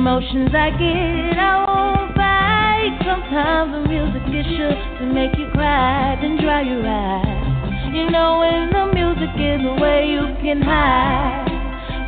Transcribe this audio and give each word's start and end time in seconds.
emotions 0.00 0.48
I 0.54 0.70
get, 0.80 1.36
I 1.36 1.60
won't 1.68 2.16
fight. 2.16 2.96
Sometimes 3.04 3.68
the 3.76 3.84
music 3.84 4.24
is 4.32 4.46
sure 4.56 4.72
to 4.72 5.04
make 5.12 5.36
you 5.36 5.44
cry, 5.52 6.16
then 6.22 6.40
dry 6.40 6.62
your 6.62 6.80
eyes. 6.88 7.92
You 7.92 8.08
know 8.08 8.40
when 8.40 8.72
the 8.72 8.96
music 8.96 9.28
is 9.36 9.60
away, 9.60 10.08
you 10.08 10.24
can 10.40 10.62
hide. 10.62 11.44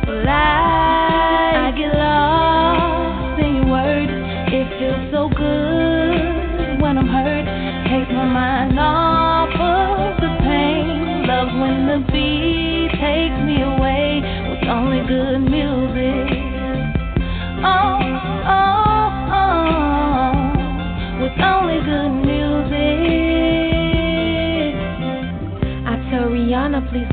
But 0.07 0.25
I, 0.25 1.69
I 1.69 1.77
get 1.77 1.93
lost 1.93 3.37
in 3.45 3.61
your 3.61 3.69
words. 3.69 4.09
It 4.09 4.65
feels 4.81 5.13
so 5.13 5.29
good 5.29 6.81
when 6.81 6.97
I'm 6.97 7.05
hurt. 7.05 7.45
Takes 7.93 8.09
my 8.09 8.25
mind 8.25 8.73
off 8.79 9.53
of 9.53 10.17
the 10.17 10.33
pain. 10.41 11.29
Love 11.29 11.53
when 11.61 11.85
the 11.85 12.12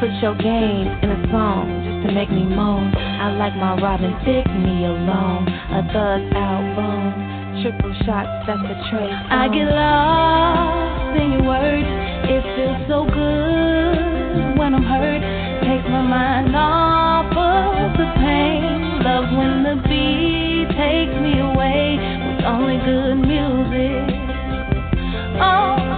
Put 0.00 0.08
your 0.22 0.34
game 0.36 0.88
in 1.04 1.10
a 1.12 1.28
song 1.30 1.68
just 1.84 2.08
to 2.08 2.14
make 2.14 2.30
me 2.30 2.42
moan. 2.42 2.88
I 2.96 3.36
like 3.36 3.52
my 3.52 3.76
Robin, 3.76 4.16
take 4.24 4.48
me 4.48 4.86
alone. 4.88 5.44
A 5.44 5.84
thug 5.92 6.24
album. 6.32 7.60
Triple 7.60 7.92
shots, 8.08 8.32
that's 8.48 8.64
the 8.64 8.80
trace. 8.88 9.12
I 9.28 9.52
get 9.52 9.68
lost 9.68 11.20
in 11.20 11.36
your 11.36 11.44
words. 11.44 11.84
It 12.32 12.40
feels 12.56 12.80
so 12.88 13.04
good 13.12 14.56
when 14.56 14.72
I'm 14.72 14.88
hurt. 14.88 15.20
Takes 15.68 15.84
my 15.92 16.00
mind 16.00 16.56
off 16.56 17.28
of 17.36 17.92
the 18.00 18.08
pain. 18.24 19.04
Love 19.04 19.28
when 19.36 19.68
the 19.68 19.84
beat 19.84 20.72
takes 20.80 21.12
me 21.20 21.44
away 21.44 22.00
with 22.00 22.48
only 22.48 22.80
good 22.88 23.20
music. 23.20 24.16
Oh, 25.44 25.89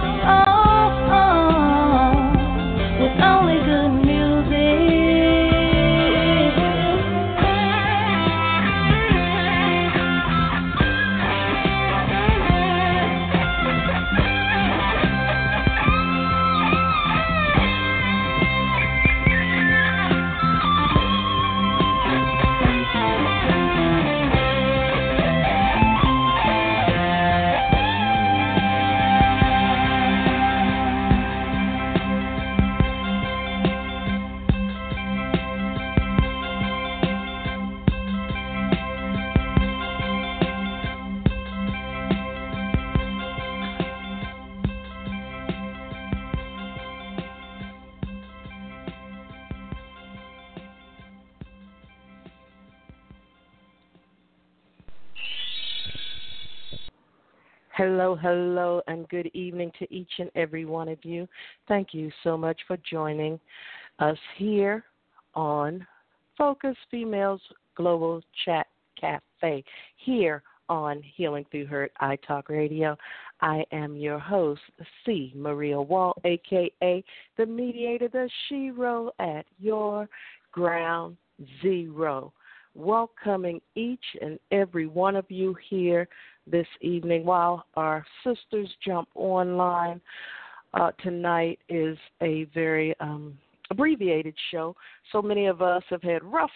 Hello, 58.03 58.17
hello, 58.17 58.81
and 58.87 59.07
good 59.07 59.27
evening 59.27 59.71
to 59.79 59.87
each 59.89 60.11
and 60.19 60.29
every 60.35 60.65
one 60.65 60.89
of 60.89 60.97
you. 61.05 61.25
Thank 61.69 61.93
you 61.93 62.11
so 62.21 62.35
much 62.35 62.59
for 62.67 62.75
joining 62.91 63.39
us 63.99 64.17
here 64.35 64.83
on 65.35 65.87
Focus 66.37 66.75
Females 66.91 67.39
Global 67.75 68.21
Chat 68.43 68.67
Cafe, 68.99 69.63
here 69.95 70.43
on 70.67 71.01
Healing 71.15 71.45
Through 71.49 71.67
Hurt 71.67 71.93
I 72.01 72.17
Talk 72.27 72.49
Radio. 72.49 72.97
I 73.39 73.63
am 73.71 73.95
your 73.95 74.19
host, 74.19 74.59
C. 75.05 75.31
Maria 75.33 75.79
Wall, 75.79 76.13
aka 76.25 77.05
the 77.37 77.45
mediator, 77.45 78.09
the 78.09 78.29
Shero 78.51 79.11
at 79.19 79.45
your 79.61 80.09
ground 80.51 81.15
zero. 81.61 82.33
Welcoming 82.75 83.61
each 83.75 84.03
and 84.21 84.39
every 84.51 84.87
one 84.87 85.15
of 85.15 85.29
you 85.29 85.55
here 85.69 86.09
this 86.45 86.67
evening 86.81 87.25
while 87.25 87.65
our 87.75 88.05
sisters 88.23 88.69
jump 88.85 89.07
online. 89.15 90.01
Uh, 90.73 90.91
tonight 91.03 91.59
is 91.69 91.97
a 92.21 92.45
very 92.53 92.95
um, 92.99 93.37
abbreviated 93.69 94.35
show. 94.51 94.75
So 95.11 95.21
many 95.21 95.45
of 95.45 95.61
us 95.61 95.83
have 95.89 96.01
had 96.01 96.23
rough 96.23 96.51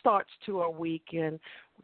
starts 0.00 0.30
to 0.46 0.60
our 0.60 0.70
week, 0.70 1.04
and 1.12 1.38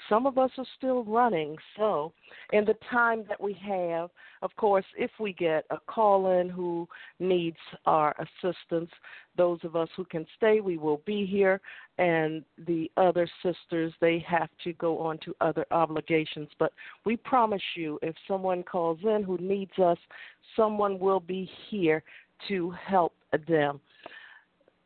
some 0.09 0.27
of 0.27 0.39
us 0.39 0.51
are 0.57 0.67
still 0.77 1.05
running. 1.05 1.57
So, 1.77 2.13
in 2.53 2.65
the 2.65 2.77
time 2.91 3.25
that 3.29 3.41
we 3.41 3.53
have, 3.67 4.11
of 4.43 4.55
course, 4.57 4.85
if 4.97 5.11
we 5.19 5.33
get 5.33 5.65
a 5.71 5.79
call 5.87 6.41
in 6.41 6.49
who 6.49 6.89
needs 7.19 7.59
our 7.87 8.15
assistance, 8.19 8.91
those 9.37 9.59
of 9.63 9.77
us 9.77 9.89
who 9.97 10.05
can 10.05 10.27
stay, 10.37 10.61
we 10.61 10.79
will 10.79 11.03
be 11.05 11.27
here. 11.27 11.61
And 11.99 12.45
the 12.67 12.91
other 12.97 13.29
sisters, 13.43 13.93
they 14.01 14.25
have 14.27 14.49
to 14.65 14.73
go 14.75 14.99
on 14.99 15.19
to 15.25 15.35
other 15.41 15.67
obligations. 15.71 16.49
But 16.59 16.73
we 17.05 17.17
promise 17.17 17.63
you, 17.77 17.99
if 18.03 18.15
someone 18.27 18.63
calls 18.63 18.99
in 19.03 19.23
who 19.23 19.37
needs 19.39 19.79
us, 19.79 19.99
someone 20.57 20.99
will 20.99 21.21
be 21.21 21.51
here 21.69 22.03
to 22.49 22.71
help 22.71 23.15
them. 23.47 23.81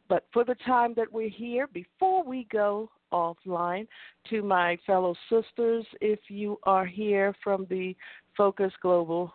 But 0.09 0.27
for 0.33 0.45
the 0.45 0.57
time 0.67 0.95
that 0.97 1.11
we're 1.11 1.31
here, 1.31 1.67
before 1.67 2.23
we 2.25 2.47
go 2.53 2.91
offline, 3.15 3.87
to 4.31 4.43
my 4.43 4.77
fellow 4.87 5.15
sisters, 5.31 5.87
if 6.01 6.19
you 6.29 6.59
are 6.65 6.85
here 6.85 7.35
from 7.43 7.67
the 7.71 7.97
Focus 8.37 8.73
Global, 8.83 9.33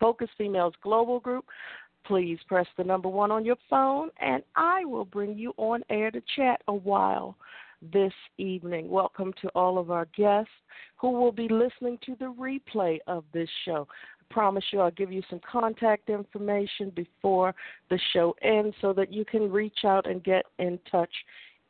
Focus 0.00 0.30
Females 0.38 0.74
Global 0.82 1.20
Group, 1.20 1.44
please 2.06 2.38
press 2.48 2.66
the 2.76 2.84
number 2.84 3.08
one 3.08 3.30
on 3.30 3.44
your 3.44 3.56
phone 3.68 4.10
and 4.20 4.42
I 4.56 4.84
will 4.84 5.04
bring 5.04 5.38
you 5.38 5.52
on 5.56 5.82
air 5.90 6.10
to 6.10 6.22
chat 6.36 6.62
a 6.68 6.74
while 6.74 7.36
this 7.92 8.12
evening. 8.38 8.88
Welcome 8.88 9.32
to 9.42 9.48
all 9.54 9.78
of 9.78 9.90
our 9.90 10.06
guests 10.16 10.50
who 10.96 11.10
will 11.10 11.32
be 11.32 11.48
listening 11.48 11.98
to 12.06 12.16
the 12.18 12.32
replay 12.32 12.98
of 13.06 13.24
this 13.32 13.48
show 13.64 13.86
I 14.30 14.34
promise 14.34 14.64
you 14.72 14.80
I'll 14.80 14.90
give 14.90 15.12
you 15.12 15.22
some 15.30 15.40
contact 15.50 16.08
information 16.08 16.90
before 16.90 17.54
the 17.90 17.98
show 18.12 18.34
ends 18.42 18.74
so 18.80 18.92
that 18.94 19.12
you 19.12 19.24
can 19.24 19.50
reach 19.50 19.84
out 19.84 20.08
and 20.08 20.24
get 20.24 20.44
in 20.58 20.78
touch 20.90 21.12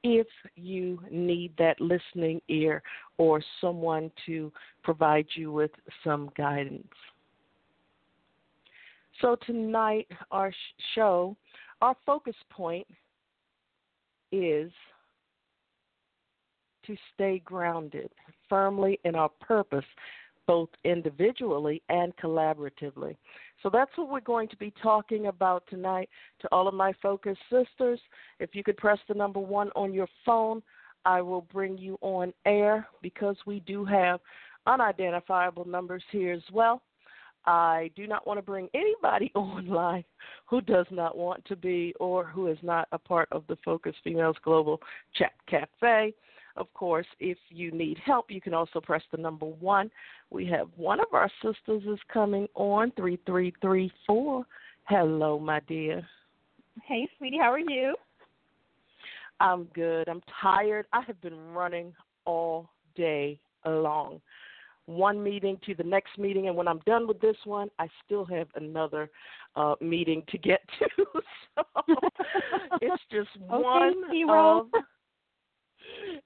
if 0.04 0.26
you 0.54 1.00
need 1.10 1.52
that 1.56 1.80
listening 1.80 2.40
ear 2.48 2.82
or 3.16 3.42
someone 3.60 4.12
to 4.26 4.52
provide 4.84 5.26
you 5.34 5.50
with 5.50 5.70
some 6.04 6.30
guidance. 6.36 6.86
So, 9.20 9.36
tonight, 9.46 10.06
our 10.30 10.52
show, 10.94 11.36
our 11.80 11.96
focus 12.04 12.34
point 12.50 12.86
is 14.30 14.70
to 16.86 16.96
stay 17.14 17.40
grounded 17.44 18.10
firmly 18.48 19.00
in 19.04 19.14
our 19.14 19.30
purpose, 19.40 19.84
both 20.46 20.68
individually 20.84 21.80
and 21.88 22.14
collaboratively. 22.16 23.16
So 23.64 23.70
that's 23.70 23.90
what 23.96 24.10
we're 24.10 24.20
going 24.20 24.48
to 24.48 24.56
be 24.58 24.72
talking 24.82 25.28
about 25.28 25.64
tonight. 25.70 26.10
To 26.42 26.48
all 26.52 26.68
of 26.68 26.74
my 26.74 26.92
focus 27.02 27.36
sisters, 27.50 27.98
if 28.38 28.54
you 28.54 28.62
could 28.62 28.76
press 28.76 28.98
the 29.08 29.14
number 29.14 29.40
one 29.40 29.70
on 29.74 29.94
your 29.94 30.06
phone, 30.24 30.62
I 31.06 31.22
will 31.22 31.46
bring 31.50 31.78
you 31.78 31.98
on 32.02 32.34
air 32.44 32.86
because 33.00 33.36
we 33.46 33.60
do 33.60 33.82
have 33.86 34.20
unidentifiable 34.66 35.66
numbers 35.66 36.02
here 36.12 36.34
as 36.34 36.42
well. 36.52 36.82
I 37.46 37.90
do 37.96 38.06
not 38.06 38.26
want 38.26 38.36
to 38.38 38.42
bring 38.42 38.68
anybody 38.74 39.32
online 39.34 40.04
who 40.44 40.60
does 40.60 40.86
not 40.90 41.16
want 41.16 41.42
to 41.46 41.56
be 41.56 41.94
or 41.98 42.24
who 42.24 42.48
is 42.48 42.58
not 42.62 42.86
a 42.92 42.98
part 42.98 43.28
of 43.32 43.44
the 43.48 43.56
Focus 43.64 43.94
Females 44.04 44.36
Global 44.44 44.78
Chat 45.14 45.32
Cafe. 45.48 46.12
Of 46.56 46.72
course, 46.72 47.06
if 47.18 47.36
you 47.48 47.72
need 47.72 47.98
help, 48.04 48.30
you 48.30 48.40
can 48.40 48.54
also 48.54 48.80
press 48.80 49.02
the 49.10 49.18
number 49.18 49.46
one. 49.46 49.90
We 50.30 50.46
have 50.46 50.68
one 50.76 51.00
of 51.00 51.06
our 51.12 51.30
sisters 51.42 51.82
is 51.86 51.98
coming 52.12 52.46
on 52.54 52.92
three 52.96 53.18
three 53.26 53.52
three 53.60 53.90
four. 54.06 54.46
Hello, 54.84 55.38
my 55.38 55.60
dear. 55.66 56.06
Hey, 56.86 57.08
sweetie, 57.18 57.38
how 57.40 57.52
are 57.52 57.58
you? 57.58 57.94
I'm 59.40 59.64
good. 59.74 60.08
I'm 60.08 60.22
tired. 60.40 60.86
I 60.92 61.02
have 61.06 61.20
been 61.20 61.38
running 61.52 61.92
all 62.24 62.68
day 62.94 63.38
long. 63.66 64.20
One 64.86 65.22
meeting 65.22 65.58
to 65.66 65.74
the 65.74 65.82
next 65.82 66.18
meeting, 66.18 66.48
and 66.48 66.56
when 66.56 66.68
I'm 66.68 66.80
done 66.86 67.08
with 67.08 67.20
this 67.20 67.36
one, 67.44 67.68
I 67.78 67.88
still 68.04 68.24
have 68.26 68.48
another 68.54 69.10
uh, 69.56 69.74
meeting 69.80 70.22
to 70.28 70.38
get 70.38 70.60
to. 70.78 71.04
so 71.56 71.84
it's 72.82 73.02
just 73.10 73.28
okay, 73.42 73.62
one 73.62 73.94
hero. 74.12 74.68
of 74.74 74.84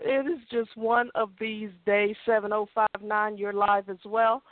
it 0.00 0.26
is 0.26 0.38
just 0.50 0.76
one 0.76 1.10
of 1.14 1.30
these 1.40 1.70
days. 1.86 2.16
7059, 2.26 3.36
you're 3.36 3.52
live 3.52 3.88
as 3.88 3.98
well. 4.04 4.42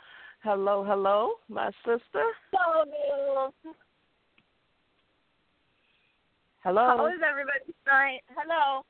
Hello, 0.43 0.83
hello, 0.87 1.33
my 1.49 1.71
sister. 1.83 2.23
Hello. 2.51 3.53
Hello. 6.63 6.97
How 6.97 7.07
is 7.07 7.21
everybody 7.27 7.59
tonight? 7.83 8.19
Hello. 8.35 8.83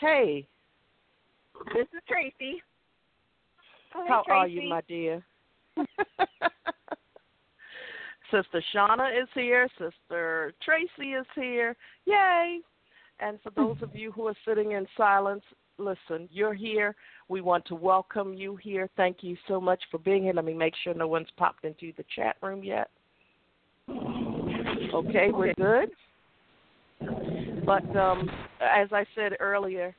Hey. 0.00 0.46
This 1.74 1.86
is 1.92 2.02
Tracy. 2.08 2.62
Hey, 3.92 4.06
How 4.08 4.22
Tracy. 4.26 4.38
are 4.38 4.48
you, 4.48 4.68
my 4.68 4.80
dear? 4.88 5.22
Sister 8.30 8.62
Shauna 8.74 9.10
is 9.20 9.28
here. 9.34 9.68
Sister 9.78 10.52
Tracy 10.64 11.12
is 11.12 11.26
here. 11.34 11.74
Yay. 12.04 12.60
And 13.20 13.38
for 13.42 13.50
those 13.50 13.76
of 13.82 13.94
you 13.94 14.12
who 14.12 14.26
are 14.28 14.34
sitting 14.46 14.72
in 14.72 14.86
silence, 14.96 15.42
listen, 15.78 16.28
you're 16.30 16.54
here. 16.54 16.94
We 17.28 17.40
want 17.40 17.64
to 17.66 17.74
welcome 17.74 18.34
you 18.34 18.56
here. 18.56 18.88
Thank 18.96 19.18
you 19.22 19.36
so 19.46 19.60
much 19.60 19.82
for 19.90 19.98
being 19.98 20.22
here. 20.22 20.32
Let 20.32 20.44
me 20.44 20.54
make 20.54 20.74
sure 20.82 20.94
no 20.94 21.08
one's 21.08 21.28
popped 21.36 21.64
into 21.64 21.92
the 21.96 22.04
chat 22.14 22.36
room 22.42 22.62
yet. 22.62 22.90
Okay, 23.90 25.30
we're 25.32 25.54
good. 25.54 25.90
But 27.64 27.96
um, 27.96 28.30
as 28.60 28.88
I 28.92 29.04
said 29.14 29.32
earlier, 29.40 29.94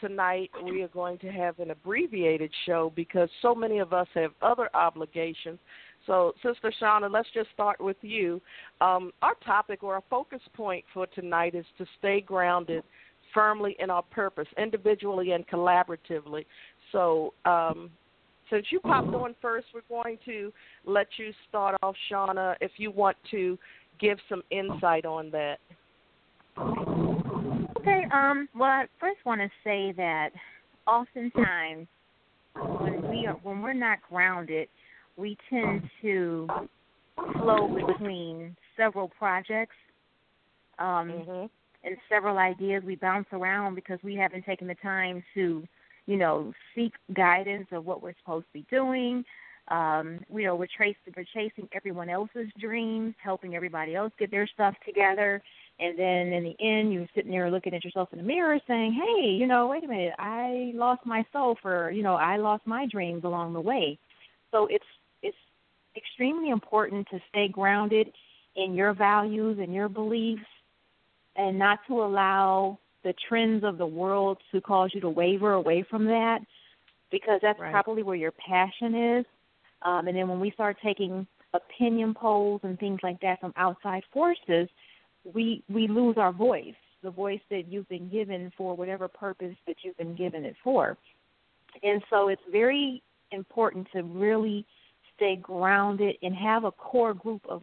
tonight 0.00 0.50
we 0.64 0.82
are 0.82 0.88
going 0.88 1.18
to 1.18 1.28
have 1.30 1.58
an 1.58 1.70
abbreviated 1.70 2.50
show 2.66 2.92
because 2.96 3.28
so 3.40 3.54
many 3.54 3.78
of 3.78 3.92
us 3.92 4.08
have 4.14 4.32
other 4.42 4.68
obligations. 4.74 5.58
So, 6.06 6.32
Sister 6.42 6.72
Shauna, 6.80 7.10
let's 7.10 7.28
just 7.34 7.48
start 7.52 7.80
with 7.80 7.96
you. 8.02 8.40
Um, 8.80 9.12
our 9.22 9.34
topic 9.44 9.82
or 9.82 9.94
our 9.94 10.02
focus 10.10 10.40
point 10.54 10.84
for 10.92 11.06
tonight 11.06 11.54
is 11.54 11.64
to 11.78 11.86
stay 11.98 12.20
grounded 12.20 12.84
firmly 13.32 13.76
in 13.78 13.90
our 13.90 14.02
purpose, 14.02 14.46
individually 14.58 15.32
and 15.32 15.46
collaboratively. 15.48 16.44
So, 16.92 17.32
um, 17.44 17.90
since 18.50 18.66
you 18.70 18.80
popped 18.80 19.14
on 19.14 19.34
first, 19.40 19.66
we're 19.74 19.80
going 19.88 20.18
to 20.26 20.52
let 20.84 21.06
you 21.16 21.32
start 21.48 21.76
off, 21.82 21.96
Shauna, 22.10 22.54
if 22.60 22.72
you 22.76 22.90
want 22.90 23.16
to 23.30 23.58
give 23.98 24.18
some 24.28 24.42
insight 24.50 25.06
on 25.06 25.30
that. 25.30 25.58
Okay. 27.78 28.02
Um. 28.12 28.48
Well, 28.54 28.70
I 28.70 28.84
first 29.00 29.18
want 29.24 29.40
to 29.40 29.48
say 29.64 29.92
that 29.96 30.30
oftentimes 30.86 31.86
when 32.54 33.08
we 33.10 33.26
are 33.26 33.34
when 33.42 33.60
we're 33.60 33.72
not 33.72 33.98
grounded, 34.08 34.68
we 35.16 35.36
tend 35.50 35.82
to 36.02 36.48
flow 37.38 37.68
between 37.86 38.56
several 38.76 39.08
projects 39.08 39.76
um, 40.78 41.08
Mm-hmm. 41.10 41.46
and 41.84 41.96
several 42.08 42.38
ideas. 42.38 42.82
We 42.84 42.96
bounce 42.96 43.26
around 43.32 43.74
because 43.74 43.98
we 44.02 44.16
haven't 44.16 44.44
taken 44.44 44.66
the 44.66 44.74
time 44.76 45.22
to, 45.34 45.62
you 46.06 46.16
know, 46.16 46.52
seek 46.74 46.92
guidance 47.14 47.68
of 47.72 47.84
what 47.84 48.02
we're 48.02 48.14
supposed 48.20 48.46
to 48.46 48.52
be 48.52 48.66
doing. 48.70 49.24
Um, 49.68 50.20
you 50.34 50.44
know, 50.44 50.56
we're, 50.56 50.66
trace, 50.76 50.96
we're 51.16 51.24
chasing 51.32 51.68
everyone 51.72 52.10
else's 52.10 52.48
dreams, 52.60 53.14
helping 53.22 53.54
everybody 53.54 53.94
else 53.94 54.12
get 54.18 54.30
their 54.30 54.46
stuff 54.46 54.74
together. 54.84 55.40
And 55.78 55.98
then 55.98 56.32
in 56.32 56.44
the 56.44 56.56
end, 56.60 56.92
you're 56.92 57.08
sitting 57.14 57.30
there 57.30 57.50
looking 57.50 57.74
at 57.74 57.84
yourself 57.84 58.10
in 58.12 58.18
the 58.18 58.24
mirror 58.24 58.58
saying, 58.66 58.92
hey, 58.92 59.28
you 59.30 59.46
know, 59.46 59.68
wait 59.68 59.84
a 59.84 59.88
minute, 59.88 60.14
I 60.18 60.72
lost 60.74 61.06
my 61.06 61.24
soul 61.32 61.56
for, 61.62 61.90
you 61.90 62.02
know, 62.02 62.14
I 62.14 62.36
lost 62.36 62.66
my 62.66 62.86
dreams 62.90 63.24
along 63.24 63.54
the 63.54 63.60
way. 63.60 63.98
So 64.50 64.66
it's 64.70 64.84
it's 65.24 65.36
extremely 65.96 66.50
important 66.50 67.08
to 67.10 67.18
stay 67.30 67.48
grounded 67.48 68.12
in 68.56 68.74
your 68.74 68.92
values 68.92 69.58
and 69.60 69.74
your 69.74 69.88
beliefs 69.88 70.42
and 71.36 71.58
not 71.58 71.80
to 71.88 72.02
allow 72.02 72.78
the 73.02 73.14
trends 73.28 73.64
of 73.64 73.78
the 73.78 73.86
world 73.86 74.38
to 74.52 74.60
cause 74.60 74.90
you 74.94 75.00
to 75.00 75.10
waver 75.10 75.52
away 75.52 75.82
from 75.82 76.04
that 76.04 76.40
because 77.10 77.40
that's 77.42 77.58
Right. 77.58 77.72
probably 77.72 78.02
where 78.02 78.16
your 78.16 78.32
passion 78.32 78.94
is. 78.94 79.26
Um, 79.82 80.08
and 80.08 80.16
then 80.16 80.28
when 80.28 80.40
we 80.40 80.50
start 80.52 80.76
taking 80.82 81.26
opinion 81.52 82.14
polls 82.14 82.60
and 82.64 82.78
things 82.78 83.00
like 83.02 83.20
that 83.20 83.40
from 83.40 83.52
outside 83.56 84.04
forces, 84.12 84.68
we 85.32 85.62
we 85.68 85.86
lose 85.88 86.16
our 86.16 86.32
voice, 86.32 86.74
the 87.02 87.10
voice 87.10 87.40
that 87.50 87.68
you've 87.68 87.88
been 87.88 88.08
given 88.08 88.52
for 88.56 88.74
whatever 88.76 89.08
purpose 89.08 89.56
that 89.66 89.76
you've 89.82 89.96
been 89.96 90.14
given 90.14 90.44
it 90.44 90.56
for. 90.62 90.96
And 91.82 92.02
so 92.10 92.28
it's 92.28 92.42
very 92.50 93.02
important 93.30 93.88
to 93.92 94.02
really 94.02 94.66
stay 95.16 95.36
grounded 95.36 96.16
and 96.22 96.34
have 96.34 96.64
a 96.64 96.72
core 96.72 97.14
group 97.14 97.42
of 97.48 97.62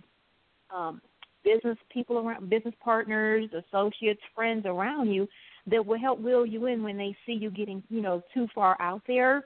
um, 0.74 1.02
business 1.44 1.78
people 1.92 2.18
around, 2.20 2.50
business 2.50 2.76
partners, 2.84 3.50
associates, 3.52 4.22
friends 4.36 4.66
around 4.66 5.12
you 5.12 5.28
that 5.68 5.86
will 5.86 6.00
help 6.00 6.20
will 6.20 6.46
you 6.46 6.66
in 6.68 6.84
when 6.84 6.98
they 6.98 7.16
see 7.26 7.34
you 7.34 7.50
getting, 7.52 7.84
you 7.90 8.02
know, 8.02 8.22
too 8.34 8.48
far 8.54 8.78
out 8.80 9.02
there. 9.08 9.44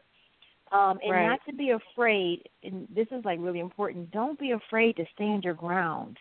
Um, 0.72 0.98
and 1.04 1.12
Right. 1.12 1.24
not 1.24 1.40
to 1.48 1.54
be 1.54 1.72
afraid, 1.72 2.50
and 2.64 2.88
this 2.94 3.08
is 3.12 3.24
like 3.24 3.40
really 3.40 3.60
important. 3.60 4.12
Don't 4.12 4.40
be 4.40 4.52
afraid 4.52 4.96
to 4.98 5.06
stand 5.14 5.44
your 5.44 5.54
ground. 5.54 6.18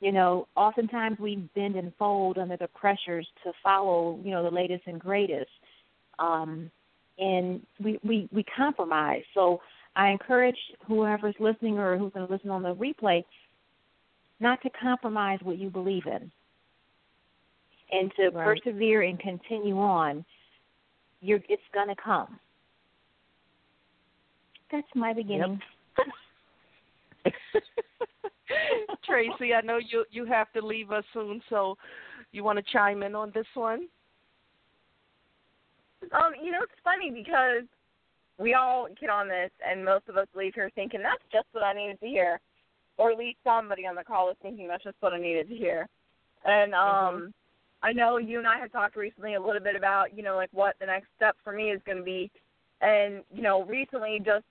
You 0.00 0.12
know, 0.12 0.48
oftentimes 0.56 1.18
we 1.20 1.48
bend 1.54 1.76
and 1.76 1.92
fold 1.98 2.38
under 2.38 2.56
the 2.56 2.68
pressures 2.68 3.28
to 3.44 3.52
follow, 3.62 4.18
you 4.24 4.30
know, 4.32 4.42
the 4.42 4.50
latest 4.50 4.82
and 4.86 4.98
greatest. 4.98 5.50
Um, 6.18 6.70
and 7.18 7.64
we, 7.78 8.00
we, 8.02 8.28
we 8.32 8.44
compromise. 8.56 9.22
So 9.34 9.60
I 9.94 10.10
encourage 10.10 10.56
whoever's 10.86 11.34
listening 11.38 11.78
or 11.78 11.98
who's 11.98 12.12
going 12.12 12.26
to 12.26 12.32
listen 12.32 12.50
on 12.50 12.62
the 12.62 12.74
replay 12.74 13.24
not 14.40 14.60
to 14.62 14.70
compromise 14.70 15.38
what 15.42 15.58
you 15.58 15.70
believe 15.70 16.06
in 16.06 16.30
and 17.92 18.12
to 18.16 18.30
Right. 18.30 18.44
persevere 18.44 19.02
and 19.02 19.20
continue 19.20 19.78
on. 19.78 20.24
You're, 21.20 21.40
it's 21.48 21.62
going 21.72 21.88
to 21.88 21.94
come. 21.94 22.40
That's 24.70 24.88
my 24.94 25.12
beginning. 25.12 25.60
Tracy, 29.04 29.54
I 29.54 29.60
know 29.60 29.78
you 29.78 30.04
you 30.10 30.24
have 30.24 30.50
to 30.52 30.64
leave 30.64 30.90
us 30.90 31.04
soon, 31.12 31.42
so 31.48 31.76
you 32.32 32.42
want 32.42 32.58
to 32.58 32.72
chime 32.72 33.02
in 33.02 33.14
on 33.14 33.30
this 33.34 33.46
one? 33.54 33.86
Um, 36.12 36.32
you 36.42 36.50
know, 36.50 36.62
it's 36.62 36.72
funny 36.82 37.10
because 37.10 37.64
we 38.42 38.54
all 38.54 38.88
get 39.00 39.08
on 39.08 39.28
this, 39.28 39.50
and 39.66 39.84
most 39.84 40.08
of 40.08 40.16
us 40.16 40.26
leave 40.34 40.54
here 40.54 40.70
thinking 40.74 41.00
that's 41.02 41.22
just 41.32 41.46
what 41.52 41.62
I 41.62 41.72
needed 41.72 42.00
to 42.00 42.06
hear, 42.06 42.40
or 42.98 43.12
at 43.12 43.18
least 43.18 43.38
somebody 43.44 43.86
on 43.86 43.94
the 43.94 44.04
call 44.04 44.30
is 44.30 44.36
thinking 44.42 44.66
that's 44.68 44.84
just 44.84 44.96
what 45.00 45.12
I 45.12 45.18
needed 45.18 45.48
to 45.48 45.54
hear. 45.54 45.86
And 46.44 46.74
um, 46.74 47.32
I 47.82 47.92
know 47.92 48.18
you 48.18 48.38
and 48.38 48.46
I 48.46 48.58
have 48.58 48.72
talked 48.72 48.96
recently 48.96 49.34
a 49.34 49.40
little 49.40 49.62
bit 49.62 49.76
about, 49.76 50.16
you 50.16 50.22
know, 50.22 50.36
like 50.36 50.50
what 50.52 50.74
the 50.80 50.86
next 50.86 51.06
step 51.16 51.36
for 51.44 51.52
me 51.52 51.70
is 51.70 51.80
going 51.86 51.98
to 51.98 52.04
be, 52.04 52.30
and 52.80 53.22
you 53.32 53.42
know, 53.42 53.64
recently 53.64 54.20
just 54.24 54.44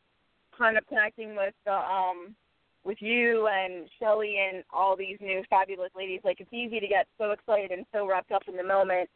kind 0.58 0.78
of 0.78 0.88
connecting 0.88 1.36
with 1.36 1.54
the 1.66 1.74
um 1.74 2.36
with 2.84 2.98
you 3.00 3.48
and 3.48 3.88
Shelly 4.00 4.38
and 4.40 4.64
all 4.74 4.96
these 4.96 5.18
new 5.22 5.44
fabulous 5.50 5.92
ladies, 5.96 6.22
like 6.24 6.40
it's 6.40 6.54
easy 6.54 6.80
to 6.80 6.88
get 6.88 7.08
so 7.18 7.32
excited 7.32 7.72
and 7.72 7.86
so 7.94 8.08
wrapped 8.08 8.32
up 8.32 8.42
in 8.48 8.58
the 8.58 8.64
moment 8.64 9.08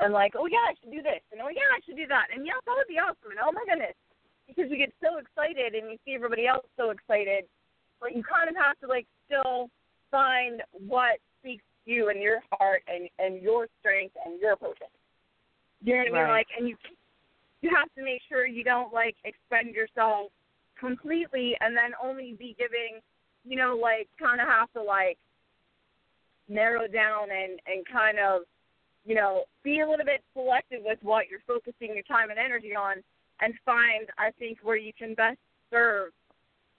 and 0.00 0.12
like, 0.12 0.32
oh 0.36 0.46
yeah, 0.46 0.64
I 0.68 0.74
should 0.80 0.92
do 0.92 1.02
this 1.02 1.22
and 1.32 1.40
oh 1.40 1.52
yeah, 1.52 1.68
I 1.76 1.80
should 1.84 1.96
do 1.96 2.06
that 2.08 2.28
and 2.34 2.46
yeah, 2.46 2.58
that 2.66 2.74
would 2.76 2.88
be 2.88 2.98
awesome 2.98 3.30
and 3.30 3.40
oh 3.44 3.52
my 3.52 3.64
goodness. 3.68 3.94
Because 4.48 4.66
we 4.68 4.78
get 4.78 4.92
so 4.98 5.18
excited 5.22 5.78
and 5.78 5.92
you 5.92 5.98
see 6.04 6.14
everybody 6.14 6.48
else 6.48 6.66
so 6.76 6.90
excited, 6.90 7.44
but 8.00 8.16
you 8.16 8.24
kind 8.26 8.50
of 8.50 8.56
have 8.56 8.74
to 8.80 8.88
like 8.88 9.06
still 9.26 9.70
find 10.10 10.62
what 10.88 11.22
speaks 11.38 11.62
to 11.84 11.92
you 11.92 12.08
and 12.10 12.20
your 12.20 12.42
heart 12.52 12.82
and 12.88 13.08
and 13.18 13.40
your 13.40 13.68
strength 13.78 14.16
and 14.24 14.40
your 14.40 14.56
purpose. 14.56 14.90
You 15.82 15.94
know 15.94 15.98
what 16.00 16.08
I 16.08 16.12
mean? 16.12 16.22
Right. 16.22 16.38
Like, 16.38 16.48
and 16.58 16.68
you 16.68 16.76
you 17.62 17.70
have 17.76 17.88
to 17.96 18.02
make 18.02 18.22
sure 18.28 18.46
you 18.46 18.64
don't 18.64 18.92
like 18.92 19.16
expend 19.24 19.74
yourself 19.74 20.32
completely 20.78 21.54
and 21.60 21.76
then 21.76 21.92
only 22.02 22.34
be 22.38 22.56
giving, 22.58 23.00
you 23.44 23.56
know, 23.56 23.78
like 23.80 24.08
kind 24.18 24.40
of 24.40 24.48
have 24.48 24.72
to 24.72 24.82
like 24.82 25.18
narrow 26.48 26.88
down 26.88 27.28
and 27.30 27.60
and 27.66 27.86
kind 27.86 28.18
of, 28.18 28.42
you 29.04 29.14
know, 29.14 29.44
be 29.64 29.80
a 29.80 29.88
little 29.88 30.04
bit 30.04 30.22
selective 30.34 30.80
with 30.84 30.98
what 31.02 31.26
you're 31.28 31.40
focusing 31.46 31.94
your 31.94 32.02
time 32.04 32.30
and 32.30 32.38
energy 32.38 32.74
on, 32.76 32.96
and 33.40 33.54
find 33.64 34.08
I 34.18 34.30
think 34.38 34.58
where 34.62 34.76
you 34.76 34.92
can 34.92 35.14
best 35.14 35.38
serve 35.70 36.12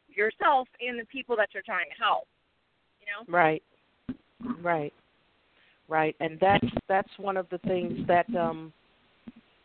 yourself 0.07 0.67
and 0.79 0.99
the 0.99 1.05
people 1.05 1.35
that 1.37 1.49
you're 1.53 1.63
trying 1.63 1.87
to 1.89 2.03
help. 2.03 2.27
You 2.99 3.07
know. 3.07 3.37
Right. 3.37 3.63
Right. 4.61 4.93
Right. 5.87 6.15
And 6.19 6.37
that's 6.39 6.67
that's 6.87 7.09
one 7.17 7.37
of 7.37 7.47
the 7.49 7.57
things 7.59 8.07
that 8.07 8.33
um 8.35 8.71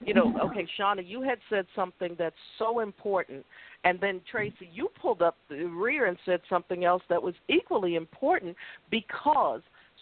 you 0.05 0.15
know, 0.15 0.33
okay, 0.45 0.67
Shauna, 0.79 1.03
you 1.05 1.23
had 1.23 1.39
said 1.51 1.67
something 1.75 2.15
that's 2.19 2.37
so 2.59 2.81
important 2.81 3.45
and 3.87 4.01
then 4.01 4.21
Tracy, 4.31 4.69
you 4.73 4.89
pulled 5.01 5.23
up 5.23 5.37
the 5.49 5.65
rear 5.65 6.07
and 6.07 6.17
said 6.25 6.41
something 6.49 6.85
else 6.85 7.03
that 7.09 7.23
was 7.23 7.35
equally 7.49 7.95
important 7.95 8.57
because 8.91 9.61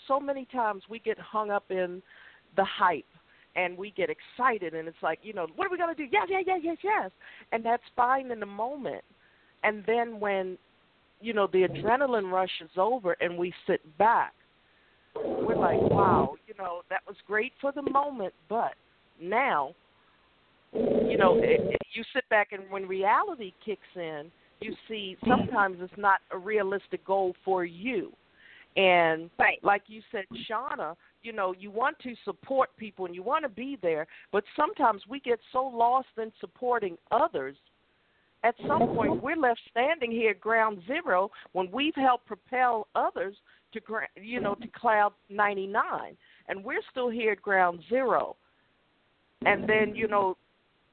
so 0.09 0.19
many 0.19 0.47
times 0.47 0.83
we 0.89 0.99
get 0.99 1.19
hung 1.19 1.51
up 1.51 1.65
in 1.71 2.03
the 2.57 2.65
hype 2.65 3.05
and 3.57 3.77
we 3.79 3.93
get 3.93 4.11
excited 4.11 4.75
and 4.75 4.89
it's 4.89 5.03
like, 5.03 5.21
you 5.23 5.33
know, 5.33 5.47
what 5.55 5.67
are 5.67 5.71
we 5.71 5.79
gonna 5.79 5.95
do? 5.95 6.07
Yes, 6.11 6.27
yes, 6.29 6.45
yes, 6.47 6.61
yes, 6.63 6.77
yes 6.83 7.11
and 7.53 7.65
that's 7.65 7.83
fine 7.97 8.31
in 8.31 8.41
the 8.41 8.47
moment. 8.47 9.03
And 9.63 9.83
then 9.87 10.21
when, 10.21 10.59
you 11.21 11.33
know, 11.33 11.47
the 11.47 11.63
adrenaline 11.63 12.31
rush 12.31 12.51
is 12.61 12.71
over 12.77 13.17
and 13.21 13.39
we 13.39 13.53
sit 13.67 13.81
back, 13.99 14.33
we're 15.15 15.57
like, 15.57 15.81
Wow, 15.81 16.37
you 16.47 16.55
know, 16.59 16.83
that 16.91 17.01
was 17.07 17.17
great 17.27 17.53
for 17.61 17.73
the 17.73 17.83
moment, 17.83 18.35
but 18.49 18.75
now 19.21 19.75
you 20.75 21.17
know, 21.17 21.39
it, 21.41 21.81
you 21.93 22.03
sit 22.13 22.29
back 22.29 22.49
and 22.53 22.63
when 22.71 22.87
reality 22.87 23.53
kicks 23.65 23.81
in, 23.95 24.31
you 24.61 24.75
see 24.89 25.17
sometimes 25.29 25.79
it's 25.81 25.93
not 25.97 26.21
a 26.33 26.39
realistic 26.39 27.05
goal 27.05 27.35
for 27.45 27.65
you. 27.65 28.13
And 28.77 29.31
right. 29.39 29.59
like 29.63 29.83
you 29.87 30.03
said, 30.11 30.25
Shauna, 30.51 30.97
you 31.23 31.33
know, 31.33 31.55
you 31.59 31.71
want 31.71 31.99
to 32.01 32.15
support 32.25 32.71
people 32.77 33.07
and 33.07 33.15
you 33.15 33.23
want 33.23 33.45
to 33.45 33.49
be 33.49 33.79
there, 33.81 34.07
but 34.33 34.45
sometimes 34.57 35.03
we 35.09 35.21
get 35.21 35.39
so 35.53 35.65
lost 35.65 36.09
in 36.21 36.33
supporting 36.41 36.97
others. 37.13 37.57
At 38.43 38.57
some 38.69 38.89
point, 38.95 39.23
we're 39.23 39.37
left 39.37 39.61
standing 39.71 40.11
here 40.11 40.33
at 40.33 40.41
ground 40.41 40.83
zero 40.87 41.31
when 41.53 41.71
we've 41.71 41.95
helped 41.95 42.27
propel 42.27 42.89
others 42.95 43.37
to, 43.73 43.81
you 44.21 44.41
know, 44.41 44.55
to 44.57 44.69
cloud 44.69 45.13
99, 45.31 46.17
and 46.49 46.63
we're 46.63 46.83
still 46.91 47.09
here 47.09 47.33
at 47.33 47.41
ground 47.41 47.81
zero. 47.89 48.37
And 49.47 49.69
then, 49.69 49.95
you 49.95 50.09
know, 50.09 50.37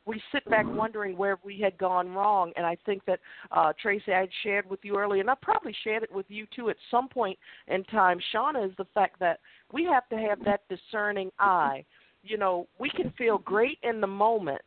we 0.06 0.22
sit 0.32 0.44
back 0.50 0.66
wondering 0.68 1.16
where 1.18 1.38
we 1.44 1.60
had 1.60 1.78
gone 1.78 2.10
wrong. 2.12 2.52
And 2.56 2.66
I 2.66 2.78
think 2.86 3.06
that 3.06 3.20
uh, 3.52 3.74
Tracy, 3.82 4.14
I 4.14 4.22
had 4.22 4.30
shared 4.44 4.70
with 4.70 4.80
you 4.84 4.98
earlier, 4.98 5.22
and 5.22 5.30
I 5.30 5.36
probably 5.42 5.76
shared 5.84 6.04
it 6.04 6.12
with 6.12 6.26
you 6.30 6.48
too 6.56 6.70
at 6.70 6.78
some 6.90 7.08
point 7.08 7.38
in 7.68 7.84
time. 7.86 8.20
Shauna 8.34 8.68
is 8.68 8.76
the 8.78 8.88
fact 8.94 9.20
that 9.20 9.40
we 9.72 9.84
have 9.86 10.08
to 10.10 10.18
have 10.18 10.44
that 10.46 10.62
discerning 10.70 11.32
eye. 11.40 11.86
You 12.24 12.38
know, 12.38 12.68
we 12.80 12.90
can 12.90 13.12
feel 13.18 13.40
great 13.40 13.80
in 13.84 14.02
the 14.02 14.08
moment, 14.08 14.62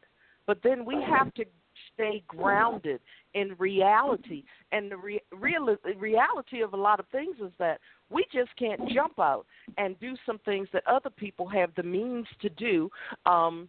but 0.47 0.59
then 0.63 0.85
we 0.85 0.97
have 1.09 1.33
to 1.35 1.45
stay 1.93 2.23
grounded 2.27 3.01
in 3.35 3.55
reality. 3.59 4.45
And 4.73 4.91
the 4.91 4.97
re- 4.97 5.23
real 5.33 5.77
reality 5.97 6.63
of 6.63 6.73
a 6.75 6.77
lot 6.77 7.01
of 7.01 7.07
things 7.09 7.37
is 7.41 7.53
that 7.59 7.81
we 8.11 8.25
just 8.33 8.55
can't 8.57 8.89
jump 8.91 9.19
out 9.19 9.47
and 9.79 9.99
do 10.01 10.15
some 10.27 10.39
things 10.45 10.69
that 10.73 10.87
other 10.87 11.11
people 11.11 11.49
have 11.49 11.71
the 11.77 11.83
means 11.83 12.27
to 12.41 12.49
do. 12.51 12.91
Um, 13.27 13.69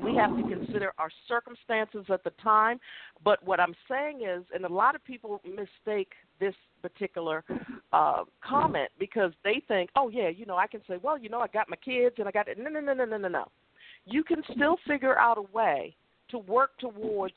we 0.00 0.14
have 0.16 0.34
to 0.36 0.42
consider 0.42 0.92
our 0.98 1.10
circumstances 1.28 2.06
at 2.10 2.24
the 2.24 2.32
time. 2.42 2.80
But 3.24 3.44
what 3.44 3.60
I'm 3.60 3.74
saying 3.88 4.22
is, 4.22 4.44
and 4.54 4.64
a 4.64 4.72
lot 4.72 4.94
of 4.94 5.04
people 5.04 5.40
mistake 5.44 6.12
this 6.40 6.54
particular 6.80 7.44
uh, 7.92 8.24
comment 8.42 8.88
because 8.98 9.32
they 9.44 9.62
think, 9.68 9.90
oh, 9.96 10.08
yeah, 10.08 10.28
you 10.28 10.46
know, 10.46 10.56
I 10.56 10.66
can 10.66 10.80
say, 10.88 10.96
well, 11.02 11.18
you 11.18 11.28
know, 11.28 11.40
I 11.40 11.46
got 11.48 11.68
my 11.68 11.76
kids 11.76 12.16
and 12.18 12.26
I 12.26 12.30
got 12.30 12.48
it. 12.48 12.58
No, 12.58 12.70
no, 12.70 12.80
no, 12.80 12.94
no, 12.94 13.04
no, 13.04 13.16
no, 13.18 13.28
no. 13.28 13.44
You 14.04 14.24
can 14.24 14.42
still 14.54 14.76
figure 14.86 15.18
out 15.18 15.38
a 15.38 15.56
way 15.56 15.94
to 16.30 16.38
work 16.38 16.70
towards 16.78 17.34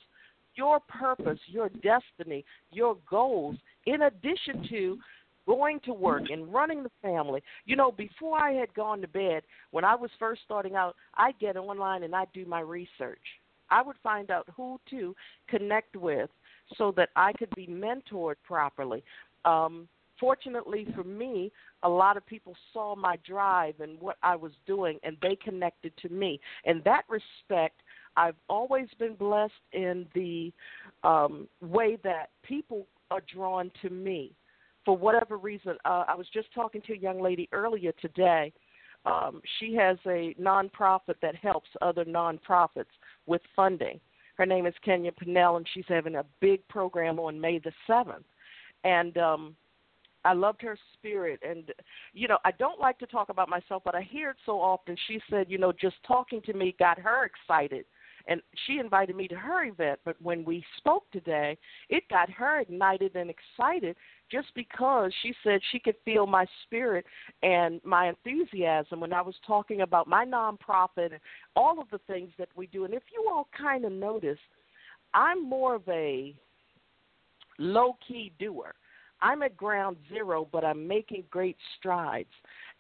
your 0.56 0.80
purpose, 0.80 1.40
your 1.48 1.70
destiny, 1.70 2.46
your 2.72 2.98
goals, 3.10 3.58
in 3.86 4.04
addition 4.04 4.66
to 4.70 4.98
going 5.46 5.80
to 5.82 5.94
work 5.94 6.24
and 6.30 6.52
running 6.54 6.84
the 6.84 6.92
family. 7.02 7.42
You 7.66 7.76
know, 7.76 7.92
before 7.92 8.40
I 8.40 8.52
had 8.52 8.74
gone 8.74 9.02
to 9.02 9.08
bed, 9.08 9.44
when 9.72 9.86
I 9.86 9.96
was 9.96 10.10
first 10.20 10.42
starting 10.44 10.76
out, 10.76 10.96
I'd 11.16 11.40
get 11.40 11.58
online 11.58 12.04
and 12.04 12.16
I'd 12.16 12.32
do 12.34 12.46
my 12.46 12.62
research. 12.62 13.20
I 13.70 13.82
would 13.82 13.96
find 14.04 14.32
out 14.32 14.48
who 14.56 14.80
to 14.92 15.16
connect 15.48 15.96
with 15.96 16.30
so 16.78 16.94
that 16.98 17.10
I 17.16 17.34
could 17.34 17.54
be 17.56 17.68
mentored 17.68 18.36
properly. 18.44 19.04
Um, 19.44 19.88
fortunately 20.20 20.88
for 20.96 21.04
me, 21.04 21.52
a 21.84 21.90
lot 21.90 22.18
of 22.18 22.26
people 22.26 22.56
saw 22.74 22.96
my 22.96 23.18
drive 23.28 23.80
and 23.80 24.00
what 24.00 24.18
I 24.24 24.36
was 24.36 24.52
doing, 24.66 25.00
and 25.04 25.18
they 25.22 25.36
connected 25.36 25.94
to 26.02 26.10
me. 26.10 26.40
In 26.66 26.82
that 26.86 27.04
respect, 27.10 27.82
I've 28.18 28.36
always 28.50 28.88
been 28.98 29.16
blessed 29.16 29.54
in 29.74 30.06
the 30.16 30.54
um, 31.04 31.48
way 31.62 31.98
that 32.04 32.30
people 32.44 32.88
are 33.12 33.22
drawn 33.32 33.72
to 33.82 33.90
me 33.90 34.32
for 34.86 34.96
whatever 34.96 35.38
reason, 35.38 35.78
uh, 35.84 36.06
I 36.08 36.16
was 36.16 36.28
just 36.34 36.54
talking 36.54 36.82
to 36.84 36.94
a 36.94 36.98
young 36.98 37.22
lady 37.22 37.50
earlier 37.52 37.92
today. 38.02 38.54
Um, 39.06 39.42
she 39.60 39.76
has 39.76 39.98
a 40.06 40.36
nonprofit 40.40 41.16
that 41.22 41.36
helps 41.36 41.70
other 41.82 42.06
nonprofits 42.06 42.86
with 43.26 43.42
funding. 43.56 44.00
Her 44.36 44.46
name 44.46 44.66
is 44.66 44.74
Kenya 44.84 45.12
Pinnell, 45.12 45.58
and 45.58 45.68
she's 45.74 45.86
having 45.88 46.16
a 46.16 46.26
big 46.40 46.68
program 46.68 47.20
on 47.20 47.40
May 47.40 47.60
the 47.60 47.72
7th. 47.90 48.24
And 48.84 49.18
um, 49.18 49.56
I 50.24 50.34
loved 50.34 50.62
her 50.62 50.78
spirit. 50.94 51.40
And, 51.48 51.72
you 52.14 52.28
know, 52.28 52.38
I 52.44 52.52
don't 52.52 52.80
like 52.80 53.00
to 53.00 53.08
talk 53.08 53.30
about 53.30 53.48
myself, 53.48 53.84
but 53.86 53.96
I 53.96 54.02
hear 54.02 54.32
it 54.32 54.38
so 54.46 54.60
often. 54.60 54.98
She 55.08 55.22
said, 55.30 55.46
you 55.50 55.58
know, 55.58 55.72
just 55.72 55.96
talking 56.06 56.42
to 56.44 56.54
me 56.54 56.76
got 56.78 57.00
her 57.00 57.26
excited 57.26 57.86
and 58.28 58.42
she 58.66 58.80
invited 58.80 59.16
me 59.16 59.28
to 59.28 59.36
her 59.36 59.66
event 59.66 60.00
but 60.06 60.16
when 60.22 60.44
we 60.46 60.64
spoke 60.78 61.04
today 61.12 61.58
it 61.90 62.04
got 62.10 62.30
her 62.30 62.60
ignited 62.60 63.16
and 63.16 63.30
excited 63.30 63.96
just 64.32 64.48
because 64.56 65.12
she 65.22 65.34
said 65.44 65.60
she 65.72 65.80
could 65.80 65.96
feel 66.04 66.26
my 66.26 66.46
spirit 66.64 67.06
and 67.44 67.80
my 67.84 68.10
enthusiasm 68.10 69.00
when 69.00 69.14
I 69.14 69.22
was 69.22 69.36
talking 69.46 69.82
about 69.82 70.08
my 70.08 70.26
nonprofit 70.26 71.12
and 71.12 71.20
all 71.56 71.80
of 71.80 71.88
the 71.92 72.00
things 72.08 72.32
that 72.38 72.50
we 72.56 72.68
do. 72.68 72.86
And 72.86 72.94
if 72.94 73.04
you 73.14 73.30
all 73.30 73.48
kind 73.58 73.86
of 73.86 73.92
notice 73.92 74.40
I'm 75.14 75.48
more 75.48 75.76
of 75.76 75.88
a 75.88 76.36
low 77.58 77.96
key 78.06 78.34
doer. 78.40 78.74
I'm 79.22 79.44
at 79.44 79.56
ground 79.56 79.98
zero 80.10 80.48
but 80.52 80.66
I'm 80.66 80.88
making 80.88 81.24
great 81.30 81.58
strides. 81.78 82.30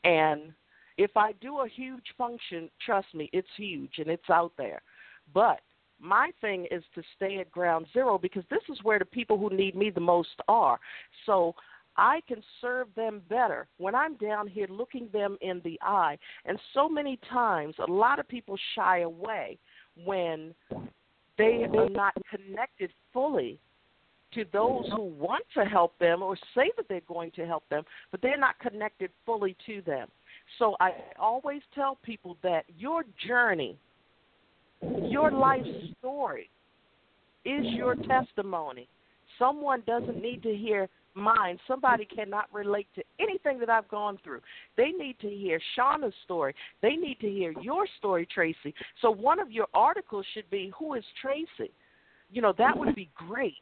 And 0.03 0.53
if 0.97 1.15
I 1.15 1.33
do 1.33 1.59
a 1.59 1.67
huge 1.67 2.05
function, 2.17 2.69
trust 2.85 3.13
me, 3.13 3.29
it's 3.33 3.47
huge 3.57 3.93
and 3.97 4.07
it's 4.07 4.29
out 4.29 4.53
there. 4.57 4.81
But 5.33 5.61
my 5.99 6.31
thing 6.41 6.67
is 6.71 6.83
to 6.95 7.01
stay 7.15 7.39
at 7.39 7.51
ground 7.51 7.87
zero 7.93 8.17
because 8.17 8.43
this 8.49 8.61
is 8.69 8.77
where 8.83 8.99
the 8.99 9.05
people 9.05 9.37
who 9.37 9.49
need 9.55 9.75
me 9.75 9.89
the 9.89 10.01
most 10.01 10.41
are. 10.47 10.79
So 11.25 11.55
I 11.97 12.21
can 12.27 12.43
serve 12.61 12.87
them 12.95 13.21
better 13.29 13.67
when 13.77 13.95
I'm 13.95 14.15
down 14.17 14.47
here 14.47 14.67
looking 14.69 15.07
them 15.13 15.37
in 15.41 15.61
the 15.63 15.79
eye. 15.81 16.17
And 16.45 16.59
so 16.73 16.89
many 16.89 17.19
times, 17.29 17.75
a 17.85 17.89
lot 17.91 18.19
of 18.19 18.27
people 18.27 18.57
shy 18.75 18.99
away 18.99 19.57
when 20.03 20.53
they 21.37 21.65
are 21.73 21.89
not 21.89 22.13
connected 22.29 22.91
fully 23.13 23.59
to 24.33 24.45
those 24.51 24.85
who 24.93 25.03
want 25.03 25.45
to 25.53 25.63
help 25.63 25.97
them 25.97 26.21
or 26.21 26.35
say 26.53 26.69
that 26.75 26.87
they're 26.89 26.99
going 27.07 27.31
to 27.31 27.45
help 27.45 27.63
them, 27.69 27.83
but 28.11 28.21
they're 28.21 28.37
not 28.37 28.59
connected 28.59 29.09
fully 29.25 29.55
to 29.65 29.81
them. 29.81 30.09
So 30.59 30.75
I 30.81 30.91
always 31.17 31.61
tell 31.73 31.97
people 32.03 32.37
that 32.43 32.65
your 32.77 33.05
journey 33.25 33.77
your 35.09 35.31
life 35.31 35.65
story 35.99 36.49
is 37.45 37.65
your 37.65 37.95
testimony. 37.95 38.87
Someone 39.37 39.83
doesn't 39.85 40.21
need 40.21 40.41
to 40.43 40.55
hear 40.55 40.89
mine. 41.13 41.57
Somebody 41.67 42.05
cannot 42.05 42.45
relate 42.53 42.87
to 42.95 43.03
anything 43.19 43.59
that 43.59 43.69
I've 43.69 43.87
gone 43.87 44.17
through. 44.23 44.41
They 44.77 44.89
need 44.89 45.17
to 45.21 45.29
hear 45.29 45.59
Shauna's 45.77 46.13
story. 46.23 46.53
They 46.81 46.95
need 46.95 47.19
to 47.21 47.29
hear 47.29 47.53
your 47.61 47.85
story, 47.97 48.27
Tracy. 48.33 48.73
So 49.01 49.11
one 49.11 49.39
of 49.39 49.51
your 49.51 49.67
articles 49.73 50.25
should 50.33 50.49
be 50.49 50.71
Who 50.77 50.93
is 50.95 51.03
Tracy? 51.21 51.71
You 52.31 52.41
know, 52.41 52.53
that 52.57 52.77
would 52.77 52.95
be 52.95 53.09
great 53.15 53.55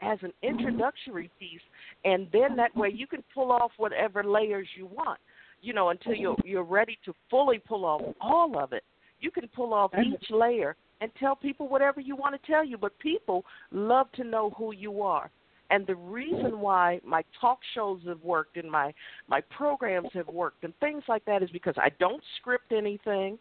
as 0.00 0.18
an 0.22 0.32
introductory 0.42 1.30
piece, 1.40 1.60
and 2.04 2.28
then 2.32 2.56
that 2.56 2.76
way 2.76 2.92
you 2.94 3.06
can 3.06 3.22
pull 3.34 3.50
off 3.50 3.72
whatever 3.78 4.22
layers 4.22 4.68
you 4.76 4.86
want. 4.86 5.18
You 5.60 5.72
know, 5.72 5.88
until 5.88 6.14
you're 6.14 6.36
you're 6.44 6.62
ready 6.62 6.98
to 7.04 7.12
fully 7.30 7.58
pull 7.58 7.84
off 7.84 8.02
all 8.20 8.58
of 8.58 8.72
it. 8.72 8.84
You 9.20 9.30
can 9.30 9.48
pull 9.48 9.74
off 9.74 9.92
each 9.94 10.30
layer 10.30 10.76
and 11.00 11.10
tell 11.18 11.36
people 11.36 11.68
whatever 11.68 12.00
you 12.00 12.16
want 12.16 12.40
to 12.40 12.50
tell 12.50 12.64
you. 12.64 12.78
But 12.78 12.98
people 12.98 13.44
love 13.70 14.10
to 14.12 14.24
know 14.24 14.50
who 14.56 14.72
you 14.72 15.02
are. 15.02 15.30
And 15.70 15.86
the 15.86 15.96
reason 15.96 16.60
why 16.60 17.00
my 17.04 17.22
talk 17.40 17.58
shows 17.74 18.00
have 18.06 18.22
worked 18.22 18.56
and 18.56 18.70
my 18.70 18.94
my 19.28 19.42
programs 19.50 20.08
have 20.14 20.28
worked 20.28 20.64
and 20.64 20.72
things 20.80 21.02
like 21.08 21.24
that 21.26 21.42
is 21.42 21.50
because 21.50 21.74
I 21.76 21.90
don't 22.00 22.22
script 22.40 22.72
anything. 22.72 23.38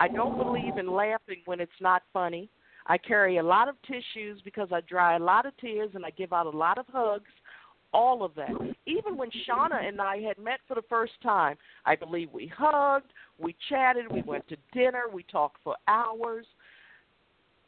I 0.00 0.08
don't 0.08 0.38
believe 0.38 0.78
in 0.78 0.90
laughing 0.90 1.42
when 1.44 1.60
it's 1.60 1.70
not 1.80 2.02
funny. 2.12 2.48
I 2.86 2.98
carry 2.98 3.36
a 3.36 3.42
lot 3.42 3.68
of 3.68 3.76
tissues 3.82 4.40
because 4.44 4.68
I 4.72 4.80
dry 4.80 5.16
a 5.16 5.18
lot 5.18 5.46
of 5.46 5.56
tears 5.58 5.90
and 5.94 6.04
I 6.04 6.10
give 6.10 6.32
out 6.32 6.46
a 6.46 6.50
lot 6.50 6.78
of 6.78 6.86
hugs. 6.92 7.30
All 7.92 8.24
of 8.24 8.34
that. 8.36 8.50
Even 8.86 9.16
when 9.16 9.28
Shauna 9.46 9.86
and 9.86 10.00
I 10.00 10.18
had 10.18 10.38
met 10.38 10.60
for 10.66 10.74
the 10.74 10.82
first 10.88 11.12
time, 11.22 11.56
I 11.84 11.94
believe 11.94 12.30
we 12.32 12.50
hugged, 12.54 13.12
we 13.38 13.54
chatted, 13.68 14.10
we 14.10 14.22
went 14.22 14.48
to 14.48 14.56
dinner, 14.72 15.04
we 15.12 15.24
talked 15.24 15.58
for 15.62 15.76
hours 15.88 16.46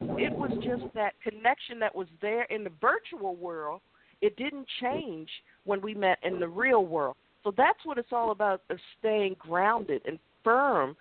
it 0.00 0.32
was 0.32 0.50
just 0.62 0.92
that 0.94 1.14
connection 1.22 1.78
that 1.80 1.94
was 1.94 2.08
there 2.20 2.44
in 2.44 2.64
the 2.64 2.72
virtual 2.80 3.36
world. 3.36 3.80
It 4.20 4.36
didn't 4.36 4.66
change 4.80 5.28
when 5.64 5.80
we 5.80 5.94
met 5.94 6.18
in 6.22 6.40
the 6.40 6.48
real 6.48 6.84
world. 6.84 7.16
So 7.42 7.52
that's 7.56 7.78
what 7.84 7.98
it's 7.98 8.12
all 8.12 8.30
about: 8.30 8.62
of 8.70 8.78
staying 8.98 9.36
grounded 9.38 10.02
and 10.06 10.18
firm 10.42 10.96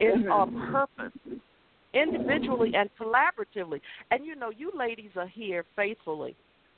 in 0.00 0.28
our 0.28 0.46
purpose, 0.46 1.18
individually 1.94 2.72
and 2.74 2.90
collaboratively. 3.00 3.80
And 4.10 4.24
you 4.24 4.34
know, 4.36 4.50
you 4.50 4.70
ladies 4.76 5.10
are 5.16 5.28
here 5.28 5.64
faithfully 5.74 6.36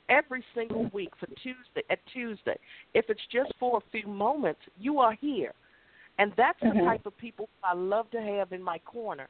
every 0.09 0.43
single 0.55 0.89
week 0.93 1.11
for 1.19 1.27
Tuesday 1.27 1.83
at 1.89 1.99
Tuesday. 2.11 2.57
If 2.93 3.05
it's 3.09 3.21
just 3.31 3.51
for 3.59 3.77
a 3.77 3.91
few 3.91 4.07
moments, 4.07 4.61
you 4.79 4.99
are 4.99 5.13
here. 5.13 5.53
And 6.17 6.33
that's 6.35 6.59
the 6.59 6.67
mm-hmm. 6.67 6.85
type 6.85 7.05
of 7.05 7.17
people 7.17 7.47
I 7.63 7.73
love 7.73 8.11
to 8.11 8.21
have 8.21 8.51
in 8.51 8.61
my 8.61 8.79
corner 8.79 9.27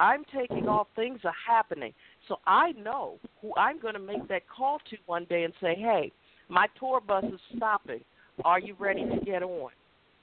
I'm 0.00 0.24
taking 0.36 0.68
off, 0.68 0.88
things 0.96 1.20
are 1.24 1.34
happening. 1.46 1.92
So 2.28 2.36
I 2.46 2.72
know 2.72 3.18
who 3.40 3.52
I'm 3.56 3.80
going 3.80 3.94
to 3.94 4.00
make 4.00 4.26
that 4.28 4.42
call 4.48 4.78
to 4.90 4.96
one 5.06 5.26
day 5.28 5.44
and 5.44 5.54
say, 5.60 5.74
hey, 5.74 6.12
my 6.48 6.66
tour 6.78 7.00
bus 7.00 7.24
is 7.24 7.40
stopping. 7.56 8.00
Are 8.44 8.58
you 8.58 8.74
ready 8.78 9.04
to 9.04 9.24
get 9.24 9.42
on? 9.42 9.70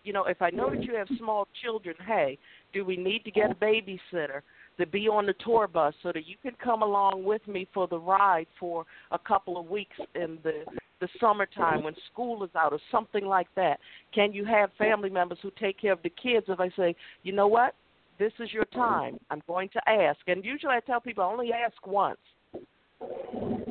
You 0.03 0.13
know, 0.13 0.25
if 0.25 0.41
I 0.41 0.50
know 0.50 0.69
that 0.69 0.83
you 0.83 0.95
have 0.95 1.07
small 1.17 1.48
children, 1.63 1.95
hey, 2.05 2.38
do 2.74 2.83
we 2.83 2.98
need 2.98 3.24
to 3.25 3.31
get 3.31 3.51
a 3.51 3.55
babysitter 3.55 4.41
to 4.78 4.86
be 4.86 5.08
on 5.08 5.25
the 5.25 5.34
tour 5.44 5.68
bus 5.68 5.94
so 6.01 6.12
that 6.12 6.25
you 6.25 6.36
can 6.42 6.54
come 6.63 6.82
along 6.82 7.24
with 7.24 7.46
me 7.48 7.68
for 7.74 7.88
the 7.88 8.00
ride 8.00 8.48
for 8.60 8.86
a 9.12 9.20
couple 9.20 9.58
of 9.58 9.70
weeks 9.70 9.96
in 10.16 10.38
the 10.44 10.63
the 11.00 11.08
summertime 11.20 11.82
when 11.84 11.96
school 12.13 12.44
is 12.44 12.51
out 12.56 12.74
or 12.74 12.80
something 12.92 13.25
like 13.25 13.48
that? 13.56 13.80
Can 14.13 14.34
you 14.34 14.46
have 14.46 14.70
family 14.78 15.10
members 15.10 15.40
who 15.42 15.50
take 15.60 15.82
care 15.82 15.94
of 15.94 16.04
the 16.04 16.12
kids 16.12 16.46
if 16.48 16.60
I 16.60 16.70
say, 16.78 16.96
you 17.24 17.32
know 17.32 17.48
what? 17.48 17.74
this 18.22 18.32
is 18.40 18.54
your 18.54 18.66
time. 18.66 19.20
I'm 19.32 19.42
going 19.48 19.68
to 19.70 19.90
ask. 19.90 20.20
And 20.28 20.46
usually 20.46 20.74
I 20.74 20.80
tell 20.80 21.01
people 21.01 21.24
I 21.24 21.28
only 21.28 21.51
ask 21.51 21.88
once. 21.88 22.20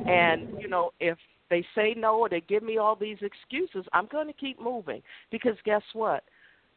And, 0.05 0.49
you 0.59 0.67
know, 0.67 0.91
if 0.99 1.17
they 1.49 1.65
say 1.73 1.93
no 1.95 2.19
or 2.19 2.27
they 2.27 2.41
give 2.41 2.61
me 2.61 2.77
all 2.77 2.97
these 2.97 3.17
excuses, 3.21 3.85
I'm 3.93 4.07
going 4.11 4.27
to 4.27 4.33
keep 4.33 4.61
moving 4.61 5.01
because 5.31 5.55
guess 5.63 5.83
what? 5.93 6.25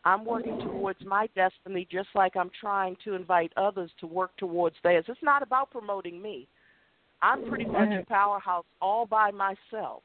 I'm 0.04 0.25
working 0.25 0.58
towards 0.61 0.99
my 1.04 1.28
destiny 1.34 1.88
just 1.90 2.08
like 2.14 2.37
I'm 2.37 2.50
trying 2.61 2.96
to 3.04 3.14
invite 3.14 3.52
others 3.56 3.90
to 4.00 4.06
work 4.06 4.37
towards 4.37 4.76
theirs. 4.82 5.06
It's 5.08 5.18
not 5.23 5.42
about 5.42 5.70
promoting 5.70 6.20
me. 6.20 6.46
I'm 7.22 7.48
pretty 7.48 7.64
much 7.64 7.88
a 7.88 8.05
powerhouse 8.07 8.66
all 8.83 9.07
by 9.07 9.31
myself. 9.31 10.02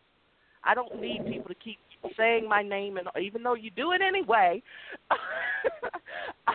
I 0.63 0.74
don't 0.74 1.02
need 1.02 1.26
people 1.26 1.50
to 1.50 1.56
keep 1.56 1.78
saying 2.17 2.47
my 2.47 2.62
name, 2.62 2.97
and 2.97 3.08
even 3.21 3.43
though 3.43 3.56
you 3.56 3.71
do 3.71 3.91
it 3.91 4.02
anyway, 4.02 4.62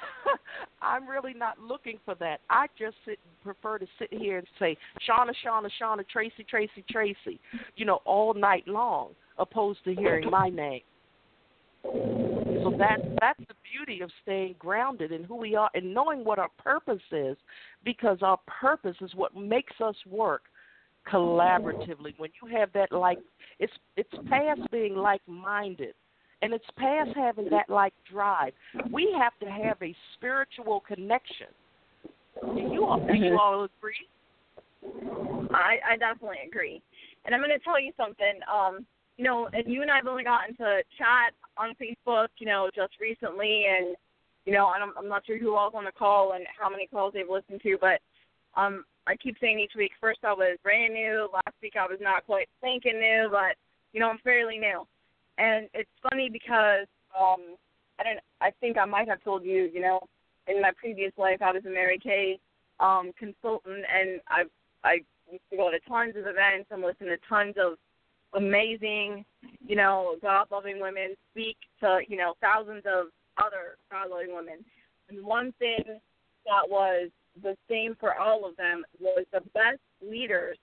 I'm 0.82 1.08
really 1.08 1.34
not 1.34 1.58
looking 1.58 1.98
for 2.04 2.14
that. 2.16 2.40
I 2.48 2.66
just 2.78 2.96
sit, 3.04 3.18
prefer 3.42 3.78
to 3.78 3.86
sit 3.98 4.12
here 4.12 4.38
and 4.38 4.46
say 4.58 4.76
Shauna, 5.08 5.32
Shauna, 5.44 5.68
Shauna, 5.80 6.06
Tracy, 6.08 6.44
Tracy, 6.48 6.84
Tracy, 6.90 7.40
you 7.76 7.84
know, 7.84 8.00
all 8.04 8.34
night 8.34 8.66
long, 8.66 9.10
opposed 9.38 9.84
to 9.84 9.94
hearing 9.94 10.30
my 10.30 10.48
name. 10.48 10.82
So 12.64 12.76
that 12.78 12.98
that's 13.20 13.38
the 13.40 13.54
beauty 13.70 14.00
of 14.00 14.10
staying 14.22 14.56
grounded 14.58 15.12
in 15.12 15.22
who 15.24 15.36
we 15.36 15.54
are 15.54 15.70
and 15.74 15.92
knowing 15.92 16.24
what 16.24 16.38
our 16.38 16.48
purpose 16.58 17.02
is, 17.12 17.36
because 17.84 18.18
our 18.22 18.38
purpose 18.46 18.96
is 19.00 19.14
what 19.14 19.36
makes 19.36 19.74
us 19.80 19.96
work 20.10 20.42
collaboratively. 21.12 22.14
When 22.16 22.30
you 22.42 22.56
have 22.56 22.72
that 22.72 22.90
like, 22.90 23.18
it's 23.58 23.72
it's 23.96 24.10
past 24.28 24.62
being 24.72 24.96
like 24.96 25.20
minded 25.26 25.94
and 26.42 26.52
it's 26.52 26.64
past 26.76 27.10
having 27.14 27.48
that 27.50 27.68
like 27.68 27.94
drive. 28.10 28.52
We 28.90 29.14
have 29.18 29.32
to 29.40 29.46
have 29.46 29.76
a 29.82 29.94
spiritual 30.14 30.80
connection. 30.86 31.48
Do 32.40 32.60
you 32.60 32.84
all, 32.84 32.98
do 32.98 33.14
you 33.14 33.30
mm-hmm. 33.30 33.38
all 33.38 33.64
agree? 33.64 34.08
I, 35.54 35.92
I 35.92 35.96
definitely 35.96 36.38
agree. 36.46 36.82
And 37.24 37.34
I'm 37.34 37.40
going 37.40 37.56
to 37.56 37.64
tell 37.64 37.80
you 37.80 37.92
something. 37.96 38.40
Um, 38.52 38.84
you 39.16 39.24
know, 39.24 39.48
and 39.52 39.64
you 39.66 39.82
and 39.82 39.90
I 39.90 39.96
have 39.96 40.06
only 40.06 40.24
gotten 40.24 40.56
to 40.56 40.82
chat 40.98 41.32
on 41.56 41.74
Facebook, 41.80 42.28
you 42.38 42.46
know, 42.46 42.70
just 42.74 42.94
recently, 43.00 43.66
and 43.68 43.96
you 44.44 44.52
know, 44.52 44.66
I'm, 44.66 44.92
I'm 44.98 45.08
not 45.08 45.24
sure 45.26 45.38
who 45.38 45.54
all's 45.54 45.74
on 45.74 45.84
the 45.84 45.92
call 45.92 46.32
and 46.32 46.44
how 46.58 46.68
many 46.68 46.86
calls 46.86 47.14
they've 47.14 47.28
listened 47.28 47.60
to, 47.62 47.78
but 47.80 48.00
um, 48.60 48.84
I 49.06 49.16
keep 49.16 49.36
saying 49.40 49.60
each 49.60 49.72
week. 49.76 49.92
First, 50.00 50.20
I 50.24 50.32
was 50.32 50.58
brand 50.62 50.94
new. 50.94 51.28
Last 51.32 51.56
week, 51.62 51.74
I 51.78 51.86
was 51.86 51.98
not 52.00 52.26
quite 52.26 52.48
thinking 52.60 52.98
new, 52.98 53.28
but 53.30 53.56
you 53.92 54.00
know, 54.00 54.08
I'm 54.08 54.18
fairly 54.18 54.58
new. 54.58 54.86
And 55.38 55.68
it's 55.74 55.90
funny 56.02 56.28
because 56.30 56.86
um 57.18 57.56
I 57.98 58.04
don't 58.04 58.20
I 58.40 58.50
think 58.60 58.78
I 58.78 58.84
might 58.84 59.08
have 59.08 59.22
told 59.22 59.44
you, 59.44 59.70
you 59.72 59.80
know, 59.80 60.00
in 60.48 60.60
my 60.60 60.70
previous 60.76 61.12
life 61.16 61.42
I 61.42 61.52
was 61.52 61.64
a 61.66 61.70
Mary 61.70 61.98
Kay 61.98 62.38
um 62.80 63.12
consultant 63.18 63.84
and 63.92 64.20
I 64.28 64.44
I 64.84 64.98
used 65.30 65.44
to 65.50 65.56
go 65.56 65.70
to 65.70 65.80
tons 65.88 66.14
of 66.16 66.26
events 66.26 66.68
and 66.70 66.82
listen 66.82 67.06
to 67.06 67.16
tons 67.28 67.54
of 67.58 67.78
amazing, 68.34 69.24
you 69.66 69.76
know, 69.76 70.16
God 70.22 70.46
loving 70.50 70.80
women 70.80 71.14
speak 71.32 71.56
to, 71.80 72.00
you 72.08 72.16
know, 72.16 72.34
thousands 72.40 72.82
of 72.86 73.06
other 73.38 73.76
God 73.90 74.10
loving 74.10 74.34
women. 74.34 74.64
And 75.08 75.24
one 75.24 75.52
thing 75.58 75.82
that 76.46 76.68
was 76.68 77.10
the 77.42 77.56
same 77.68 77.96
for 77.98 78.18
all 78.18 78.46
of 78.48 78.56
them 78.56 78.84
was 79.00 79.24
the 79.32 79.40
best 79.54 79.80
leaders 80.06 80.56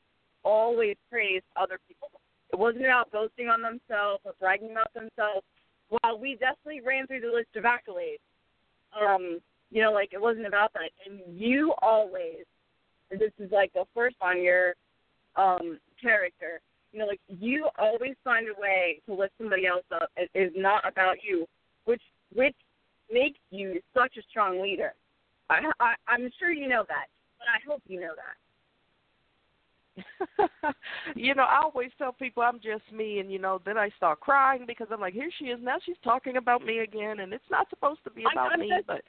always 0.44 0.96
praised 1.10 1.46
other 1.56 1.80
people 1.88 2.10
it 2.52 2.60
wasn't 2.60 2.86
about 2.86 3.12
boasting 3.12 3.48
on 3.48 3.62
themselves 3.62 4.22
or 4.26 4.34
bragging 4.40 4.72
about 4.72 4.94
themselves. 4.94 5.46
While 5.90 6.20
we 6.20 6.36
definitely 6.36 6.82
ran 6.82 7.08
through 7.08 7.22
the 7.22 7.28
list 7.28 7.56
of 7.56 7.64
accolades, 7.64 8.20
um, 9.00 9.40
you 9.70 9.82
know, 9.82 9.92
like 9.92 10.12
it 10.14 10.22
wasn't 10.22 10.48
about 10.48 10.74
that. 10.74 10.92
And 11.06 11.22
you 11.40 11.74
always, 11.82 12.46
and 13.10 13.20
this 13.20 13.32
is 13.40 13.52
like 13.52 13.72
the 13.74 13.86
first 13.94 14.16
on 14.22 14.42
your 14.42 14.76
um, 15.36 15.80
character, 16.02 16.60
you 16.92 17.00
know, 17.00 17.06
like 17.06 17.22
you 17.28 17.68
always 17.78 18.16
find 18.24 18.48
a 18.48 18.60
way 18.60 19.02
to 19.06 19.14
lift 19.14 19.34
somebody 19.38 19.66
else 19.66 19.86
up. 19.94 20.10
It 20.18 20.30
is 20.34 20.52
not 20.56 20.88
about 20.88 21.18
you, 21.24 21.46
which 21.86 22.02
which 22.34 22.56
makes 23.12 23.40
you 23.50 23.82
such 23.94 24.18
a 24.18 24.22
strong 24.30 24.62
leader. 24.62 24.94
I, 25.50 25.62
I 25.80 25.94
I'm 26.08 26.30
sure 26.40 26.52
you 26.52 26.68
know 26.68 26.84
that, 26.88 27.08
but 27.40 27.48
I 27.48 27.60
hope 27.68 27.82
you 27.88 28.02
know 28.02 28.14
that. 28.16 28.38
you 31.16 31.36
know, 31.36 31.44
I 31.44 31.62
always 31.64 31.92
tell 31.98 32.14
people 32.14 32.44
I'm 32.44 32.60
just 32.60 32.84
me, 32.94 33.20
and 33.20 33.32
you 33.32 33.40
know, 33.40 33.62
then 33.66 33.78
I 33.78 33.90
start 33.98 34.20
crying 34.20 34.64
because 34.66 34.88
I'm 34.92 35.02
like, 35.02 35.14
here 35.14 35.30
she 35.38 35.46
is 35.46 35.60
now. 35.62 35.78
She's 35.86 35.98
talking 36.04 36.38
about 36.38 36.64
me 36.64 36.80
again, 36.80 37.20
and 37.20 37.34
it's 37.34 37.44
not 37.50 37.70
supposed 37.70 38.04
to 38.06 38.12
be 38.12 38.24
about 38.32 38.58
me, 38.58 38.72
but 38.88 39.02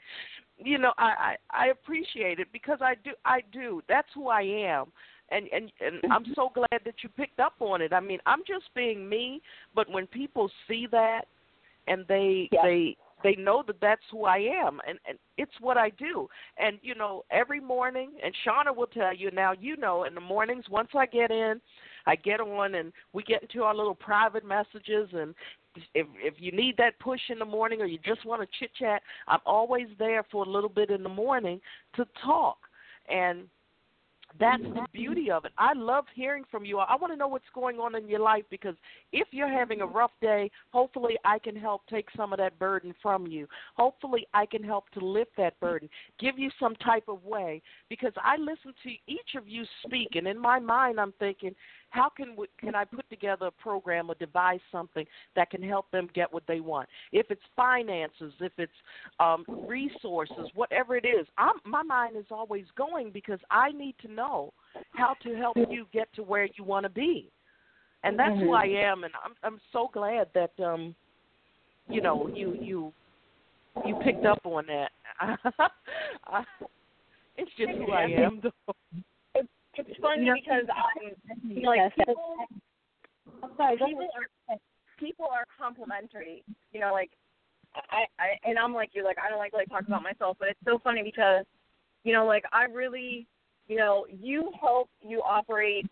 you 0.59 0.79
know, 0.79 0.93
I, 0.99 1.37
I 1.53 1.65
I 1.65 1.67
appreciate 1.69 2.41
it 2.41 2.49
because 2.53 2.79
I 2.81 2.95
do 3.05 3.11
I 3.25 3.41
do. 3.53 3.83
That's 3.89 4.09
who 4.15 4.29
I 4.29 4.43
am. 4.43 4.87
And, 5.33 5.47
and 5.53 5.73
and 5.81 6.01
I'm 6.13 6.25
so 6.35 6.51
glad 6.55 6.81
that 6.85 6.95
you 7.03 7.09
picked 7.09 7.41
up 7.41 7.55
on 7.61 7.81
it. 7.81 7.93
I 7.93 8.01
mean, 8.01 8.19
I'm 8.27 8.41
just 8.47 8.67
being 8.75 9.09
me, 9.09 9.41
but 9.75 9.91
when 9.91 10.07
people 10.07 10.51
see 10.69 10.87
that 10.93 11.23
and 11.89 12.05
they 12.09 12.49
yeah. 12.53 12.63
they 12.63 12.97
they 13.23 13.37
know 13.37 13.63
that 13.67 13.77
that's 13.81 14.03
who 14.11 14.25
I 14.25 14.39
am 14.39 14.81
and, 14.87 14.99
and 15.09 15.17
it's 15.39 15.53
what 15.61 15.77
I 15.77 15.91
do. 15.91 16.29
And 16.59 16.79
you 16.83 16.95
know, 16.95 17.25
every 17.31 17.61
morning 17.61 18.11
and 18.23 18.35
Shauna 18.47 18.75
will 18.75 18.87
tell 18.87 19.15
you 19.15 19.31
now, 19.31 19.53
you 19.53 19.77
know, 19.77 20.05
in 20.05 20.15
the 20.15 20.21
mornings 20.21 20.65
once 20.69 20.89
I 20.95 21.07
get 21.07 21.31
in, 21.31 21.61
I 22.07 22.17
get 22.17 22.41
on 22.41 22.75
and 22.75 22.93
we 23.13 23.23
get 23.23 23.43
into 23.43 23.63
our 23.63 23.75
little 23.75 23.95
private 23.95 24.45
messages 24.45 25.09
and 25.13 25.35
if 25.95 26.07
if 26.17 26.35
you 26.39 26.53
need 26.53 26.77
that 26.77 26.99
push 26.99 27.21
in 27.31 27.39
the 27.39 27.45
morning 27.45 27.81
or 27.81 27.87
you 27.87 27.99
just 28.05 28.25
want 28.27 28.43
to 28.43 28.49
chit 28.59 28.71
chat, 28.79 29.03
I'm 29.29 29.41
always 29.47 29.89
there 29.99 30.25
for 30.31 30.45
a 30.45 30.49
little 30.49 30.69
bit 30.69 30.91
in 30.91 31.03
the 31.03 31.09
morning 31.09 31.61
to 31.97 32.07
talk. 32.23 32.59
And 33.09 33.49
that's 34.39 34.63
the 34.63 34.87
beauty 34.93 35.31
of 35.31 35.45
it. 35.45 35.53
I 35.59 35.73
love 35.75 36.05
hearing 36.15 36.45
from 36.51 36.65
you. 36.65 36.79
I 36.79 36.97
want 36.97 37.13
to 37.13 37.17
know 37.17 37.29
what's 37.29 37.45
going 37.55 37.79
on 37.79 37.95
in 37.95 38.09
your 38.09 38.21
life 38.21 38.45
because 38.51 38.75
if 39.13 39.29
you're 39.31 39.53
having 39.53 39.81
a 39.81 39.87
rough 39.87 40.11
day, 40.21 40.51
hopefully 40.71 41.17
I 41.25 41.39
can 41.39 41.57
help 41.57 41.83
take 41.89 42.09
some 42.17 42.33
of 42.33 42.39
that 42.39 42.59
burden 42.59 42.95
from 43.03 43.27
you. 43.27 43.47
Hopefully 43.77 44.27
I 44.35 44.47
can 44.47 44.63
help 44.63 44.89
to 44.91 45.01
lift 45.05 45.33
that 45.37 45.59
burden, 45.61 45.89
give 46.19 46.39
you 46.39 46.51
some 46.59 46.75
type 46.77 47.05
of 47.09 47.25
way 47.25 47.63
because 47.89 48.13
I 48.17 48.37
listen 48.37 48.75
to 48.83 48.91
each 49.07 49.35
of 49.37 49.49
you 49.49 49.65
speak 49.87 50.11
and 50.15 50.27
in 50.27 50.39
my 50.39 50.59
mind 50.59 50.99
I'm 50.99 51.13
thinking, 51.19 51.55
how 51.93 52.09
can 52.09 52.35
we, 52.37 52.47
can 52.59 52.75
I 52.75 52.85
put 52.85 53.09
together 53.11 53.47
a 53.47 53.51
program 53.51 54.11
or 54.11 54.15
devise 54.15 54.61
something 54.73 55.05
that 55.37 55.51
can 55.51 55.63
help 55.63 55.91
them 55.91 56.09
get 56.15 56.33
what 56.33 56.43
they 56.49 56.61
want? 56.61 56.89
If 57.13 57.31
it's 57.31 57.43
finances, 57.55 58.33
if 58.41 58.53
it's 58.57 58.73
um, 59.21 59.45
resources, 59.69 60.49
whatever 60.55 60.97
it 60.97 61.05
is, 61.05 61.27
I'm, 61.37 61.57
my 61.65 61.83
mind 61.83 62.17
is 62.17 62.25
always 62.31 62.65
going 62.77 63.11
because 63.11 63.39
I 63.51 63.73
need 63.73 63.95
to 64.03 64.11
know 64.11 64.55
how 64.93 65.15
to 65.23 65.35
help 65.37 65.57
you 65.71 65.87
get 65.93 66.09
to 66.15 66.23
where 66.23 66.49
you 66.57 66.65
want 66.65 66.85
to 66.85 66.91
be, 66.91 67.31
and 68.05 68.19
that's 68.19 68.31
mm-hmm. 68.31 68.47
who 68.47 68.53
I 68.55 68.65
am. 68.65 69.05
And 69.05 69.13
I'm 69.23 69.35
I'm 69.43 69.61
so 69.73 69.91
glad 69.93 70.29
that 70.35 70.53
um, 70.65 70.95
you 71.89 72.01
know 72.01 72.31
you 72.35 72.57
you 72.59 72.93
you 73.87 73.97
picked 74.03 74.25
up 74.25 74.41
on 74.45 74.65
that. 74.67 74.91
it's 77.37 77.51
just 77.59 77.73
who 77.73 77.93
I 77.93 78.05
am, 78.05 78.41
though. 78.43 78.75
It's 79.75 80.01
funny 80.01 80.31
because 80.35 80.69
um, 80.69 81.63
like 81.65 81.95
people, 81.97 82.37
people 83.79 84.09
are 84.15 84.59
people 84.99 85.27
are 85.27 85.45
complimentary. 85.59 86.45
You 86.73 86.81
know, 86.81 86.93
like 86.93 87.11
I, 87.75 88.05
I 88.19 88.49
and 88.49 88.59
I'm 88.59 88.75
like 88.75 88.91
you're 88.93 89.05
like 89.05 89.17
I 89.25 89.31
don't 89.31 89.39
like 89.39 89.53
like 89.53 89.69
talk 89.69 89.87
about 89.87 90.03
myself, 90.03 90.37
but 90.39 90.49
it's 90.49 90.61
so 90.65 90.79
funny 90.83 91.03
because 91.03 91.45
you 92.05 92.13
know, 92.13 92.27
like 92.27 92.45
I 92.53 92.65
really, 92.65 93.27
you 93.69 93.77
know, 93.77 94.07
you 94.11 94.51
help 94.61 94.91
you 95.01 95.23
operate 95.23 95.87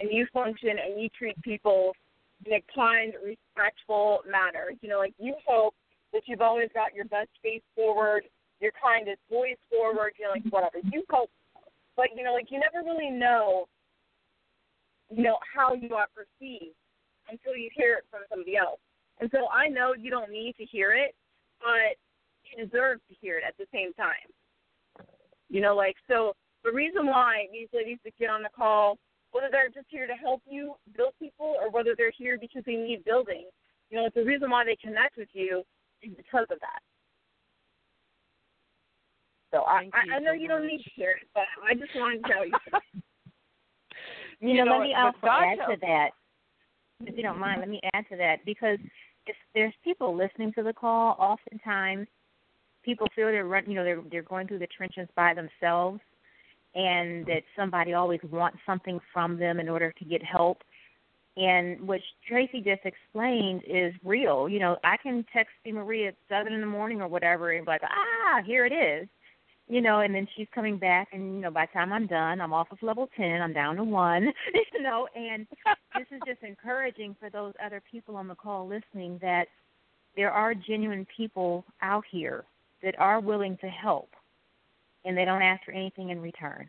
and 0.00 0.10
you 0.12 0.26
function 0.32 0.70
and 0.70 1.00
you 1.00 1.08
treat 1.16 1.40
people 1.42 1.92
in 2.46 2.52
a 2.52 2.62
kind, 2.74 3.14
respectful 3.24 4.20
manner. 4.30 4.72
You 4.80 4.88
know, 4.88 4.98
like 4.98 5.14
you 5.18 5.34
hope 5.46 5.74
that 6.12 6.22
you've 6.26 6.40
always 6.40 6.68
got 6.74 6.94
your 6.94 7.06
best 7.06 7.30
face 7.42 7.62
forward, 7.74 8.24
your 8.60 8.72
kindest 8.80 9.20
voice 9.30 9.56
forward, 9.70 10.12
you 10.18 10.26
know, 10.26 10.32
like 10.32 10.44
whatever. 10.50 10.78
You 10.92 11.02
hope 11.10 11.30
but 11.96 12.08
you 12.16 12.24
know, 12.24 12.32
like 12.32 12.50
you 12.50 12.60
never 12.60 12.84
really 12.84 13.10
know, 13.10 13.66
you 15.10 15.22
know, 15.22 15.38
how 15.54 15.74
you 15.74 15.94
are 15.94 16.08
perceived 16.14 16.74
until 17.30 17.56
you 17.56 17.70
hear 17.74 17.94
it 17.94 18.04
from 18.10 18.20
somebody 18.28 18.56
else. 18.56 18.80
And 19.20 19.30
so 19.32 19.48
I 19.48 19.68
know 19.68 19.94
you 19.98 20.10
don't 20.10 20.30
need 20.30 20.54
to 20.56 20.64
hear 20.64 20.92
it, 20.92 21.14
but 21.60 21.96
you 22.44 22.64
deserve 22.64 22.98
to 23.08 23.14
hear 23.20 23.38
it 23.38 23.44
at 23.46 23.56
the 23.58 23.66
same 23.72 23.92
time. 23.94 24.28
You 25.48 25.60
know, 25.60 25.76
like 25.76 25.96
so 26.08 26.34
the 26.64 26.72
reason 26.72 27.06
why 27.06 27.46
these 27.52 27.68
ladies 27.72 27.98
that 28.04 28.16
get 28.18 28.30
on 28.30 28.42
the 28.42 28.48
call, 28.56 28.98
whether 29.32 29.48
they're 29.50 29.68
just 29.68 29.86
here 29.88 30.06
to 30.06 30.14
help 30.14 30.42
you 30.46 30.74
build 30.96 31.12
people 31.18 31.54
or 31.60 31.70
whether 31.70 31.94
they're 31.96 32.12
here 32.16 32.38
because 32.40 32.62
they 32.66 32.76
need 32.76 33.04
building, 33.04 33.46
you 33.90 33.98
know, 33.98 34.08
the 34.14 34.24
reason 34.24 34.50
why 34.50 34.64
they 34.64 34.76
connect 34.76 35.16
with 35.16 35.28
you 35.32 35.62
is 36.02 36.12
because 36.16 36.46
of 36.50 36.58
that. 36.60 36.80
So 39.54 39.60
I, 39.60 39.88
I, 39.94 40.16
I 40.16 40.18
know 40.18 40.32
you 40.32 40.48
don't 40.48 40.66
need 40.66 40.82
to 40.82 40.90
hear 40.96 41.10
it, 41.10 41.28
but 41.32 41.44
I 41.64 41.74
just 41.74 41.94
wanted 41.94 42.24
to 42.24 42.28
tell 42.28 42.44
you. 42.44 42.52
you, 44.40 44.48
you 44.48 44.54
know, 44.56 44.64
know, 44.64 44.78
let 44.78 44.82
me 44.82 44.94
also 44.98 45.28
add 45.28 45.58
to 45.70 45.76
that, 45.80 46.10
if 47.02 47.16
you 47.16 47.22
don't 47.22 47.38
mind. 47.38 47.60
Let 47.60 47.68
me 47.68 47.80
add 47.94 48.04
to 48.10 48.16
that 48.16 48.44
because 48.44 48.78
if 49.28 49.36
there's 49.54 49.72
people 49.84 50.16
listening 50.16 50.52
to 50.54 50.64
the 50.64 50.72
call, 50.72 51.14
oftentimes 51.20 52.08
people 52.84 53.06
feel 53.14 53.26
they're 53.26 53.46
run, 53.46 53.62
you 53.68 53.74
know, 53.74 53.84
they're 53.84 54.02
they're 54.10 54.22
going 54.22 54.48
through 54.48 54.58
the 54.58 54.66
trenches 54.76 55.06
by 55.14 55.34
themselves, 55.34 56.00
and 56.74 57.24
that 57.26 57.42
somebody 57.56 57.94
always 57.94 58.20
wants 58.32 58.58
something 58.66 58.98
from 59.12 59.38
them 59.38 59.60
in 59.60 59.68
order 59.68 59.92
to 59.92 60.04
get 60.04 60.20
help. 60.24 60.62
And 61.36 61.86
what 61.86 62.00
Tracy 62.28 62.60
just 62.60 62.82
explained 62.84 63.62
is 63.68 63.94
real. 64.04 64.48
You 64.48 64.58
know, 64.58 64.78
I 64.82 64.96
can 64.96 65.24
text 65.32 65.52
Marie 65.64 66.08
at 66.08 66.16
seven 66.28 66.52
in 66.52 66.60
the 66.60 66.66
morning 66.66 67.00
or 67.00 67.06
whatever, 67.06 67.52
and 67.52 67.64
be 67.64 67.70
like, 67.70 67.82
ah, 67.84 68.42
here 68.44 68.66
it 68.66 68.72
is 68.72 69.08
you 69.68 69.80
know, 69.80 70.00
and 70.00 70.14
then 70.14 70.28
she's 70.36 70.46
coming 70.54 70.76
back, 70.76 71.08
and 71.12 71.34
you 71.34 71.40
know, 71.40 71.50
by 71.50 71.66
the 71.66 71.72
time 71.78 71.92
I'm 71.92 72.06
done, 72.06 72.40
I'm 72.40 72.52
off 72.52 72.70
of 72.70 72.82
level 72.82 73.08
ten, 73.16 73.40
I'm 73.40 73.52
down 73.52 73.76
to 73.76 73.84
one, 73.84 74.24
you 74.72 74.82
know, 74.82 75.08
and 75.16 75.46
this 75.96 76.06
is 76.10 76.20
just 76.26 76.42
encouraging 76.42 77.16
for 77.18 77.30
those 77.30 77.54
other 77.64 77.82
people 77.90 78.16
on 78.16 78.28
the 78.28 78.34
call 78.34 78.68
listening 78.68 79.18
that 79.22 79.46
there 80.16 80.30
are 80.30 80.54
genuine 80.54 81.06
people 81.16 81.64
out 81.82 82.04
here 82.10 82.44
that 82.82 82.98
are 82.98 83.20
willing 83.20 83.56
to 83.58 83.68
help, 83.68 84.10
and 85.04 85.16
they 85.16 85.24
don't 85.24 85.42
ask 85.42 85.64
for 85.64 85.72
anything 85.72 86.10
in 86.10 86.20
return. 86.20 86.68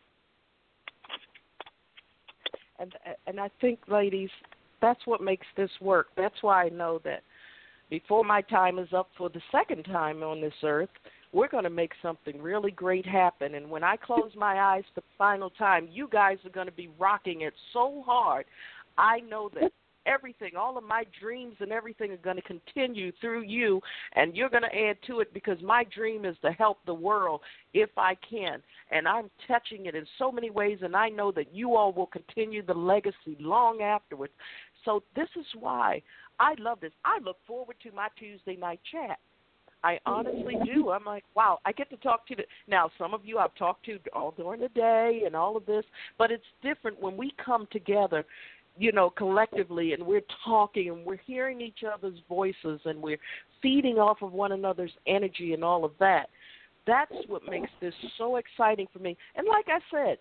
And 2.80 2.94
and 3.28 3.40
I 3.40 3.50
think, 3.60 3.80
ladies, 3.90 4.30
that's 4.82 5.06
what 5.06 5.22
makes 5.22 5.48
this 5.58 5.72
work. 5.82 6.08
That's 6.16 6.42
why 6.42 6.66
I 6.66 6.70
know 6.70 7.02
that 7.04 7.24
before 7.90 8.24
my 8.24 8.42
time 8.42 8.80
is 8.80 8.90
up 8.94 9.10
for 9.18 9.30
the 9.30 9.42
second 9.52 9.84
time 9.84 10.24
on 10.24 10.42
this 10.42 10.54
earth 10.64 10.90
we're 11.36 11.50
going 11.50 11.66
to 11.66 11.70
make 11.70 11.92
something 12.02 12.42
really 12.42 12.72
great 12.72 13.06
happen. 13.06 13.56
And 13.56 13.70
when 13.70 13.84
I 13.84 13.98
close 13.98 14.32
my 14.38 14.62
eyes 14.62 14.86
the 14.96 15.02
final 15.18 15.50
time, 15.50 15.90
you 15.92 16.08
guys 16.10 16.38
are 16.46 16.50
going 16.50 16.68
to 16.68 16.72
be 16.72 16.90
rocking 16.98 17.42
it 17.42 17.54
so 17.74 18.02
hard. 18.06 18.46
I 18.98 19.20
know 19.20 19.50
that 19.54 19.74
everything, 20.06 20.52
all 20.58 20.78
of 20.78 20.86
my 20.86 21.04
dreams 21.20 21.56
and 21.60 21.74
everything 21.74 22.12
are 22.12 22.18
going 22.18 22.38
to 22.38 22.42
continue 22.42 23.12
through 23.20 23.42
you, 23.42 23.82
and 24.16 24.34
you're 24.34 24.50
going 24.50 24.64
to 24.64 24.74
add 24.74 24.96
to 25.08 25.20
it 25.20 25.34
because 25.34 25.58
my 25.62 25.84
dream 25.94 26.24
is 26.24 26.38
to 26.42 26.52
help 26.54 26.78
the 26.86 26.94
world 26.94 27.42
if 27.74 27.90
I 27.98 28.16
can. 28.30 28.64
And 28.92 29.06
I'm 29.06 29.30
touching 29.46 29.88
it 29.88 29.96
in 29.96 30.06
so 30.18 30.32
many 30.32 30.52
ways, 30.52 30.80
and 30.84 30.96
I 30.96 31.10
know 31.10 31.34
that 31.34 31.54
you 31.54 31.76
all 31.76 31.92
will 31.92 32.08
continue 32.08 32.66
the 32.66 32.74
legacy 32.74 33.36
long 33.42 33.82
afterwards. 33.82 34.32
So, 34.86 35.04
this 35.18 35.30
is 35.38 35.46
why 35.60 36.02
I 36.40 36.54
love 36.60 36.80
this. 36.80 36.94
I 37.04 37.20
look 37.22 37.38
forward 37.46 37.76
to 37.84 37.92
my 37.92 38.08
Tuesday 38.18 38.56
night 38.56 38.80
chat 38.90 39.20
I 39.86 40.00
honestly 40.08 40.56
do. 40.66 40.90
I'm 40.90 41.06
like, 41.06 41.24
wow, 41.36 41.60
I 41.64 41.72
get 41.72 41.92
to 41.92 41.98
talk 41.98 42.28
to 42.28 42.36
the 42.36 42.44
now. 42.68 42.90
Some 42.98 43.14
of 43.14 43.24
you 43.24 43.38
I've 43.38 43.54
talked 43.54 43.86
to 43.86 44.00
all 44.14 44.34
during 44.36 44.60
the 44.60 44.70
day 44.70 45.22
and 45.28 45.36
all 45.36 45.56
of 45.56 45.68
this, 45.68 45.86
but 46.18 46.32
it's 46.32 46.44
different 46.64 47.00
when 47.00 47.16
we 47.16 47.32
come 47.44 47.68
together, 47.72 48.26
you 48.80 48.92
know, 48.92 49.12
collectively 49.12 49.94
and 49.94 50.04
we're 50.04 50.24
talking 50.44 50.90
and 50.90 51.06
we're 51.06 51.22
hearing 51.28 51.62
each 51.62 51.84
other's 51.88 52.18
voices 52.28 52.82
and 52.86 53.00
we're 53.00 53.20
feeding 53.62 54.00
off 54.00 54.24
of 54.24 54.34
one 54.34 54.54
another's 54.54 54.94
energy 55.06 55.54
and 55.54 55.64
all 55.64 55.86
of 55.86 55.92
that. 56.00 56.30
That's 56.88 57.14
what 57.28 57.44
makes 57.48 57.70
this 57.80 57.94
so 58.18 58.38
exciting 58.38 58.88
for 58.92 58.98
me. 58.98 59.16
And 59.36 59.48
like 59.48 59.66
I 59.68 59.80
said, 59.92 60.18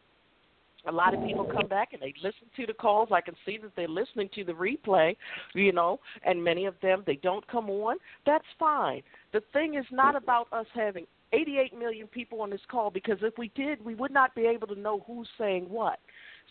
a 0.87 0.93
lot 0.93 1.15
of 1.15 1.25
people 1.25 1.45
come 1.45 1.69
back 1.69 1.93
and 1.93 2.03
they 2.03 2.15
listen 2.23 2.47
to 2.57 2.67
the 2.67 2.75
calls. 2.75 3.09
I 3.13 3.21
can 3.21 3.35
see 3.47 3.59
that 3.59 3.73
they're 3.77 3.89
listening 3.89 4.29
to 4.35 4.45
the 4.45 4.53
replay, 4.53 5.17
you 5.55 5.73
know, 5.73 6.01
and 6.25 6.43
many 6.43 6.67
of 6.67 6.75
them 6.83 7.03
they 7.07 7.17
don't 7.17 7.47
come 7.49 7.71
on. 7.71 7.97
That's 8.27 8.45
fine. 8.59 9.03
The 9.33 9.43
thing 9.53 9.75
is 9.75 9.87
not 9.91 10.17
about 10.17 10.53
us 10.53 10.67
having 10.75 11.07
88 11.33 11.77
million 11.77 12.07
people 12.07 12.41
on 12.43 12.51
this 12.51 12.61
call 12.71 12.91
because 12.91 13.19
if 13.23 13.37
we 13.39 13.51
did, 13.55 13.85
we 13.85 13.95
would 13.95 14.13
not 14.13 14.35
be 14.35 14.43
able 14.43 14.67
to 14.69 14.79
know 14.79 15.05
who's 15.07 15.29
saying 15.39 15.65
what. 15.69 15.99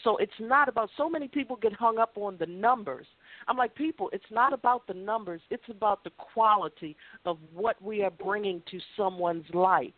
So 0.03 0.17
it's 0.17 0.31
not 0.39 0.67
about 0.67 0.89
so 0.97 1.09
many 1.09 1.27
people 1.27 1.55
get 1.55 1.71
hung 1.73 1.99
up 1.99 2.13
on 2.15 2.37
the 2.37 2.47
numbers. 2.47 3.05
I'm 3.47 3.57
like, 3.57 3.75
people, 3.75 4.09
it's 4.11 4.31
not 4.31 4.51
about 4.51 4.87
the 4.87 4.93
numbers, 4.93 5.41
it's 5.49 5.63
about 5.69 6.03
the 6.03 6.09
quality 6.11 6.97
of 7.25 7.37
what 7.53 7.81
we 7.81 8.01
are 8.01 8.11
bringing 8.11 8.61
to 8.71 8.79
someone's 8.97 9.45
life. 9.53 9.93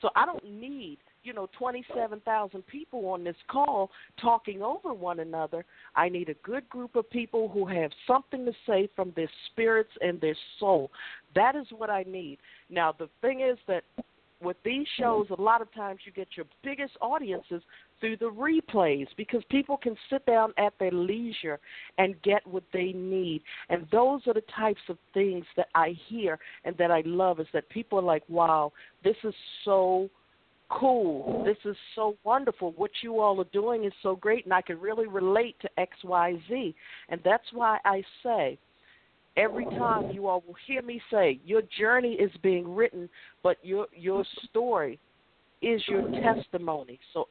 So 0.00 0.10
I 0.16 0.26
don't 0.26 0.44
need 0.44 0.98
you 1.24 1.32
know 1.32 1.48
27,000 1.58 2.66
people 2.66 3.06
on 3.08 3.24
this 3.24 3.36
call 3.48 3.90
talking 4.20 4.62
over 4.62 4.92
one 4.92 5.20
another. 5.20 5.64
I 5.94 6.08
need 6.08 6.28
a 6.28 6.34
good 6.42 6.68
group 6.68 6.96
of 6.96 7.08
people 7.10 7.48
who 7.48 7.66
have 7.66 7.90
something 8.06 8.44
to 8.44 8.52
say 8.66 8.88
from 8.94 9.12
their 9.14 9.30
spirits 9.46 9.92
and 10.00 10.20
their 10.20 10.36
soul. 10.58 10.90
That 11.34 11.56
is 11.56 11.66
what 11.76 11.90
I 11.90 12.04
need. 12.06 12.38
Now 12.70 12.92
the 12.92 13.08
thing 13.20 13.40
is 13.40 13.58
that 13.68 13.84
with 14.42 14.56
these 14.64 14.86
shows, 14.98 15.26
a 15.30 15.40
lot 15.40 15.62
of 15.62 15.72
times 15.72 16.00
you 16.04 16.12
get 16.12 16.28
your 16.36 16.46
biggest 16.64 16.94
audiences 17.00 17.62
through 18.00 18.16
the 18.16 18.30
replays 18.30 19.06
because 19.16 19.42
people 19.48 19.76
can 19.76 19.96
sit 20.10 20.26
down 20.26 20.52
at 20.58 20.72
their 20.80 20.90
leisure 20.90 21.60
and 21.98 22.20
get 22.22 22.44
what 22.46 22.64
they 22.72 22.92
need. 22.92 23.42
And 23.68 23.86
those 23.92 24.22
are 24.26 24.34
the 24.34 24.42
types 24.54 24.80
of 24.88 24.98
things 25.14 25.44
that 25.56 25.68
I 25.74 25.96
hear 26.08 26.38
and 26.64 26.76
that 26.78 26.90
I 26.90 27.02
love 27.06 27.38
is 27.38 27.46
that 27.52 27.68
people 27.68 28.00
are 28.00 28.02
like, 28.02 28.24
wow, 28.28 28.72
this 29.04 29.16
is 29.22 29.34
so 29.64 30.10
cool. 30.78 31.42
This 31.44 31.56
is 31.64 31.76
so 31.94 32.16
wonderful. 32.24 32.72
What 32.76 32.90
you 33.02 33.20
all 33.20 33.40
are 33.40 33.52
doing 33.52 33.84
is 33.84 33.92
so 34.02 34.16
great, 34.16 34.44
and 34.44 34.54
I 34.54 34.62
can 34.62 34.80
really 34.80 35.06
relate 35.06 35.56
to 35.60 35.70
XYZ. 35.78 36.74
And 37.08 37.20
that's 37.24 37.44
why 37.52 37.78
I 37.84 38.02
say, 38.22 38.58
every 39.36 39.64
time 39.64 40.10
you 40.10 40.26
all 40.26 40.42
will 40.46 40.56
hear 40.66 40.82
me 40.82 41.00
say, 41.10 41.40
your 41.44 41.62
journey 41.78 42.14
is 42.14 42.30
being 42.42 42.74
written, 42.74 43.08
but 43.42 43.56
your 43.62 43.86
your 43.96 44.24
story 44.48 44.98
is 45.60 45.82
your 45.88 46.08
testimony. 46.20 46.98
So 47.12 47.28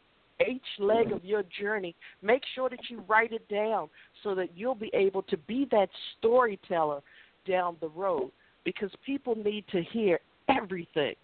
each 0.49 0.61
leg 0.79 1.11
of 1.11 1.23
your 1.23 1.43
journey, 1.59 1.95
make 2.21 2.41
sure 2.55 2.69
that 2.69 2.89
you 2.89 3.03
write 3.07 3.33
it 3.33 3.47
down 3.49 3.89
so 4.23 4.33
that 4.35 4.49
you'll 4.55 4.75
be 4.75 4.89
able 4.93 5.21
to 5.23 5.37
be 5.37 5.67
that 5.71 5.89
storyteller 6.17 7.01
down 7.47 7.75
the 7.81 7.89
road 7.89 8.31
because 8.63 8.91
people 9.05 9.35
need 9.35 9.65
to 9.71 9.83
hear 9.83 10.19
everything 10.49 11.15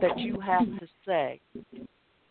that 0.00 0.18
you 0.18 0.40
have 0.40 0.64
to 0.64 0.86
say. 1.06 1.40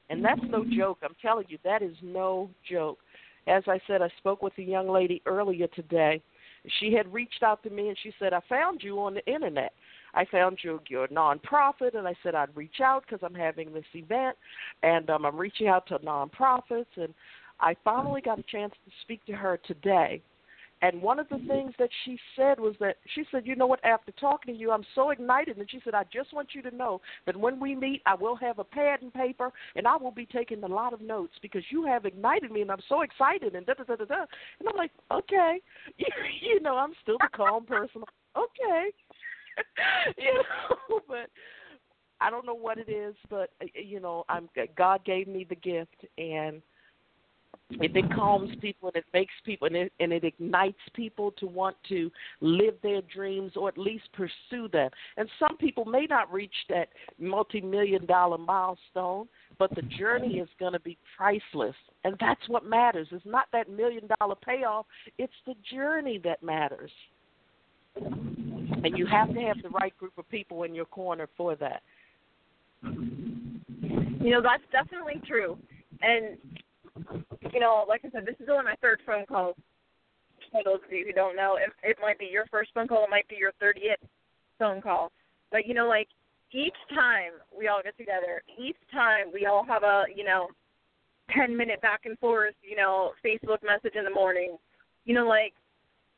And 0.09 0.23
that's 0.23 0.41
no 0.49 0.65
joke. 0.65 0.99
I'm 1.03 1.15
telling 1.21 1.45
you, 1.49 1.57
that 1.63 1.81
is 1.81 1.95
no 2.01 2.49
joke. 2.69 2.99
As 3.47 3.63
I 3.67 3.79
said, 3.87 4.01
I 4.01 4.09
spoke 4.17 4.41
with 4.41 4.53
a 4.57 4.63
young 4.63 4.89
lady 4.89 5.21
earlier 5.25 5.67
today. 5.67 6.21
She 6.79 6.93
had 6.93 7.11
reached 7.13 7.41
out 7.43 7.63
to 7.63 7.69
me 7.69 7.89
and 7.89 7.97
she 8.01 8.11
said, 8.19 8.33
I 8.33 8.41
found 8.49 8.81
you 8.83 8.99
on 8.99 9.13
the 9.13 9.25
internet. 9.25 9.73
I 10.13 10.25
found 10.25 10.59
you, 10.63 10.81
you're 10.89 11.05
a 11.05 11.09
nonprofit, 11.09 11.95
and 11.95 12.07
I 12.07 12.15
said 12.23 12.35
I'd 12.35 12.55
reach 12.55 12.81
out 12.83 13.03
because 13.05 13.19
I'm 13.23 13.35
having 13.35 13.71
this 13.71 13.85
event, 13.93 14.35
and 14.81 15.07
um, 15.09 15.25
I'm 15.25 15.37
reaching 15.37 15.67
out 15.67 15.87
to 15.87 15.99
nonprofits, 15.99 16.85
and 16.95 17.13
I 17.59 17.75
finally 17.83 18.21
got 18.21 18.39
a 18.39 18.43
chance 18.43 18.73
to 18.85 18.91
speak 19.03 19.23
to 19.25 19.33
her 19.33 19.59
today. 19.67 20.21
And 20.81 21.01
one 21.01 21.19
of 21.19 21.27
the 21.29 21.39
things 21.47 21.73
that 21.77 21.89
she 22.05 22.17
said 22.35 22.59
was 22.59 22.75
that 22.79 22.97
she 23.13 23.23
said, 23.31 23.45
You 23.45 23.55
know 23.55 23.67
what, 23.67 23.83
after 23.83 24.11
talking 24.13 24.53
to 24.53 24.59
you, 24.59 24.71
I'm 24.71 24.85
so 24.95 25.09
ignited. 25.09 25.57
And 25.57 25.69
she 25.69 25.81
said, 25.83 25.93
I 25.93 26.05
just 26.11 26.33
want 26.33 26.49
you 26.53 26.61
to 26.61 26.75
know 26.75 27.01
that 27.25 27.35
when 27.35 27.59
we 27.59 27.75
meet, 27.75 28.01
I 28.05 28.15
will 28.15 28.35
have 28.37 28.59
a 28.59 28.63
pad 28.63 29.01
and 29.01 29.13
paper 29.13 29.51
and 29.75 29.87
I 29.87 29.97
will 29.97 30.11
be 30.11 30.25
taking 30.25 30.63
a 30.63 30.67
lot 30.67 30.93
of 30.93 31.01
notes 31.01 31.33
because 31.41 31.63
you 31.69 31.85
have 31.85 32.05
ignited 32.05 32.51
me 32.51 32.61
and 32.61 32.71
I'm 32.71 32.81
so 32.87 33.01
excited 33.01 33.55
and 33.55 33.65
da 33.65 33.73
da 33.73 33.83
da 33.83 33.95
da 33.95 34.05
da. 34.05 34.25
And 34.59 34.69
I'm 34.69 34.77
like, 34.77 34.91
Okay. 35.11 35.59
you 36.41 36.59
know, 36.61 36.77
I'm 36.77 36.93
still 37.01 37.17
the 37.19 37.29
calm 37.35 37.65
person. 37.65 38.03
Okay. 38.37 38.91
you 40.17 40.33
know, 40.33 40.99
but 41.07 41.29
I 42.21 42.29
don't 42.29 42.45
know 42.45 42.55
what 42.55 42.77
it 42.77 42.89
is, 42.89 43.15
but 43.29 43.51
uh, 43.61 43.65
you 43.73 43.99
know, 43.99 44.25
I'm 44.29 44.49
God 44.77 45.03
gave 45.05 45.27
me 45.27 45.45
the 45.47 45.55
gift 45.55 46.05
and 46.17 46.61
it 47.71 48.13
calms 48.15 48.49
people 48.62 48.89
and 48.89 48.95
it 48.95 49.05
makes 49.13 49.33
people 49.45 49.67
and 49.67 49.75
it, 49.75 49.93
and 49.99 50.12
it 50.12 50.23
ignites 50.23 50.79
people 50.93 51.31
to 51.38 51.45
want 51.45 51.75
to 51.88 52.09
live 52.41 52.73
their 52.81 53.01
dreams 53.13 53.51
or 53.55 53.67
at 53.67 53.77
least 53.77 54.05
pursue 54.13 54.67
them. 54.71 54.89
And 55.17 55.29
some 55.39 55.55
people 55.57 55.85
may 55.85 56.07
not 56.09 56.31
reach 56.31 56.53
that 56.69 56.89
multi-million 57.19 58.05
dollar 58.07 58.39
milestone, 58.39 59.27
but 59.59 59.73
the 59.75 59.83
journey 59.83 60.39
is 60.39 60.49
going 60.59 60.73
to 60.73 60.79
be 60.79 60.97
priceless. 61.15 61.75
And 62.03 62.15
that's 62.19 62.41
what 62.47 62.65
matters. 62.65 63.07
It's 63.12 63.25
not 63.25 63.45
that 63.53 63.69
million 63.69 64.09
dollar 64.19 64.35
payoff, 64.35 64.88
it's 65.17 65.33
the 65.45 65.55
journey 65.71 66.19
that 66.23 66.41
matters. 66.41 66.91
And 67.95 68.97
you 68.97 69.05
have 69.05 69.33
to 69.33 69.41
have 69.41 69.62
the 69.62 69.69
right 69.69 69.95
group 69.97 70.17
of 70.17 70.27
people 70.29 70.63
in 70.63 70.73
your 70.73 70.85
corner 70.85 71.27
for 71.38 71.55
that. 71.57 71.83
You 72.81 74.31
know, 74.31 74.41
that's 74.41 74.63
definitely 74.71 75.21
true. 75.27 75.57
And 76.01 76.38
you 77.53 77.59
know, 77.59 77.85
like 77.88 78.01
I 78.05 78.09
said, 78.09 78.25
this 78.25 78.35
is 78.39 78.49
only 78.51 78.65
my 78.65 78.75
third 78.81 78.99
phone 79.05 79.25
call. 79.25 79.55
For 80.51 80.62
those 80.63 80.79
of 80.85 80.91
you 80.91 81.05
who 81.05 81.13
don't 81.13 81.35
know, 81.35 81.57
it, 81.57 81.69
it 81.83 81.97
might 82.01 82.17
be 82.17 82.25
your 82.31 82.45
first 82.49 82.71
phone 82.73 82.88
call, 82.88 83.03
it 83.03 83.09
might 83.09 83.27
be 83.27 83.35
your 83.35 83.51
30th 83.62 84.01
phone 84.57 84.81
call. 84.81 85.12
But 85.51 85.67
you 85.67 85.73
know, 85.73 85.88
like 85.88 86.07
each 86.51 86.77
time 86.93 87.33
we 87.55 87.67
all 87.67 87.81
get 87.83 87.97
together, 87.97 88.41
each 88.57 88.77
time 88.91 89.27
we 89.33 89.45
all 89.45 89.63
have 89.65 89.83
a 89.83 90.05
you 90.15 90.23
know, 90.23 90.47
10 91.35 91.55
minute 91.55 91.81
back 91.81 92.01
and 92.05 92.17
forth, 92.19 92.55
you 92.63 92.75
know, 92.75 93.12
Facebook 93.23 93.62
message 93.63 93.95
in 93.95 94.03
the 94.03 94.09
morning. 94.09 94.57
You 95.05 95.13
know, 95.15 95.27
like 95.27 95.53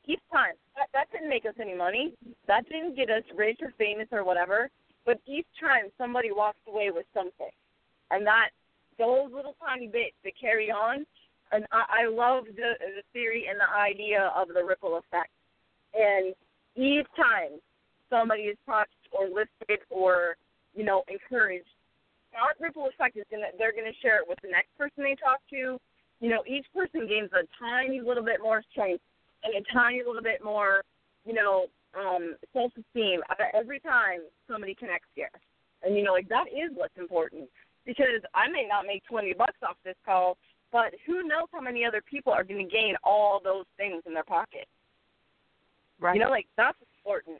each 0.05 0.21
time 0.31 0.53
that, 0.75 0.87
that 0.93 1.11
didn't 1.11 1.29
make 1.29 1.45
us 1.45 1.55
any 1.59 1.75
money. 1.75 2.13
That 2.47 2.67
didn't 2.69 2.95
get 2.95 3.09
us 3.09 3.23
rich 3.35 3.59
or 3.61 3.73
famous 3.77 4.07
or 4.11 4.23
whatever. 4.23 4.69
But 5.05 5.19
each 5.27 5.47
time 5.59 5.91
somebody 5.97 6.31
walks 6.31 6.59
away 6.67 6.91
with 6.93 7.05
something, 7.13 7.49
and 8.11 8.25
that 8.27 8.49
those 8.99 9.31
little 9.33 9.55
tiny 9.65 9.87
bits 9.87 10.15
that 10.23 10.33
carry 10.39 10.69
on. 10.69 11.05
And 11.51 11.65
I, 11.71 12.03
I 12.03 12.09
love 12.09 12.45
the 12.45 12.73
the 12.79 13.03
theory 13.13 13.47
and 13.49 13.59
the 13.59 13.69
idea 13.69 14.31
of 14.35 14.47
the 14.47 14.63
ripple 14.63 14.97
effect. 14.97 15.31
And 15.93 16.33
each 16.75 17.07
time 17.15 17.59
somebody 18.09 18.43
is 18.43 18.57
touched 18.65 18.91
or 19.11 19.27
lifted 19.27 19.79
or 19.89 20.35
you 20.73 20.83
know 20.83 21.03
encouraged, 21.07 21.67
that 22.31 22.55
ripple 22.59 22.87
effect 22.87 23.17
is 23.17 23.25
gonna 23.31 23.51
they're 23.57 23.73
gonna 23.75 23.95
share 24.01 24.19
it 24.19 24.27
with 24.27 24.39
the 24.41 24.49
next 24.49 24.75
person 24.77 25.03
they 25.03 25.15
talk 25.15 25.39
to. 25.49 25.77
You 26.21 26.29
know, 26.29 26.43
each 26.47 26.65
person 26.73 27.07
gains 27.07 27.31
a 27.33 27.43
tiny 27.59 27.99
little 27.99 28.23
bit 28.23 28.39
more 28.41 28.63
strength 28.71 29.03
and 29.43 29.55
a 29.55 29.73
tiny 29.73 30.03
little 30.05 30.21
bit 30.21 30.43
more, 30.43 30.83
you 31.25 31.33
know, 31.33 31.65
um, 31.97 32.35
self 32.53 32.71
esteem 32.77 33.21
every 33.53 33.79
time 33.79 34.21
somebody 34.47 34.75
connects 34.75 35.09
here. 35.15 35.33
And 35.83 35.95
you 35.95 36.03
know, 36.03 36.13
like 36.13 36.29
that 36.29 36.47
is 36.47 36.71
what's 36.75 36.95
important 36.97 37.49
because 37.85 38.21
I 38.33 38.47
may 38.47 38.65
not 38.69 38.85
make 38.85 39.03
twenty 39.09 39.33
bucks 39.33 39.59
off 39.67 39.77
this 39.83 39.97
call, 40.05 40.37
but 40.71 40.93
who 41.05 41.23
knows 41.23 41.47
how 41.51 41.61
many 41.61 41.85
other 41.85 42.01
people 42.01 42.31
are 42.31 42.43
going 42.43 42.67
to 42.67 42.71
gain 42.71 42.95
all 43.03 43.41
those 43.43 43.65
things 43.77 44.03
in 44.05 44.13
their 44.13 44.23
pocket. 44.23 44.67
Right. 45.99 46.15
You 46.15 46.21
know, 46.21 46.29
like 46.29 46.47
that's 46.57 46.77
important. 46.99 47.37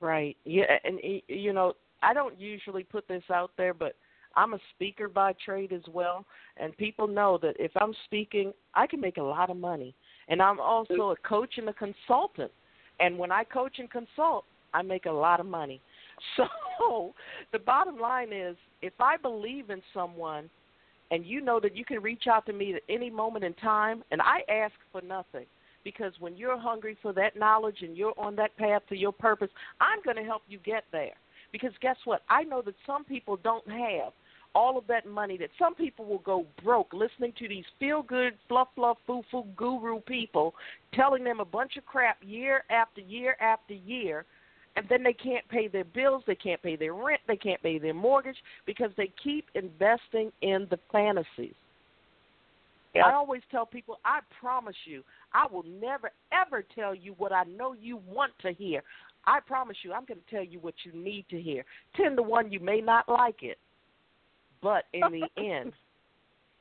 Right. 0.00 0.36
Yeah, 0.44 0.78
and 0.84 0.98
you 1.28 1.52
know, 1.52 1.74
I 2.02 2.14
don't 2.14 2.38
usually 2.38 2.84
put 2.84 3.06
this 3.08 3.24
out 3.32 3.50
there, 3.56 3.74
but 3.74 3.94
I'm 4.36 4.54
a 4.54 4.58
speaker 4.74 5.08
by 5.08 5.34
trade 5.44 5.72
as 5.72 5.82
well, 5.92 6.24
and 6.56 6.76
people 6.76 7.08
know 7.08 7.38
that 7.42 7.56
if 7.58 7.72
I'm 7.76 7.94
speaking, 8.04 8.52
I 8.74 8.86
can 8.86 9.00
make 9.00 9.16
a 9.16 9.22
lot 9.22 9.50
of 9.50 9.56
money. 9.56 9.94
And 10.28 10.40
I'm 10.40 10.60
also 10.60 11.10
a 11.10 11.16
coach 11.28 11.54
and 11.56 11.68
a 11.68 11.72
consultant. 11.72 12.52
And 13.00 13.18
when 13.18 13.32
I 13.32 13.42
coach 13.42 13.78
and 13.78 13.90
consult, 13.90 14.44
I 14.72 14.82
make 14.82 15.06
a 15.06 15.10
lot 15.10 15.40
of 15.40 15.46
money. 15.46 15.80
So 16.78 17.14
the 17.52 17.58
bottom 17.58 17.98
line 17.98 18.32
is 18.32 18.56
if 18.82 18.92
I 19.00 19.16
believe 19.16 19.70
in 19.70 19.82
someone 19.92 20.48
and 21.10 21.26
you 21.26 21.40
know 21.40 21.60
that 21.60 21.76
you 21.76 21.84
can 21.84 22.00
reach 22.00 22.24
out 22.30 22.46
to 22.46 22.52
me 22.52 22.74
at 22.74 22.82
any 22.88 23.10
moment 23.10 23.44
in 23.44 23.54
time 23.54 24.02
and 24.10 24.20
I 24.20 24.40
ask 24.48 24.74
for 24.92 25.00
nothing 25.02 25.46
because 25.84 26.12
when 26.20 26.36
you're 26.36 26.58
hungry 26.58 26.96
for 27.00 27.12
that 27.14 27.36
knowledge 27.36 27.78
and 27.82 27.96
you're 27.96 28.14
on 28.18 28.36
that 28.36 28.56
path 28.56 28.82
to 28.90 28.96
your 28.96 29.12
purpose, 29.12 29.48
I'm 29.80 30.00
going 30.04 30.16
to 30.16 30.22
help 30.22 30.42
you 30.48 30.58
get 30.58 30.84
there. 30.92 31.14
Because 31.52 31.72
guess 31.80 31.96
what? 32.04 32.22
I 32.28 32.44
know 32.44 32.62
that 32.62 32.74
some 32.86 33.04
people 33.04 33.38
don't 33.42 33.68
have 33.68 34.12
all 34.54 34.76
of 34.76 34.86
that 34.88 35.06
money 35.06 35.36
that 35.36 35.50
some 35.58 35.74
people 35.74 36.04
will 36.04 36.18
go 36.18 36.44
broke 36.64 36.92
listening 36.92 37.32
to 37.38 37.48
these 37.48 37.64
feel 37.78 38.02
good 38.02 38.34
fluff 38.48 38.68
fluff 38.74 38.96
foo 39.06 39.22
foo 39.30 39.44
guru 39.56 40.00
people 40.00 40.54
telling 40.92 41.22
them 41.22 41.40
a 41.40 41.44
bunch 41.44 41.76
of 41.76 41.86
crap 41.86 42.18
year 42.20 42.64
after 42.70 43.00
year 43.00 43.36
after 43.40 43.74
year 43.74 44.24
and 44.76 44.86
then 44.88 45.02
they 45.02 45.12
can't 45.12 45.46
pay 45.48 45.68
their 45.68 45.84
bills, 45.84 46.22
they 46.26 46.34
can't 46.34 46.62
pay 46.62 46.76
their 46.76 46.94
rent, 46.94 47.20
they 47.26 47.36
can't 47.36 47.62
pay 47.62 47.78
their 47.78 47.94
mortgage 47.94 48.36
because 48.66 48.90
they 48.96 49.12
keep 49.22 49.46
investing 49.54 50.30
in 50.42 50.66
the 50.70 50.78
fantasies. 50.92 51.54
I 52.96 53.12
always 53.12 53.42
tell 53.52 53.66
people, 53.66 54.00
I 54.04 54.18
promise 54.40 54.74
you, 54.84 55.04
I 55.32 55.46
will 55.50 55.62
never 55.62 56.10
ever 56.32 56.64
tell 56.74 56.92
you 56.94 57.14
what 57.18 57.32
I 57.32 57.44
know 57.44 57.72
you 57.72 58.00
want 58.08 58.32
to 58.42 58.52
hear. 58.52 58.82
I 59.26 59.38
promise 59.40 59.76
you, 59.84 59.92
I'm 59.92 60.04
going 60.06 60.18
to 60.18 60.34
tell 60.34 60.44
you 60.44 60.58
what 60.58 60.74
you 60.84 60.92
need 60.92 61.26
to 61.30 61.40
hear. 61.40 61.64
Ten 61.96 62.16
to 62.16 62.22
one, 62.22 62.50
you 62.50 62.58
may 62.58 62.80
not 62.80 63.08
like 63.08 63.42
it, 63.42 63.58
but 64.60 64.84
in 64.92 65.02
the 65.12 65.22
end, 65.40 65.72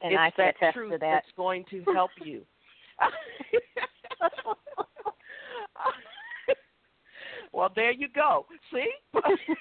and 0.01 0.13
it's 0.13 0.19
I 0.19 0.31
that 0.37 0.73
truth 0.73 0.91
that. 0.91 0.99
that's 0.99 1.27
going 1.35 1.65
to 1.71 1.83
help 1.93 2.11
you. 2.23 2.43
Well, 7.51 7.71
there 7.75 7.91
you 7.91 8.07
go. 8.13 8.45
See? 8.71 8.89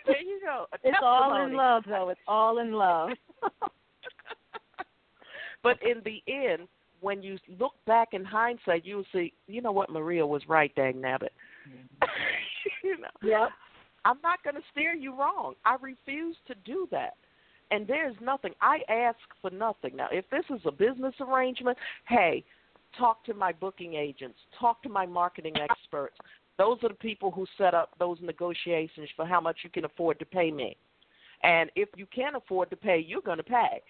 there 0.06 0.22
you 0.22 0.40
go. 0.44 0.66
A 0.72 0.76
it's 0.84 0.98
all 1.02 1.44
in 1.44 1.54
love, 1.54 1.84
though. 1.86 2.10
It's 2.10 2.20
all 2.26 2.58
in 2.58 2.72
love. 2.72 3.10
but 5.62 5.78
in 5.82 6.02
the 6.04 6.22
end, 6.30 6.68
when 7.00 7.22
you 7.22 7.38
look 7.58 7.74
back 7.86 8.08
in 8.12 8.24
hindsight, 8.24 8.84
you'll 8.84 9.04
see, 9.12 9.32
you 9.46 9.62
know 9.62 9.72
what, 9.72 9.90
Maria 9.90 10.26
was 10.26 10.42
right, 10.48 10.74
dang 10.74 10.94
nabbit. 10.94 11.30
you 12.84 12.98
know. 12.98 13.08
Yep. 13.22 13.50
I'm 14.04 14.18
not 14.22 14.42
going 14.42 14.56
to 14.56 14.62
steer 14.72 14.94
you 14.94 15.14
wrong. 15.18 15.54
I 15.64 15.76
refuse 15.80 16.36
to 16.46 16.54
do 16.64 16.88
that. 16.90 17.14
And 17.70 17.86
there's 17.86 18.16
nothing. 18.22 18.52
I 18.62 18.80
ask 18.88 19.18
for 19.42 19.50
nothing. 19.50 19.96
Now, 19.96 20.08
if 20.10 20.24
this 20.30 20.44
is 20.50 20.60
a 20.64 20.72
business 20.72 21.14
arrangement, 21.20 21.76
hey, 22.08 22.44
talk 22.96 23.24
to 23.24 23.34
my 23.34 23.52
booking 23.52 23.94
agents, 23.94 24.38
talk 24.58 24.82
to 24.82 24.88
my 24.88 25.04
marketing 25.04 25.54
experts, 25.58 26.16
those 26.58 26.78
are 26.82 26.88
the 26.88 26.94
people 26.94 27.30
who 27.30 27.46
set 27.56 27.72
up 27.72 27.90
those 27.98 28.18
negotiations 28.20 29.08
for 29.16 29.24
how 29.24 29.40
much 29.40 29.58
you 29.62 29.70
can 29.70 29.84
afford 29.84 30.18
to 30.18 30.26
pay 30.26 30.50
me. 30.50 30.76
And 31.42 31.70
if 31.76 31.88
you 31.96 32.06
can't 32.06 32.36
afford 32.36 32.68
to 32.70 32.76
pay, 32.76 32.98
you're 32.98 33.22
going 33.22 33.38
to 33.38 33.44
pay. 33.44 33.82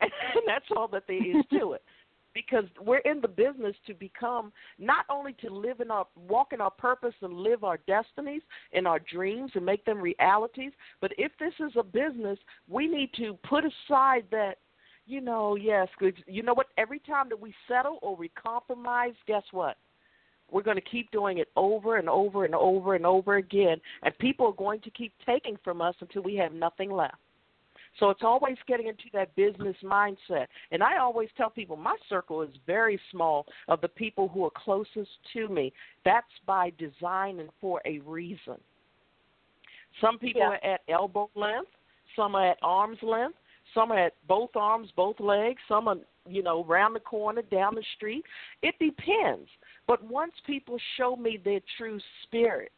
And 0.00 0.10
that's 0.46 0.64
all 0.76 0.88
that 0.88 1.04
there 1.06 1.24
is 1.24 1.44
to 1.52 1.74
it. 1.74 1.82
Because 2.34 2.64
we're 2.84 2.98
in 2.98 3.20
the 3.20 3.28
business 3.28 3.76
to 3.86 3.94
become 3.94 4.52
not 4.76 5.04
only 5.08 5.34
to 5.34 5.48
live 5.48 5.78
in 5.78 5.92
our 5.92 6.04
walk 6.16 6.52
in 6.52 6.60
our 6.60 6.72
purpose 6.72 7.14
and 7.22 7.32
live 7.32 7.62
our 7.62 7.78
destinies 7.86 8.42
and 8.72 8.88
our 8.88 8.98
dreams 8.98 9.52
and 9.54 9.64
make 9.64 9.84
them 9.84 10.00
realities, 10.00 10.72
but 11.00 11.12
if 11.16 11.30
this 11.38 11.52
is 11.60 11.70
a 11.78 11.84
business, 11.84 12.36
we 12.68 12.88
need 12.88 13.10
to 13.18 13.38
put 13.48 13.62
aside 13.64 14.24
that 14.32 14.54
you 15.06 15.20
know, 15.20 15.54
yes, 15.54 15.88
you 16.26 16.42
know 16.42 16.54
what? 16.54 16.68
Every 16.78 16.98
time 16.98 17.28
that 17.28 17.38
we 17.38 17.54
settle 17.68 17.98
or 18.02 18.16
we 18.16 18.30
compromise, 18.30 19.14
guess 19.26 19.44
what? 19.52 19.76
We're 20.50 20.62
going 20.62 20.76
to 20.76 20.82
keep 20.82 21.10
doing 21.10 21.38
it 21.38 21.48
over 21.56 21.96
and 21.96 22.08
over 22.08 22.44
and 22.44 22.54
over 22.54 22.94
and 22.94 23.06
over 23.06 23.36
again, 23.36 23.80
and 24.02 24.16
people 24.18 24.46
are 24.46 24.52
going 24.52 24.80
to 24.82 24.90
keep 24.90 25.12
taking 25.26 25.56
from 25.64 25.80
us 25.80 25.94
until 26.00 26.22
we 26.22 26.34
have 26.36 26.52
nothing 26.52 26.90
left. 26.90 27.16
So 28.00 28.10
it's 28.10 28.22
always 28.24 28.56
getting 28.66 28.88
into 28.88 29.04
that 29.12 29.34
business 29.36 29.76
mindset. 29.84 30.46
And 30.72 30.82
I 30.82 30.98
always 30.98 31.28
tell 31.36 31.50
people 31.50 31.76
my 31.76 31.96
circle 32.08 32.42
is 32.42 32.50
very 32.66 33.00
small 33.10 33.46
of 33.68 33.80
the 33.80 33.88
people 33.88 34.28
who 34.28 34.44
are 34.44 34.50
closest 34.50 35.10
to 35.32 35.48
me. 35.48 35.72
That's 36.04 36.26
by 36.44 36.72
design 36.78 37.38
and 37.38 37.50
for 37.60 37.80
a 37.84 38.00
reason. 38.00 38.60
Some 40.00 40.18
people 40.18 40.40
Yeah. 40.40 40.48
are 40.48 40.64
at 40.64 40.82
elbow 40.88 41.30
length, 41.36 41.70
some 42.16 42.34
are 42.34 42.46
at 42.46 42.58
arm's 42.62 43.00
length, 43.02 43.38
some 43.74 43.92
are 43.92 43.98
at 43.98 44.14
both 44.26 44.56
arms, 44.56 44.90
both 44.92 45.20
legs, 45.20 45.62
some 45.68 45.86
are, 45.88 45.98
you 46.26 46.42
know, 46.42 46.64
round 46.64 46.96
the 46.96 47.00
corner, 47.00 47.42
down 47.42 47.74
the 47.74 47.84
street. 47.96 48.24
It 48.62 48.74
depends. 48.78 49.48
But 49.86 50.02
once 50.04 50.32
people 50.46 50.78
show 50.96 51.16
me 51.16 51.38
their 51.44 51.60
true 51.76 52.00
spirit, 52.24 52.72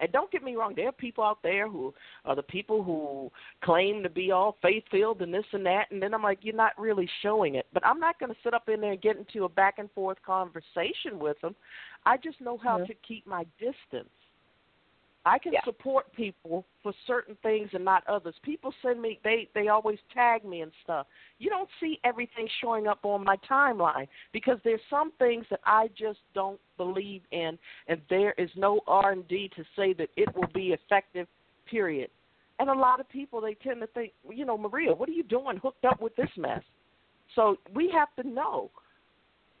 And 0.00 0.10
don't 0.12 0.30
get 0.30 0.42
me 0.42 0.56
wrong, 0.56 0.72
there 0.74 0.88
are 0.88 0.92
people 0.92 1.22
out 1.22 1.42
there 1.42 1.68
who 1.68 1.92
are 2.24 2.34
the 2.34 2.42
people 2.42 2.82
who 2.82 3.30
claim 3.62 4.02
to 4.02 4.08
be 4.08 4.30
all 4.30 4.56
faith 4.62 4.84
filled 4.90 5.20
and 5.20 5.32
this 5.32 5.44
and 5.52 5.64
that, 5.66 5.90
and 5.90 6.02
then 6.02 6.14
I'm 6.14 6.22
like, 6.22 6.38
you're 6.42 6.54
not 6.54 6.78
really 6.78 7.08
showing 7.22 7.56
it. 7.56 7.66
But 7.72 7.84
I'm 7.84 8.00
not 8.00 8.18
going 8.18 8.32
to 8.32 8.38
sit 8.42 8.54
up 8.54 8.68
in 8.68 8.80
there 8.80 8.92
and 8.92 9.02
get 9.02 9.18
into 9.18 9.44
a 9.44 9.48
back 9.48 9.78
and 9.78 9.90
forth 9.92 10.18
conversation 10.24 11.18
with 11.18 11.38
them. 11.40 11.54
I 12.06 12.16
just 12.16 12.40
know 12.40 12.56
how 12.56 12.78
mm-hmm. 12.78 12.86
to 12.86 12.94
keep 13.06 13.26
my 13.26 13.44
distance. 13.58 14.08
I 15.26 15.38
can 15.38 15.52
yeah. 15.52 15.60
support 15.64 16.12
people 16.14 16.64
for 16.82 16.94
certain 17.06 17.36
things 17.42 17.68
and 17.74 17.84
not 17.84 18.06
others. 18.06 18.34
People 18.42 18.72
send 18.82 19.02
me 19.02 19.18
they 19.22 19.48
they 19.54 19.68
always 19.68 19.98
tag 20.14 20.44
me 20.44 20.62
and 20.62 20.72
stuff. 20.82 21.06
You 21.38 21.50
don't 21.50 21.68
see 21.78 21.98
everything 22.04 22.48
showing 22.62 22.86
up 22.86 23.00
on 23.02 23.24
my 23.24 23.36
timeline 23.48 24.08
because 24.32 24.58
there's 24.64 24.80
some 24.88 25.12
things 25.18 25.44
that 25.50 25.60
I 25.66 25.88
just 25.98 26.20
don't 26.34 26.60
believe 26.78 27.20
in 27.32 27.58
and 27.88 28.00
there 28.08 28.34
is 28.38 28.48
no 28.56 28.80
R&D 28.86 29.50
to 29.56 29.64
say 29.76 29.92
that 29.94 30.08
it 30.16 30.34
will 30.34 30.48
be 30.54 30.68
effective 30.68 31.26
period. 31.70 32.10
And 32.58 32.70
a 32.70 32.74
lot 32.74 33.00
of 33.00 33.08
people 33.08 33.40
they 33.42 33.54
tend 33.54 33.80
to 33.80 33.86
think, 33.88 34.12
you 34.30 34.46
know, 34.46 34.56
Maria, 34.56 34.94
what 34.94 35.08
are 35.08 35.12
you 35.12 35.22
doing 35.22 35.58
hooked 35.58 35.84
up 35.84 36.00
with 36.00 36.16
this 36.16 36.30
mess? 36.36 36.62
So 37.34 37.56
we 37.74 37.90
have 37.94 38.08
to 38.22 38.28
know 38.28 38.70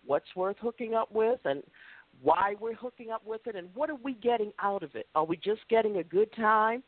what's 0.06 0.34
worth 0.34 0.56
hooking 0.60 0.94
up 0.94 1.12
with 1.12 1.40
and 1.44 1.62
why 2.22 2.54
we're 2.60 2.74
hooking 2.74 3.10
up 3.10 3.22
with 3.24 3.46
it 3.46 3.56
and 3.56 3.68
what 3.74 3.90
are 3.90 3.98
we 4.02 4.14
getting 4.14 4.52
out 4.60 4.82
of 4.82 4.94
it? 4.94 5.06
Are 5.14 5.24
we 5.24 5.36
just 5.36 5.62
getting 5.68 5.98
a 5.98 6.04
good 6.04 6.32
time 6.34 6.82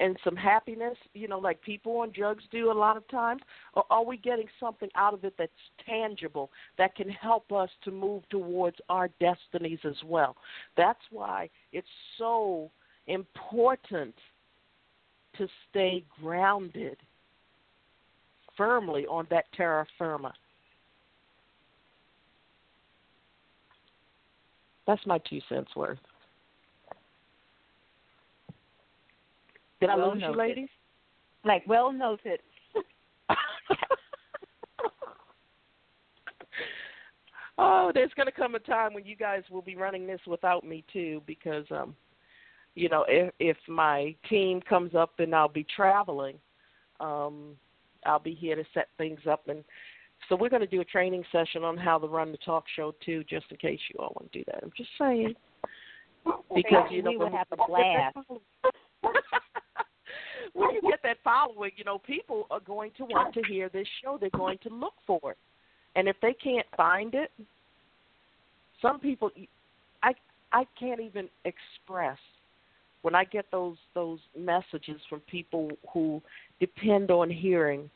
and 0.00 0.16
some 0.22 0.36
happiness, 0.36 0.96
you 1.14 1.26
know, 1.26 1.38
like 1.38 1.60
people 1.62 1.98
on 1.98 2.12
drugs 2.12 2.44
do 2.52 2.70
a 2.70 2.72
lot 2.72 2.96
of 2.96 3.06
times? 3.08 3.42
Or 3.74 3.84
are 3.90 4.04
we 4.04 4.16
getting 4.16 4.46
something 4.60 4.88
out 4.94 5.14
of 5.14 5.24
it 5.24 5.34
that's 5.36 5.52
tangible 5.84 6.50
that 6.76 6.94
can 6.94 7.08
help 7.08 7.50
us 7.52 7.70
to 7.84 7.90
move 7.90 8.28
towards 8.28 8.76
our 8.88 9.08
destinies 9.20 9.80
as 9.84 9.96
well? 10.04 10.36
That's 10.76 11.00
why 11.10 11.50
it's 11.72 11.88
so 12.16 12.70
important 13.06 14.14
to 15.36 15.48
stay 15.70 16.04
grounded 16.20 16.96
firmly 18.56 19.06
on 19.06 19.26
that 19.30 19.44
terra 19.56 19.86
firma 19.96 20.32
That's 24.88 25.06
my 25.06 25.18
two 25.18 25.40
cents 25.50 25.70
worth. 25.76 25.98
Did 29.80 29.88
well 29.88 30.00
I 30.00 30.04
lose 30.06 30.22
noted. 30.22 30.32
you, 30.32 30.38
ladies? 30.38 30.68
Like 31.44 31.62
well 31.68 31.92
noted. 31.92 32.40
oh, 37.58 37.92
there's 37.94 38.10
going 38.16 38.24
to 38.26 38.32
come 38.32 38.54
a 38.54 38.58
time 38.60 38.94
when 38.94 39.04
you 39.04 39.14
guys 39.14 39.42
will 39.50 39.60
be 39.60 39.76
running 39.76 40.06
this 40.06 40.20
without 40.26 40.64
me 40.64 40.82
too, 40.90 41.20
because 41.26 41.66
um, 41.70 41.94
you 42.74 42.88
know, 42.88 43.04
if 43.08 43.34
if 43.38 43.58
my 43.68 44.16
team 44.30 44.62
comes 44.62 44.94
up 44.94 45.20
and 45.20 45.34
I'll 45.34 45.48
be 45.48 45.66
traveling, 45.76 46.36
um, 46.98 47.58
I'll 48.06 48.18
be 48.18 48.34
here 48.34 48.56
to 48.56 48.64
set 48.72 48.88
things 48.96 49.20
up 49.30 49.48
and 49.48 49.62
so 50.28 50.36
we're 50.36 50.48
going 50.48 50.60
to 50.60 50.66
do 50.66 50.80
a 50.80 50.84
training 50.84 51.24
session 51.32 51.64
on 51.64 51.76
how 51.76 51.98
to 51.98 52.06
run 52.06 52.32
the 52.32 52.38
talk 52.38 52.64
show 52.76 52.94
too, 53.04 53.24
just 53.28 53.46
in 53.50 53.56
case 53.56 53.80
you 53.92 53.98
all 53.98 54.12
want 54.18 54.30
to 54.32 54.38
do 54.38 54.44
that. 54.46 54.60
I'm 54.62 54.72
just 54.76 54.90
saying 54.98 55.34
because 56.54 56.88
you 56.90 57.02
know 57.02 57.10
we 57.10 57.16
would 57.16 57.32
have 57.32 57.46
a 57.52 57.56
blast. 57.56 58.16
when 60.52 60.70
you 60.74 60.82
get 60.82 61.00
that 61.02 61.18
following, 61.24 61.70
you 61.76 61.84
know 61.84 61.98
people 61.98 62.46
are 62.50 62.60
going 62.60 62.90
to 62.98 63.04
want 63.04 63.34
to 63.34 63.42
hear 63.48 63.68
this 63.68 63.86
show. 64.02 64.18
They're 64.20 64.30
going 64.30 64.58
to 64.64 64.68
look 64.68 64.94
for 65.06 65.32
it, 65.32 65.38
and 65.96 66.08
if 66.08 66.16
they 66.20 66.34
can't 66.34 66.66
find 66.76 67.14
it, 67.14 67.30
some 68.82 69.00
people, 69.00 69.30
I 70.02 70.12
I 70.52 70.66
can't 70.78 71.00
even 71.00 71.28
express 71.44 72.18
when 73.02 73.14
I 73.14 73.24
get 73.24 73.46
those 73.50 73.76
those 73.94 74.18
messages 74.36 75.00
from 75.08 75.20
people 75.20 75.70
who 75.92 76.20
depend 76.60 77.10
on 77.10 77.30
hearing, 77.30 77.88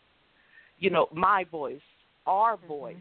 you 0.78 0.90
know, 0.90 1.08
my 1.12 1.44
voice 1.50 1.80
our 2.26 2.56
mm-hmm. 2.56 2.68
voice. 2.68 2.96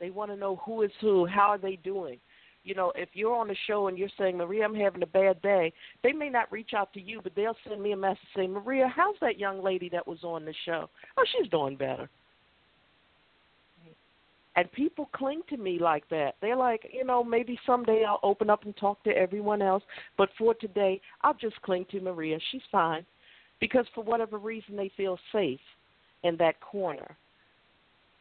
They 0.00 0.10
want 0.10 0.30
to 0.30 0.36
know 0.36 0.56
who 0.64 0.82
is 0.82 0.90
who, 1.00 1.26
how 1.26 1.48
are 1.48 1.58
they 1.58 1.76
doing. 1.76 2.18
You 2.64 2.74
know, 2.74 2.92
if 2.96 3.10
you're 3.12 3.34
on 3.34 3.48
the 3.48 3.56
show 3.66 3.88
and 3.88 3.98
you're 3.98 4.08
saying, 4.18 4.38
Maria, 4.38 4.64
I'm 4.64 4.74
having 4.74 5.02
a 5.02 5.06
bad 5.06 5.40
day, 5.42 5.72
they 6.02 6.12
may 6.12 6.30
not 6.30 6.50
reach 6.50 6.70
out 6.74 6.92
to 6.94 7.00
you, 7.00 7.20
but 7.22 7.34
they'll 7.36 7.56
send 7.68 7.82
me 7.82 7.92
a 7.92 7.96
message 7.96 8.18
saying, 8.34 8.52
Maria, 8.52 8.90
how's 8.94 9.16
that 9.20 9.38
young 9.38 9.62
lady 9.62 9.90
that 9.90 10.06
was 10.06 10.24
on 10.24 10.46
the 10.46 10.54
show? 10.64 10.88
Oh, 11.18 11.24
she's 11.32 11.50
doing 11.50 11.76
better. 11.76 12.08
And 14.56 14.70
people 14.72 15.10
cling 15.12 15.42
to 15.50 15.56
me 15.56 15.78
like 15.78 16.08
that. 16.10 16.36
They're 16.40 16.56
like, 16.56 16.88
you 16.92 17.04
know, 17.04 17.24
maybe 17.24 17.58
someday 17.66 18.04
I'll 18.06 18.20
open 18.22 18.48
up 18.48 18.64
and 18.64 18.74
talk 18.76 19.02
to 19.04 19.10
everyone 19.10 19.60
else, 19.60 19.82
but 20.16 20.28
for 20.38 20.54
today, 20.54 21.00
I'll 21.22 21.34
just 21.34 21.60
cling 21.62 21.86
to 21.90 22.00
Maria. 22.00 22.38
She's 22.50 22.62
fine. 22.70 23.04
Because 23.60 23.86
for 23.94 24.04
whatever 24.04 24.38
reason, 24.38 24.76
they 24.76 24.90
feel 24.96 25.18
safe 25.32 25.60
in 26.22 26.36
that 26.38 26.60
corner 26.60 27.16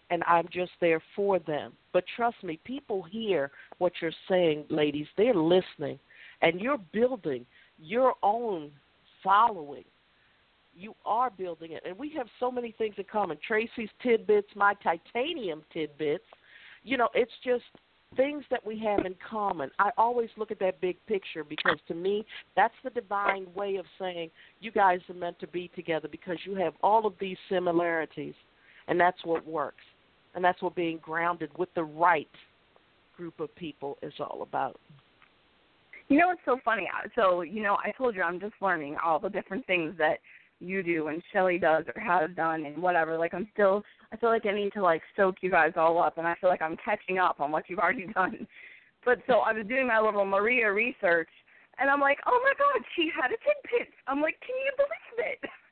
and 0.10 0.24
I'm 0.28 0.48
just 0.52 0.72
there 0.82 1.02
for 1.16 1.40
them. 1.40 1.74
But 1.92 2.04
trust 2.16 2.44
me, 2.44 2.60
people 2.64 3.04
hear 3.04 3.52
what 3.78 3.94
you're 4.02 4.12
saying, 4.30 4.66
ladies. 4.70 5.08
They're 5.18 5.34
listening, 5.34 6.00
and 6.42 6.60
you're 6.60 6.80
building 6.92 7.46
your 7.80 8.14
own 8.24 8.72
following. 9.24 9.86
You 10.76 10.96
are 11.06 11.30
building 11.30 11.74
it, 11.74 11.84
and 11.86 11.98
we 11.98 12.12
have 12.18 12.28
so 12.40 12.52
many 12.52 12.72
things 12.78 12.96
in 12.98 13.06
common. 13.12 13.38
Tracy's 13.48 13.90
tidbits, 14.02 14.48
my 14.56 14.74
titanium 14.84 15.64
tidbits. 15.72 16.26
You 16.84 16.98
know, 16.98 17.10
it's 17.14 17.32
just 17.44 17.64
things 18.16 18.44
that 18.50 18.66
we 18.66 18.80
have 18.80 19.06
in 19.06 19.16
common. 19.28 19.70
I 19.80 19.92
always 19.98 20.30
look 20.36 20.52
at 20.52 20.60
that 20.60 20.82
big 20.82 20.98
picture 21.08 21.44
because 21.44 21.78
to 21.88 21.94
me, 21.94 22.26
that's 22.56 22.74
the 22.84 22.90
divine 22.90 23.48
way 23.56 23.76
of 23.76 23.86
saying 24.00 24.32
you 24.60 24.72
guys 24.72 25.00
are 25.10 25.16
meant 25.16 25.40
to 25.40 25.48
be 25.48 25.70
together 25.76 26.08
because 26.12 26.38
you 26.46 26.56
have 26.56 26.74
all 26.82 27.06
of 27.06 27.14
these 27.20 27.38
similarities, 27.50 28.34
and 28.88 29.00
that's 29.00 29.24
what 29.24 29.46
works 29.46 29.84
and 30.36 30.44
that's 30.44 30.62
what 30.62 30.76
being 30.76 31.00
grounded 31.02 31.50
with 31.58 31.70
the 31.76 31.84
right 31.84 32.28
group 33.16 33.40
of 33.40 33.54
people 33.56 33.98
is 34.02 34.14
all 34.20 34.42
about. 34.42 34.80
You 36.10 36.20
know 36.20 36.28
what's 36.28 36.42
so 36.46 36.60
funny? 36.66 36.90
So 37.16 37.42
you 37.42 37.64
know, 37.64 37.78
I 37.84 37.92
told 37.98 38.16
you 38.16 38.22
I'm 38.22 38.40
just 38.40 38.56
learning 38.62 38.98
all 39.04 39.20
the 39.20 39.30
different 39.30 39.66
things 39.66 39.94
that 39.98 40.18
you 40.60 40.84
do 40.84 41.08
and 41.08 41.22
Shelly 41.32 41.58
does 41.58 41.86
or 41.94 42.02
has 42.02 42.30
done 42.36 42.66
and 42.66 42.78
whatever. 42.78 43.18
Like 43.18 43.34
I'm 43.34 43.48
still, 43.54 43.84
I 44.12 44.18
feel 44.18 44.30
like 44.30 44.46
I 44.46 44.54
need 44.54 44.74
to 44.74 44.82
like 44.82 45.02
soak 45.16 45.36
you 45.42 45.52
guys 45.52 45.74
all 45.76 46.02
up, 46.02 46.18
and 46.18 46.28
I 46.28 46.36
feel 46.40 46.50
like 46.50 46.62
I'm 46.62 46.78
catching 46.84 47.20
up 47.20 47.40
on 47.40 47.52
what 47.52 47.66
you've 47.68 47.80
already 47.80 48.08
done. 48.14 48.48
But 49.06 49.20
so 49.28 49.40
I 49.40 49.52
was 49.54 49.66
doing 49.68 49.88
my 49.88 50.00
little 50.00 50.26
Maria 50.26 50.72
research, 50.72 51.30
and 51.80 51.90
I'm 51.90 52.00
like, 52.00 52.20
oh 52.26 52.40
my 52.44 52.54
god, 52.58 52.86
she 52.96 53.10
had 53.14 53.32
a 53.32 53.38
tidbit. 53.38 53.94
I'm 54.08 54.22
like, 54.22 54.40
can 54.40 54.56
you 54.64 54.72
believe 54.78 55.34
it? 55.34 55.50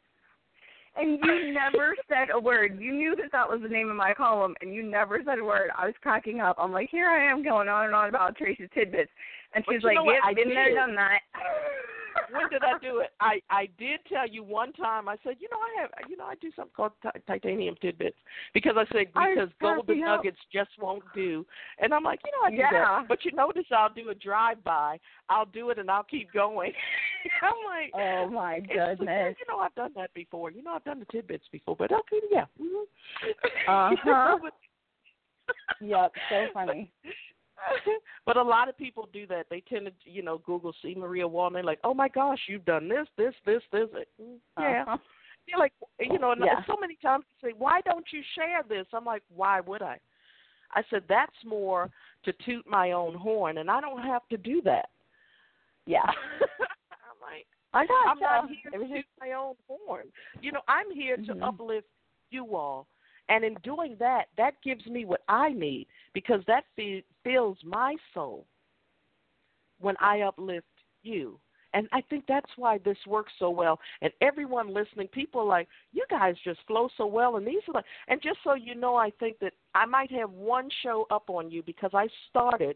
and 0.95 1.19
you 1.23 1.54
never 1.54 1.95
said 2.10 2.30
a 2.34 2.39
word. 2.39 2.80
You 2.80 2.93
knew 2.93 3.15
that 3.15 3.32
that 3.32 3.49
was 3.49 3.62
the 3.62 3.69
name 3.69 3.89
of 3.89 3.95
my 3.95 4.13
column, 4.13 4.56
and 4.62 4.73
you 4.73 4.84
never 4.84 5.21
said 5.25 5.39
a 5.39 5.43
word. 5.43 5.69
I 5.77 5.86
was 5.86 5.95
cracking 6.01 6.41
up. 6.41 6.56
I'm 6.60 6.71
like, 6.71 6.89
here 6.89 7.10
I 7.10 7.30
am 7.32 7.43
going 7.43 7.69
on 7.69 7.86
and 7.86 7.95
on 7.95 8.10
about 8.10 8.36
Tracy's 8.36 8.69
tidbits, 8.73 9.12
and 9.54 9.63
she's 9.69 9.84
like, 9.84 9.97
yep, 10.06 10.21
I've 10.25 10.36
been 10.36 10.49
there, 10.49 10.73
done 10.75 10.95
that. 10.95 11.19
when 12.32 12.50
did 12.50 12.63
I 12.63 12.78
do 12.80 13.00
it? 13.00 13.10
I 13.19 13.41
I 13.50 13.67
did 13.78 14.00
tell 14.12 14.28
you 14.28 14.43
one 14.43 14.74
time. 14.74 15.08
I 15.08 15.17
said, 15.24 15.36
you 15.39 15.47
know, 15.50 15.58
I 15.58 15.82
have, 15.82 15.91
you 16.10 16.17
know, 16.17 16.26
I 16.26 16.36
do 16.36 16.52
something 16.56 16.74
called 16.76 16.91
t- 17.02 17.19
titanium 17.28 17.76
tidbits 17.82 18.17
because 18.54 18.74
I 18.78 18.86
said 18.91 19.08
because 19.13 19.50
golden 19.62 20.02
nuggets 20.02 20.38
just 20.52 20.69
won't 20.80 21.04
do, 21.13 21.45
and 21.80 21.93
I'm 21.93 22.04
like, 22.04 22.19
you 22.26 22.32
know, 22.32 22.47
I 22.47 22.50
do 22.52 22.58
yeah. 22.58 22.69
that. 22.71 23.08
But 23.08 23.26
you 23.26 23.32
notice 23.32 23.65
I'll 23.71 23.93
do 23.93 24.10
a 24.10 24.15
drive 24.15 24.63
by. 24.63 25.00
I'll 25.30 25.45
do 25.45 25.69
it 25.69 25.80
and 25.80 25.89
I'll 25.89 26.04
keep 26.04 26.32
going. 26.34 26.74
I'm 27.41 27.54
like, 27.69 27.91
oh 27.95 28.30
my 28.30 28.60
goodness. 28.60 29.36
You 29.39 29.45
know, 29.47 29.60
I've 29.60 29.76
done 29.76 29.91
that 29.95 30.13
before. 30.13 30.52
You 30.52 30.63
know, 30.63 30.71
I've 30.71 30.84
done 30.84 31.00
the 31.00 31.06
tidbits 31.06 31.45
before, 31.52 31.76
but 31.76 31.91
okay, 31.91 32.19
yeah. 32.32 32.45
Mm-hmm. 32.62 32.78
Uh 33.67 33.91
huh. 34.04 34.38
yep, 35.82 36.12
so 36.30 36.47
funny. 36.54 36.91
but 38.26 38.38
a 38.38 38.41
lot 38.41 38.69
of 38.69 38.78
people 38.78 39.10
do 39.13 39.28
that. 39.28 39.47
They 39.50 39.62
tend 39.62 39.86
to, 39.86 39.91
you 40.05 40.22
know, 40.22 40.39
Google 40.39 40.74
see 40.82 40.95
Maria 40.95 41.28
Walden, 41.28 41.66
like, 41.66 41.80
oh 41.84 41.93
my 41.93 42.07
gosh, 42.07 42.39
you've 42.47 42.66
done 42.66 42.88
this, 42.88 43.07
this, 43.18 43.34
this, 43.45 43.62
this. 43.72 43.88
Mm, 44.22 44.38
yeah. 44.59 44.84
Uh-huh. 44.88 44.97
You're 45.47 45.59
like, 45.59 45.74
you 45.99 46.20
know, 46.20 46.32
and 46.32 46.41
yeah. 46.45 46.62
so 46.68 46.76
many 46.80 46.97
times 47.01 47.26
they 47.41 47.49
say, 47.49 47.55
why 47.57 47.82
don't 47.82 48.05
you 48.12 48.22
share 48.36 48.64
this? 48.68 48.86
I'm 48.93 49.05
like, 49.05 49.24
why 49.34 49.59
would 49.59 49.82
I? 49.82 49.97
I 50.74 50.84
said 50.89 51.03
that's 51.09 51.36
more 51.45 51.89
to 52.24 52.34
toot 52.45 52.66
my 52.70 52.91
own 52.91 53.16
horn, 53.16 53.57
and 53.57 53.70
I 53.70 53.82
don't 53.82 54.03
have 54.03 54.22
to 54.30 54.38
do 54.38 54.62
that. 54.64 54.89
Yeah. 55.86 56.05
I'm 56.05 57.20
like, 57.22 57.47
I 57.74 57.86
got 57.86 58.07
I'm 58.07 58.20
not 58.20 58.49
here 58.49 58.72
to 58.72 58.88
toot 58.88 59.05
my 59.20 59.34
own 59.34 59.55
horn. 59.68 60.05
You 60.41 60.51
know, 60.51 60.62
I'm 60.68 60.91
here 60.93 61.18
to 61.18 61.24
mm-hmm. 61.24 61.43
uplift 61.43 61.88
you 62.30 62.55
all 62.55 62.88
and 63.32 63.45
in 63.45 63.55
doing 63.63 63.95
that, 63.97 64.25
that 64.38 64.55
gives 64.61 64.86
me 64.88 65.05
what 65.05 65.21
I 65.29 65.53
need 65.53 65.88
because 66.13 66.41
that 66.47 66.65
fills 67.23 67.57
my 67.63 67.95
soul 68.13 68.45
when 69.79 69.95
I 70.01 70.19
uplift 70.21 70.67
you. 71.01 71.39
And 71.73 71.88
I 71.93 72.01
think 72.09 72.25
that's 72.27 72.51
why 72.57 72.79
this 72.79 72.97
works 73.07 73.32
so 73.39 73.49
well. 73.49 73.79
And 74.01 74.11
everyone 74.19 74.73
listening, 74.73 75.07
people 75.07 75.39
are 75.39 75.45
like, 75.45 75.69
you 75.93 76.03
guys 76.09 76.36
just 76.43 76.59
flow 76.67 76.89
so 76.97 77.05
well. 77.05 77.38
And 77.38 77.47
these 77.47 77.61
are 77.69 77.75
like, 77.75 77.86
and 78.09 78.21
just 78.21 78.39
so 78.43 78.55
you 78.55 78.75
know, 78.75 78.97
I 78.97 79.11
think 79.17 79.39
that 79.39 79.53
I 79.73 79.86
might 79.86 80.11
have 80.11 80.32
one 80.32 80.67
show 80.84 81.07
up 81.09 81.29
on 81.29 81.49
you 81.49 81.63
because 81.63 81.91
I 81.93 82.09
started 82.29 82.75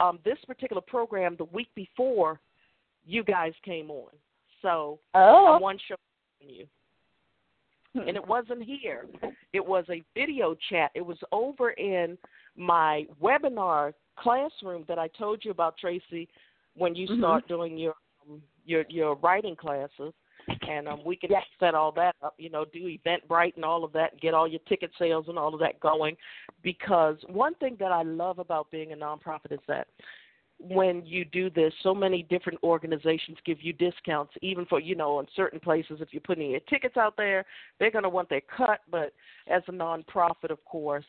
um, 0.00 0.18
this 0.22 0.36
particular 0.46 0.82
program 0.82 1.36
the 1.38 1.44
week 1.44 1.68
before 1.74 2.38
you 3.06 3.24
guys 3.24 3.54
came 3.64 3.90
on. 3.90 4.10
So 4.60 4.98
oh. 5.14 5.56
One 5.58 5.78
show 5.88 5.96
on 6.42 6.50
you. 6.50 6.66
And 7.94 8.16
it 8.16 8.26
wasn't 8.26 8.62
here. 8.62 9.06
It 9.52 9.64
was 9.64 9.84
a 9.88 10.02
video 10.14 10.56
chat. 10.68 10.90
It 10.94 11.04
was 11.06 11.18
over 11.30 11.70
in 11.70 12.18
my 12.56 13.06
webinar 13.22 13.92
classroom 14.18 14.84
that 14.88 14.98
I 14.98 15.08
told 15.16 15.44
you 15.44 15.50
about, 15.50 15.76
Tracy, 15.78 16.28
when 16.76 16.94
you 16.94 17.06
mm-hmm. 17.06 17.20
start 17.20 17.48
doing 17.48 17.78
your 17.78 17.94
um, 18.28 18.42
your 18.64 18.84
your 18.88 19.14
writing 19.16 19.54
classes 19.54 20.12
and 20.68 20.88
um, 20.88 21.00
we 21.04 21.16
can 21.16 21.30
yes. 21.30 21.42
set 21.60 21.74
all 21.74 21.92
that 21.92 22.16
up. 22.22 22.34
You 22.38 22.50
know, 22.50 22.64
do 22.64 22.86
Eventbrite 23.06 23.56
and 23.56 23.64
all 23.64 23.84
of 23.84 23.92
that, 23.92 24.12
and 24.12 24.20
get 24.20 24.34
all 24.34 24.48
your 24.48 24.60
ticket 24.68 24.90
sales 24.98 25.26
and 25.28 25.38
all 25.38 25.54
of 25.54 25.60
that 25.60 25.80
going. 25.80 26.16
Because 26.62 27.16
one 27.28 27.54
thing 27.56 27.76
that 27.80 27.92
I 27.92 28.02
love 28.02 28.38
about 28.38 28.70
being 28.70 28.92
a 28.92 28.96
nonprofit 28.96 29.52
is 29.52 29.60
that 29.68 29.86
when 30.58 31.04
you 31.04 31.24
do 31.24 31.50
this, 31.50 31.72
so 31.82 31.94
many 31.94 32.22
different 32.24 32.58
organizations 32.62 33.38
give 33.44 33.58
you 33.60 33.72
discounts, 33.72 34.32
even 34.40 34.64
for 34.66 34.80
you 34.80 34.94
know, 34.94 35.20
in 35.20 35.26
certain 35.34 35.60
places. 35.60 35.98
If 36.00 36.08
you're 36.12 36.20
putting 36.20 36.50
your 36.50 36.60
tickets 36.60 36.96
out 36.96 37.16
there, 37.16 37.44
they're 37.78 37.90
going 37.90 38.04
to 38.04 38.08
want 38.08 38.28
their 38.28 38.42
cut. 38.56 38.80
But 38.90 39.12
as 39.48 39.62
a 39.68 39.72
nonprofit, 39.72 40.50
of 40.50 40.64
course, 40.64 41.04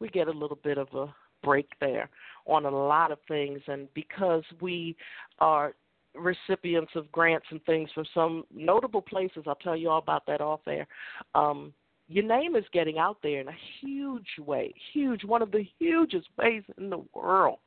we 0.00 0.08
get 0.08 0.28
a 0.28 0.32
little 0.32 0.58
bit 0.62 0.78
of 0.78 0.88
a 0.94 1.12
break 1.42 1.68
there 1.80 2.08
on 2.46 2.64
a 2.64 2.70
lot 2.70 3.12
of 3.12 3.18
things, 3.28 3.60
and 3.66 3.92
because 3.94 4.44
we 4.60 4.96
are 5.40 5.74
recipients 6.14 6.92
of 6.94 7.10
grants 7.12 7.46
and 7.50 7.62
things 7.64 7.90
from 7.94 8.04
some 8.14 8.44
notable 8.54 9.02
places. 9.02 9.44
I'll 9.46 9.54
tell 9.56 9.76
you 9.76 9.90
all 9.90 9.98
about 9.98 10.26
that 10.26 10.40
off 10.40 10.60
there. 10.64 10.86
Um, 11.34 11.72
your 12.08 12.24
name 12.24 12.56
is 12.56 12.64
getting 12.72 12.98
out 12.98 13.18
there 13.22 13.40
in 13.40 13.48
a 13.48 13.56
huge 13.80 14.38
way, 14.38 14.74
huge, 14.92 15.24
one 15.24 15.42
of 15.42 15.50
the 15.50 15.66
hugest 15.78 16.28
ways 16.38 16.62
in 16.78 16.90
the 16.90 17.04
world. 17.14 17.58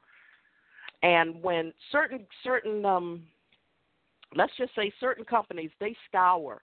And 1.04 1.42
when 1.42 1.74
certain 1.92 2.26
certain 2.44 2.86
um, 2.86 3.24
let's 4.36 4.54
just 4.58 4.76
say 4.76 4.94
certain 5.00 5.26
companies 5.26 5.72
they 5.80 5.96
scour 6.08 6.62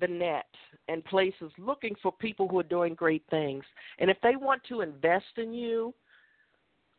the 0.00 0.08
net 0.08 0.46
and 0.88 1.04
places 1.04 1.52
looking 1.58 1.94
for 2.02 2.12
people 2.12 2.48
who 2.48 2.58
are 2.58 2.64
doing 2.64 2.94
great 2.94 3.24
things. 3.30 3.64
And 3.98 4.10
if 4.10 4.16
they 4.22 4.36
want 4.36 4.62
to 4.68 4.80
invest 4.80 5.36
in 5.36 5.52
you 5.52 5.94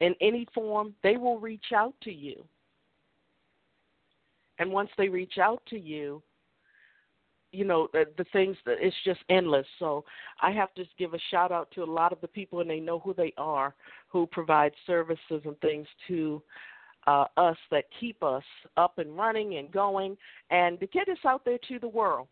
in 0.01 0.14
any 0.22 0.47
form, 0.53 0.93
they 1.03 1.18
will 1.18 1.39
reach 1.39 1.72
out 1.76 1.93
to 2.03 2.12
you. 2.12 2.43
And 4.59 4.72
once 4.72 4.89
they 4.97 5.09
reach 5.09 5.38
out 5.39 5.62
to 5.70 5.80
you, 5.80 6.22
you 7.52 7.66
know 7.66 7.88
the, 7.93 8.06
the 8.18 8.26
things 8.32 8.56
that 8.66 8.78
it's 8.80 8.95
just 9.04 9.20
endless. 9.30 9.66
So 9.80 10.04
I 10.41 10.52
have 10.52 10.74
to 10.76 10.84
give 10.97 11.14
a 11.14 11.20
shout 11.30 11.52
out 11.52 11.70
to 11.72 11.84
a 11.84 11.86
lot 11.86 12.12
of 12.12 12.22
the 12.22 12.28
people, 12.28 12.62
and 12.62 12.70
they 12.70 12.80
know 12.80 12.99
who 12.99 13.14
they 13.14 13.34
are, 13.38 13.74
who 14.08 14.26
provide 14.28 14.72
services 14.88 15.41
and 15.45 15.60
things 15.60 15.88
to 16.08 16.41
uh, 17.08 17.26
us 17.38 17.58
that 17.72 17.86
keep 17.99 18.22
us 18.24 18.43
up 18.78 18.97
and 18.97 19.18
running 19.18 19.58
and 19.58 19.72
going, 19.72 20.18
and 20.49 20.80
to 20.80 20.88
get 20.88 21.10
us 21.10 21.18
out 21.26 21.43
there 21.45 21.60
to 21.68 21.80
the 21.80 21.88
world. 21.88 22.28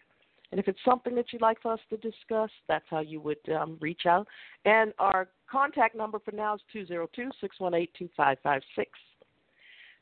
And 0.52 0.60
if 0.60 0.68
it's 0.68 0.80
something 0.86 1.16
that 1.16 1.34
you'd 1.34 1.42
like 1.42 1.62
for 1.62 1.74
us 1.74 1.80
to 1.90 1.98
discuss, 1.98 2.52
that's 2.68 2.86
how 2.88 3.00
you 3.00 3.20
would 3.22 3.40
um, 3.60 3.78
reach 3.82 4.06
out. 4.06 4.28
And 4.66 4.94
our 5.00 5.28
contact 5.50 5.96
number 5.96 6.20
for 6.20 6.32
now 6.32 6.56
is 6.56 6.62
202 6.72 7.32
618 7.42 7.88
2556. 7.98 8.92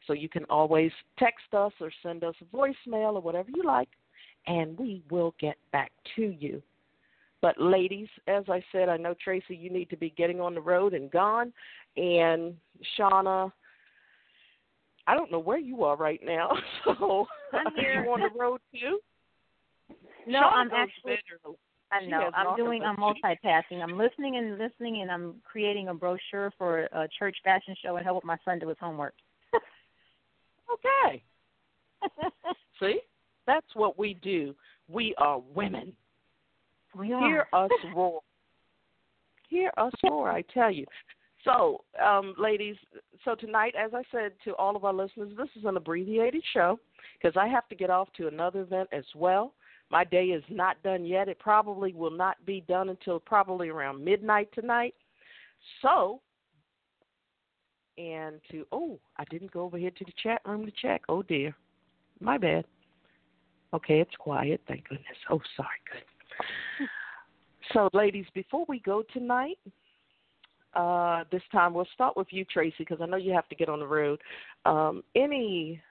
So 0.07 0.13
you 0.13 0.27
can 0.27 0.43
always 0.49 0.91
text 1.17 1.53
us 1.53 1.71
or 1.79 1.91
send 2.03 2.23
us 2.23 2.35
a 2.41 2.55
voicemail 2.55 3.13
or 3.13 3.21
whatever 3.21 3.49
you 3.55 3.63
like, 3.63 3.89
and 4.47 4.77
we 4.77 5.03
will 5.09 5.33
get 5.39 5.55
back 5.71 5.91
to 6.15 6.23
you. 6.23 6.61
But, 7.41 7.59
ladies, 7.59 8.09
as 8.27 8.43
I 8.49 8.63
said, 8.71 8.87
I 8.87 8.97
know, 8.97 9.15
Tracy, 9.23 9.55
you 9.55 9.71
need 9.71 9.89
to 9.89 9.97
be 9.97 10.11
getting 10.11 10.39
on 10.39 10.53
the 10.53 10.61
road 10.61 10.93
and 10.93 11.09
gone. 11.09 11.51
And, 11.97 12.55
Shauna, 12.99 13.51
I 15.11 15.13
don't 15.13 15.29
know 15.29 15.39
where 15.39 15.57
you 15.57 15.83
are 15.83 15.97
right 15.97 16.21
now. 16.23 16.49
So 16.85 17.27
I'm 17.51 17.73
here. 17.75 17.99
are 17.99 18.03
you 18.05 18.11
on 18.11 18.21
the 18.21 18.39
road 18.39 18.61
too? 18.73 18.99
No, 20.25 20.39
Shauna 20.39 20.53
I'm 20.53 20.71
actually. 20.71 21.17
better. 21.17 21.55
I 21.91 22.05
know. 22.05 22.31
I'm 22.33 22.55
doing. 22.55 22.81
I'm 22.81 22.95
multitasking. 22.95 23.83
I'm 23.83 23.97
listening 23.97 24.37
and 24.37 24.57
listening, 24.57 25.01
and 25.01 25.11
I'm 25.11 25.35
creating 25.43 25.89
a 25.89 25.93
brochure 25.93 26.53
for 26.57 26.83
a 26.83 27.09
church 27.19 27.35
fashion 27.43 27.75
show 27.83 27.97
and 27.97 28.05
help 28.05 28.23
my 28.23 28.37
son 28.45 28.59
do 28.59 28.69
his 28.69 28.77
homework. 28.79 29.13
okay. 30.73 31.21
See, 32.79 33.01
that's 33.45 33.67
what 33.73 33.99
we 33.99 34.13
do. 34.13 34.55
We 34.87 35.13
are 35.17 35.41
women. 35.53 35.91
We 36.97 37.11
are. 37.11 37.27
Hear 37.27 37.47
us 37.51 37.71
roar. 37.93 38.21
Hear 39.49 39.71
us 39.75 39.91
roar. 40.05 40.31
I 40.31 40.41
tell 40.53 40.71
you. 40.71 40.85
So, 41.43 41.83
um, 42.03 42.35
ladies, 42.37 42.75
so 43.25 43.35
tonight, 43.35 43.73
as 43.79 43.91
I 43.93 44.03
said 44.11 44.33
to 44.45 44.55
all 44.55 44.75
of 44.75 44.85
our 44.85 44.93
listeners, 44.93 45.31
this 45.37 45.49
is 45.55 45.65
an 45.65 45.77
abbreviated 45.77 46.43
show 46.53 46.79
because 47.19 47.35
I 47.37 47.47
have 47.47 47.67
to 47.69 47.75
get 47.75 47.89
off 47.89 48.09
to 48.17 48.27
another 48.27 48.61
event 48.61 48.89
as 48.91 49.05
well. 49.15 49.53
My 49.89 50.03
day 50.03 50.25
is 50.25 50.43
not 50.49 50.81
done 50.83 51.03
yet. 51.03 51.27
It 51.27 51.39
probably 51.39 51.93
will 51.93 52.11
not 52.11 52.37
be 52.45 52.63
done 52.67 52.89
until 52.89 53.19
probably 53.19 53.69
around 53.69 54.03
midnight 54.03 54.49
tonight. 54.53 54.93
So, 55.81 56.21
and 57.97 58.39
to, 58.51 58.65
oh, 58.71 58.99
I 59.17 59.25
didn't 59.25 59.51
go 59.51 59.61
over 59.61 59.77
here 59.77 59.91
to 59.91 60.05
the 60.05 60.13
chat 60.21 60.41
room 60.45 60.65
to 60.65 60.71
check. 60.81 61.01
Oh, 61.09 61.23
dear. 61.23 61.55
My 62.19 62.37
bad. 62.37 62.65
Okay, 63.73 63.99
it's 63.99 64.15
quiet. 64.17 64.61
Thank 64.67 64.87
goodness. 64.87 65.17
Oh, 65.29 65.41
sorry. 65.55 65.69
Good. 65.91 66.87
So, 67.73 67.89
ladies, 67.93 68.25
before 68.33 68.65
we 68.67 68.79
go 68.79 69.01
tonight, 69.13 69.57
uh, 70.73 71.23
this 71.31 71.41
time. 71.51 71.73
We'll 71.73 71.87
start 71.93 72.15
with 72.15 72.27
you, 72.31 72.45
Tracy, 72.45 72.75
because 72.79 72.99
I 73.01 73.05
know 73.05 73.17
you 73.17 73.33
have 73.33 73.49
to 73.49 73.55
get 73.55 73.69
on 73.69 73.79
the 73.79 73.87
road. 73.87 74.19
Um, 74.65 75.03
any 75.15 75.81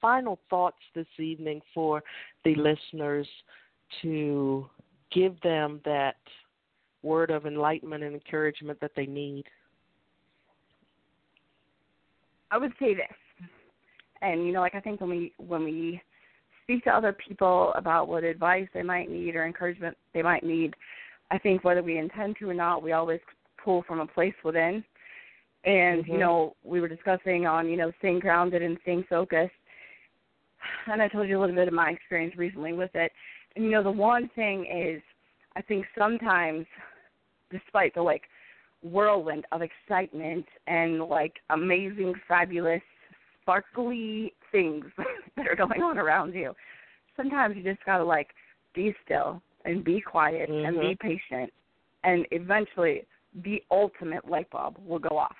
final 0.00 0.38
thoughts 0.50 0.76
this 0.94 1.06
evening 1.18 1.60
for 1.72 2.02
the 2.44 2.54
listeners 2.56 3.26
to 4.02 4.66
give 5.12 5.40
them 5.42 5.80
that 5.84 6.16
word 7.02 7.30
of 7.30 7.46
enlightenment 7.46 8.02
and 8.02 8.14
encouragement 8.14 8.80
that 8.80 8.90
they 8.96 9.06
need? 9.06 9.44
I 12.50 12.58
would 12.58 12.72
say 12.78 12.94
this, 12.94 13.48
and 14.20 14.46
you 14.46 14.52
know, 14.52 14.60
like 14.60 14.74
I 14.74 14.80
think 14.80 15.00
when 15.00 15.10
we 15.10 15.32
when 15.38 15.64
we 15.64 16.00
speak 16.62 16.84
to 16.84 16.90
other 16.90 17.12
people 17.12 17.72
about 17.74 18.08
what 18.08 18.24
advice 18.24 18.68
they 18.72 18.82
might 18.82 19.10
need 19.10 19.36
or 19.36 19.44
encouragement 19.44 19.96
they 20.12 20.22
might 20.22 20.44
need, 20.44 20.74
I 21.30 21.38
think 21.38 21.64
whether 21.64 21.82
we 21.82 21.98
intend 21.98 22.36
to 22.38 22.48
or 22.48 22.54
not, 22.54 22.82
we 22.82 22.92
always 22.92 23.20
pull 23.64 23.82
from 23.86 24.00
a 24.00 24.06
place 24.06 24.34
within. 24.44 24.84
And 25.64 26.02
mm-hmm. 26.02 26.12
you 26.12 26.18
know, 26.18 26.54
we 26.62 26.80
were 26.80 26.88
discussing 26.88 27.46
on 27.46 27.68
you 27.68 27.76
know 27.76 27.92
staying 27.98 28.20
grounded 28.20 28.62
and 28.62 28.78
staying 28.82 29.04
focused. 29.08 29.52
And 30.86 31.02
I 31.02 31.08
told 31.08 31.28
you 31.28 31.38
a 31.38 31.40
little 31.40 31.54
bit 31.54 31.68
of 31.68 31.74
my 31.74 31.90
experience 31.90 32.36
recently 32.36 32.72
with 32.72 32.90
it. 32.94 33.12
And 33.56 33.64
you 33.64 33.70
know, 33.70 33.82
the 33.82 33.90
one 33.90 34.30
thing 34.34 34.66
is, 34.66 35.02
I 35.56 35.62
think 35.62 35.86
sometimes, 35.96 36.66
despite 37.50 37.94
the 37.94 38.02
like 38.02 38.22
whirlwind 38.82 39.46
of 39.52 39.62
excitement 39.62 40.46
and 40.66 41.00
like 41.04 41.34
amazing, 41.50 42.14
fabulous, 42.28 42.82
sparkly 43.42 44.32
things 44.52 44.84
that 45.36 45.48
are 45.48 45.56
going 45.56 45.82
on 45.82 45.98
around 45.98 46.34
you, 46.34 46.52
sometimes 47.16 47.56
you 47.56 47.62
just 47.62 47.84
gotta 47.84 48.04
like 48.04 48.28
be 48.74 48.94
still 49.04 49.40
and 49.64 49.84
be 49.84 50.00
quiet 50.00 50.50
mm-hmm. 50.50 50.66
and 50.66 50.80
be 50.80 50.96
patient, 51.00 51.50
and 52.02 52.26
eventually 52.32 53.06
the 53.42 53.62
ultimate 53.70 54.28
light 54.28 54.48
bulb 54.50 54.76
will 54.84 54.98
go 54.98 55.18
off. 55.18 55.36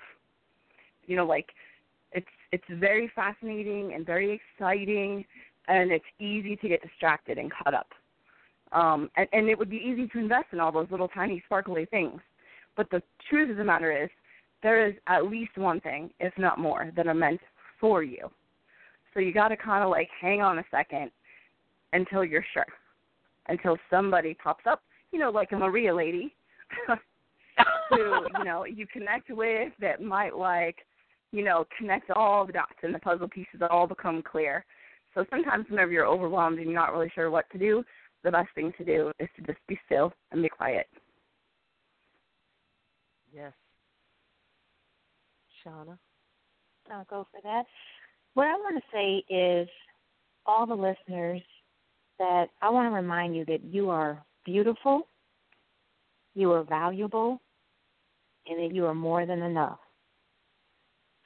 You 1.05 1.15
know, 1.15 1.25
like 1.25 1.49
it's 2.11 2.27
it's 2.51 2.63
very 2.69 3.11
fascinating 3.15 3.93
and 3.93 4.05
very 4.05 4.41
exciting, 4.57 5.25
and 5.67 5.91
it's 5.91 6.05
easy 6.19 6.55
to 6.57 6.67
get 6.67 6.81
distracted 6.81 7.37
and 7.37 7.51
caught 7.51 7.73
up. 7.73 7.87
Um, 8.71 9.09
and, 9.15 9.27
and 9.31 9.49
it 9.49 9.57
would 9.57 9.69
be 9.69 9.77
easy 9.77 10.07
to 10.07 10.19
invest 10.19 10.47
in 10.51 10.59
all 10.59 10.71
those 10.71 10.87
little 10.91 11.07
tiny 11.07 11.41
sparkly 11.45 11.85
things. 11.85 12.19
But 12.75 12.89
the 12.89 13.01
truth 13.29 13.49
of 13.51 13.57
the 13.57 13.63
matter 13.63 14.03
is, 14.03 14.09
there 14.63 14.87
is 14.87 14.95
at 15.07 15.27
least 15.27 15.57
one 15.57 15.79
thing, 15.79 16.09
if 16.19 16.33
not 16.37 16.59
more, 16.59 16.91
that 16.95 17.07
are 17.07 17.13
meant 17.13 17.39
for 17.79 18.03
you. 18.03 18.29
So 19.13 19.19
you 19.19 19.31
got 19.31 19.49
to 19.49 19.57
kind 19.57 19.83
of 19.83 19.89
like 19.89 20.09
hang 20.19 20.41
on 20.41 20.59
a 20.59 20.63
second 20.71 21.11
until 21.93 22.25
you're 22.25 22.45
sure, 22.53 22.65
until 23.47 23.77
somebody 23.89 24.33
pops 24.33 24.65
up, 24.67 24.81
you 25.11 25.19
know, 25.19 25.29
like 25.29 25.51
a 25.51 25.57
Maria 25.57 25.95
lady, 25.95 26.35
who 27.89 28.27
you 28.37 28.43
know 28.43 28.65
you 28.65 28.85
connect 28.87 29.29
with 29.29 29.73
that 29.79 30.01
might 30.01 30.35
like, 30.35 30.77
you 31.31 31.43
know, 31.43 31.65
connect 31.77 32.11
all 32.11 32.45
the 32.45 32.53
dots 32.53 32.73
and 32.83 32.93
the 32.93 32.99
puzzle 32.99 33.27
pieces 33.27 33.61
all 33.69 33.87
become 33.87 34.21
clear. 34.21 34.65
So 35.13 35.25
sometimes 35.29 35.65
whenever 35.69 35.91
you're 35.91 36.05
overwhelmed 36.05 36.57
and 36.57 36.65
you're 36.67 36.79
not 36.79 36.91
really 36.91 37.11
sure 37.15 37.31
what 37.31 37.49
to 37.51 37.57
do, 37.57 37.83
the 38.23 38.31
best 38.31 38.49
thing 38.55 38.73
to 38.77 38.83
do 38.83 39.11
is 39.19 39.29
to 39.35 39.41
just 39.43 39.59
be 39.67 39.79
still 39.85 40.11
and 40.31 40.41
be 40.41 40.49
quiet. 40.49 40.87
Yes. 43.33 43.53
Shauna? 45.65 45.97
I'll 46.91 47.05
go 47.09 47.27
for 47.31 47.41
that. 47.43 47.65
What 48.33 48.47
I 48.47 48.53
want 48.53 48.75
to 48.75 48.83
say 48.91 49.33
is, 49.33 49.69
all 50.45 50.65
the 50.65 50.75
listeners, 50.75 51.41
that 52.19 52.47
I 52.61 52.69
want 52.69 52.89
to 52.91 52.95
remind 52.95 53.35
you 53.35 53.45
that 53.45 53.63
you 53.63 53.89
are 53.89 54.23
beautiful, 54.45 55.07
you 56.33 56.51
are 56.51 56.63
valuable, 56.63 57.41
and 58.47 58.59
that 58.59 58.75
you 58.75 58.85
are 58.85 58.95
more 58.95 59.25
than 59.25 59.41
enough. 59.41 59.79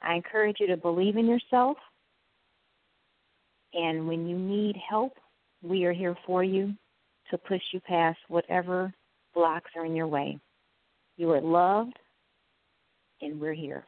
I 0.02 0.14
encourage 0.14 0.56
you 0.60 0.66
to 0.68 0.76
believe 0.76 1.16
in 1.16 1.26
yourself, 1.26 1.76
and 3.74 4.08
when 4.08 4.26
you 4.26 4.38
need 4.38 4.76
help, 4.88 5.12
we 5.62 5.84
are 5.84 5.92
here 5.92 6.16
for 6.26 6.42
you 6.42 6.74
to 7.30 7.38
push 7.38 7.60
you 7.72 7.80
past 7.80 8.18
whatever 8.28 8.92
blocks 9.34 9.70
are 9.76 9.84
in 9.84 9.94
your 9.94 10.08
way. 10.08 10.38
You 11.16 11.30
are 11.32 11.40
loved, 11.40 11.98
and 13.20 13.40
we're 13.40 13.52
here. 13.52 13.84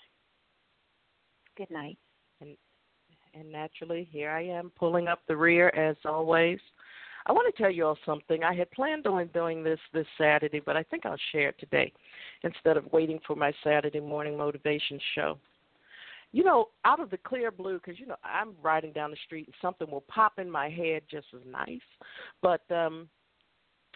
Good 1.57 1.71
night. 1.71 1.97
And, 2.41 2.57
and 3.35 3.51
naturally, 3.51 4.09
here 4.13 4.31
I 4.31 4.45
am 4.45 4.71
pulling 4.79 5.09
up 5.09 5.21
the 5.27 5.37
rear 5.37 5.69
as 5.71 5.97
always. 6.05 6.59
I 7.27 7.33
want 7.33 7.55
to 7.55 7.63
tell 7.63 7.71
you 7.71 7.87
all 7.87 7.99
something. 8.05 8.45
I 8.45 8.55
had 8.55 8.71
planned 8.73 9.07
on 9.07 9.29
doing 9.29 9.63
this 9.63 9.79
this 9.95 10.07
Saturday, 10.19 10.61
but 10.65 10.77
I 10.77 10.83
think 10.85 11.07
I'll 11.07 11.17
share 11.31 11.51
it 11.51 11.59
today 11.59 11.93
instead 12.45 12.77
of 12.77 12.91
waiting 12.93 13.21
for 13.27 13.37
my 13.37 13.53
Saturday 13.63 14.01
morning 14.01 14.37
motivation 14.37 14.99
show. 15.15 15.39
You 16.33 16.45
know, 16.45 16.69
out 16.85 17.01
of 17.01 17.11
the 17.11 17.19
clear 17.19 17.51
blue, 17.51 17.79
because 17.79 18.01
you 18.01 18.07
know 18.07 18.17
I'm 18.25 18.55
riding 18.63 18.93
down 18.93 19.11
the 19.11 19.17
street 19.27 19.47
and 19.47 19.55
something 19.61 19.91
will 19.91 20.05
pop 20.09 20.39
in 20.39 20.51
my 20.51 20.71
head 20.71 21.03
just 21.11 21.27
as 21.35 21.43
nice. 21.47 21.81
But 22.41 22.63
um, 22.71 23.09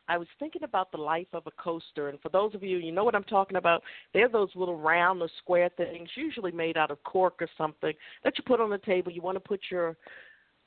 I 0.09 0.19
was 0.19 0.29
thinking 0.39 0.63
about 0.63 0.93
the 0.93 0.99
life 0.99 1.29
of 1.33 1.47
a 1.47 1.51
coaster, 1.53 2.11
and 2.11 2.21
for 2.21 2.29
those 2.29 2.55
of 2.55 2.63
you, 2.63 2.77
you 2.77 2.93
know 2.93 3.05
what 3.05 3.15
I'm 3.15 3.25
talking 3.25 3.57
about. 3.57 3.83
They're 4.13 4.29
those 4.29 4.51
little 4.55 4.79
round 4.79 5.23
or 5.23 5.31
square 5.39 5.71
things, 5.77 6.09
usually 6.15 6.53
made 6.53 6.77
out 6.77 6.91
of 6.91 7.03
cork 7.05 7.41
or 7.41 7.49
something, 7.57 7.95
that 8.23 8.35
you 8.37 8.45
put 8.47 8.61
on 8.61 8.71
the 8.71 8.79
table. 8.79 9.11
You 9.11 9.23
want 9.23 9.37
to 9.37 9.41
put 9.41 9.61
your, 9.71 9.97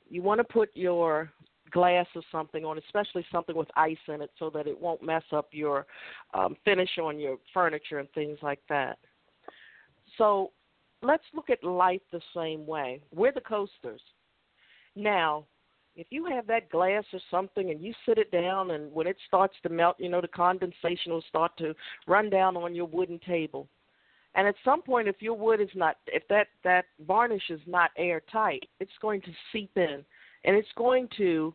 you 0.08 0.22
want 0.22 0.38
to 0.40 0.44
put 0.44 0.70
your 0.74 1.30
glass 1.70 2.06
or 2.14 2.22
something 2.30 2.64
on, 2.64 2.78
especially 2.78 3.24
something 3.30 3.56
with 3.56 3.68
ice 3.76 3.96
in 4.08 4.22
it, 4.22 4.30
so 4.38 4.50
that 4.50 4.66
it 4.66 4.80
won't 4.80 5.02
mess 5.02 5.24
up 5.32 5.48
your 5.52 5.86
um, 6.34 6.56
finish 6.64 6.90
on 7.02 7.18
your 7.18 7.36
furniture 7.52 7.98
and 7.98 8.10
things 8.12 8.38
like 8.42 8.60
that. 8.68 8.98
So 10.18 10.52
let's 11.02 11.24
look 11.34 11.50
at 11.50 11.64
life 11.64 12.02
the 12.12 12.20
same 12.34 12.66
way. 12.66 13.02
We're 13.14 13.32
the 13.32 13.40
coasters. 13.40 14.00
Now, 14.96 15.46
if 15.96 16.06
you 16.10 16.26
have 16.26 16.46
that 16.46 16.70
glass 16.70 17.04
or 17.12 17.20
something 17.30 17.70
and 17.70 17.82
you 17.82 17.92
sit 18.06 18.18
it 18.18 18.30
down 18.30 18.72
and 18.72 18.92
when 18.92 19.06
it 19.06 19.16
starts 19.26 19.54
to 19.62 19.68
melt, 19.68 19.96
you 19.98 20.08
know, 20.08 20.20
the 20.20 20.28
condensation 20.28 21.12
will 21.12 21.24
start 21.28 21.56
to 21.58 21.74
run 22.06 22.30
down 22.30 22.56
on 22.56 22.74
your 22.74 22.86
wooden 22.86 23.18
table. 23.20 23.68
And 24.34 24.46
at 24.46 24.54
some 24.64 24.82
point 24.82 25.08
if 25.08 25.20
your 25.20 25.34
wood 25.34 25.60
is 25.60 25.68
not 25.74 25.96
if 26.06 26.22
that 26.28 26.48
that 26.62 26.84
varnish 27.06 27.50
is 27.50 27.60
not 27.66 27.90
airtight, 27.96 28.62
it's 28.78 28.92
going 29.02 29.20
to 29.22 29.32
seep 29.52 29.76
in 29.76 30.04
and 30.44 30.56
it's 30.56 30.68
going 30.76 31.08
to 31.16 31.52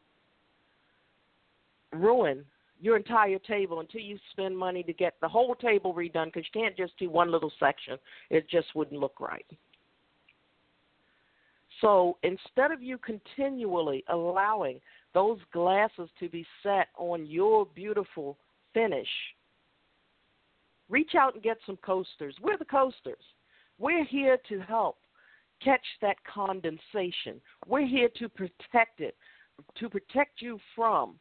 ruin 1.96 2.46
your 2.80 2.98
entire 2.98 3.40
table 3.40 3.80
until 3.80 4.02
you 4.02 4.18
spend 4.32 4.58
money 4.58 4.84
to 4.84 4.94
get 4.94 5.16
the 5.22 5.28
whole 5.28 5.56
table 5.56 5.94
redone 5.94 6.26
because 6.26 6.46
you 6.54 6.62
can't 6.62 6.76
just 6.76 6.98
do 7.00 7.10
one 7.10 7.32
little 7.32 7.52
section. 7.60 7.98
It 8.30 8.50
just 8.50 8.68
wouldn't 8.76 9.00
look 9.00 9.20
right. 9.20 9.46
So 11.82 12.18
instead 12.24 12.72
of 12.72 12.82
you 12.82 12.98
continually 12.98 14.04
allowing 14.10 14.80
those 15.14 15.40
glasses 15.52 16.10
to 16.20 16.30
be 16.30 16.46
set 16.64 16.88
on 16.98 17.26
your 17.26 17.66
beautiful 17.66 18.38
finish, 18.74 19.08
reach 20.90 21.16
out 21.18 21.34
and 21.34 21.44
get 21.44 21.58
some 21.66 21.78
coasters. 21.78 22.36
We're 22.42 22.58
the 22.58 22.66
coasters. 22.66 23.24
We're 23.78 24.06
here 24.06 24.38
to 24.50 24.60
help 24.60 24.98
catch 25.64 25.86
that 26.02 26.18
condensation. 26.32 27.42
We're 27.68 27.88
here 27.88 28.10
to 28.20 28.30
protect 28.30 29.00
it, 29.00 29.16
to 29.80 29.90
protect 29.90 30.42
you 30.42 30.60
from 30.76 31.16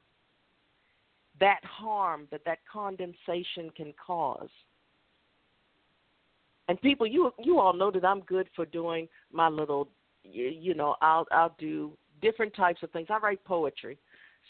that 1.41 1.61
harm 1.64 2.28
that 2.30 2.45
that 2.45 2.59
condensation 2.70 3.70
can 3.76 3.93
cause. 4.05 4.49
And 6.68 6.80
people, 6.80 7.07
you 7.07 7.32
you 7.39 7.59
all 7.59 7.74
know 7.74 7.91
that 7.91 8.05
I'm 8.05 8.20
good 8.20 8.49
for 8.57 8.64
doing 8.66 9.09
my 9.32 9.49
little 9.49 9.89
you, 10.22 10.74
know 10.74 10.97
I'll 11.03 11.26
I'll 11.30 11.55
do 11.59 11.93
different 12.22 12.55
types 12.55 12.82
of 12.82 12.91
things. 12.91 13.09
I 13.11 13.18
write 13.18 13.45
poetry, 13.45 13.99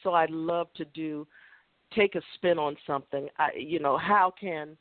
so 0.03 0.11
I 0.13 0.27
love 0.29 0.69
to 0.77 0.85
do 0.85 1.27
take 1.95 2.15
a 2.15 2.21
spin 2.35 2.59
on 2.59 2.77
something. 2.87 3.29
I, 3.39 3.51
you 3.57 3.79
know, 3.79 3.97
how 3.97 4.33
can 4.39 4.77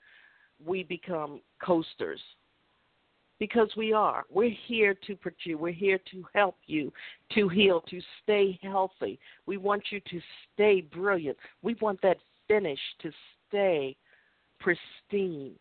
we 0.64 0.84
become 0.84 1.42
coasters? 1.64 2.20
Because 3.44 3.68
we 3.76 3.92
are. 3.92 4.24
We're 4.30 4.56
here 4.68 4.96
to 5.06 5.18
you. 5.44 5.58
We're 5.58 5.74
here 5.74 6.00
to 6.12 6.26
help 6.34 6.56
you 6.66 6.94
to 7.36 7.50
heal, 7.50 7.84
to 7.90 8.00
stay 8.24 8.58
healthy. 8.64 9.20
We 9.46 9.58
want 9.58 9.84
you 9.90 10.00
to 10.00 10.22
stay 10.54 10.80
brilliant. 10.80 11.38
We 11.62 11.76
want 11.82 12.02
that 12.04 12.20
finish 12.48 12.80
to 13.02 13.12
stay 13.50 13.98
pristine. 14.62 15.56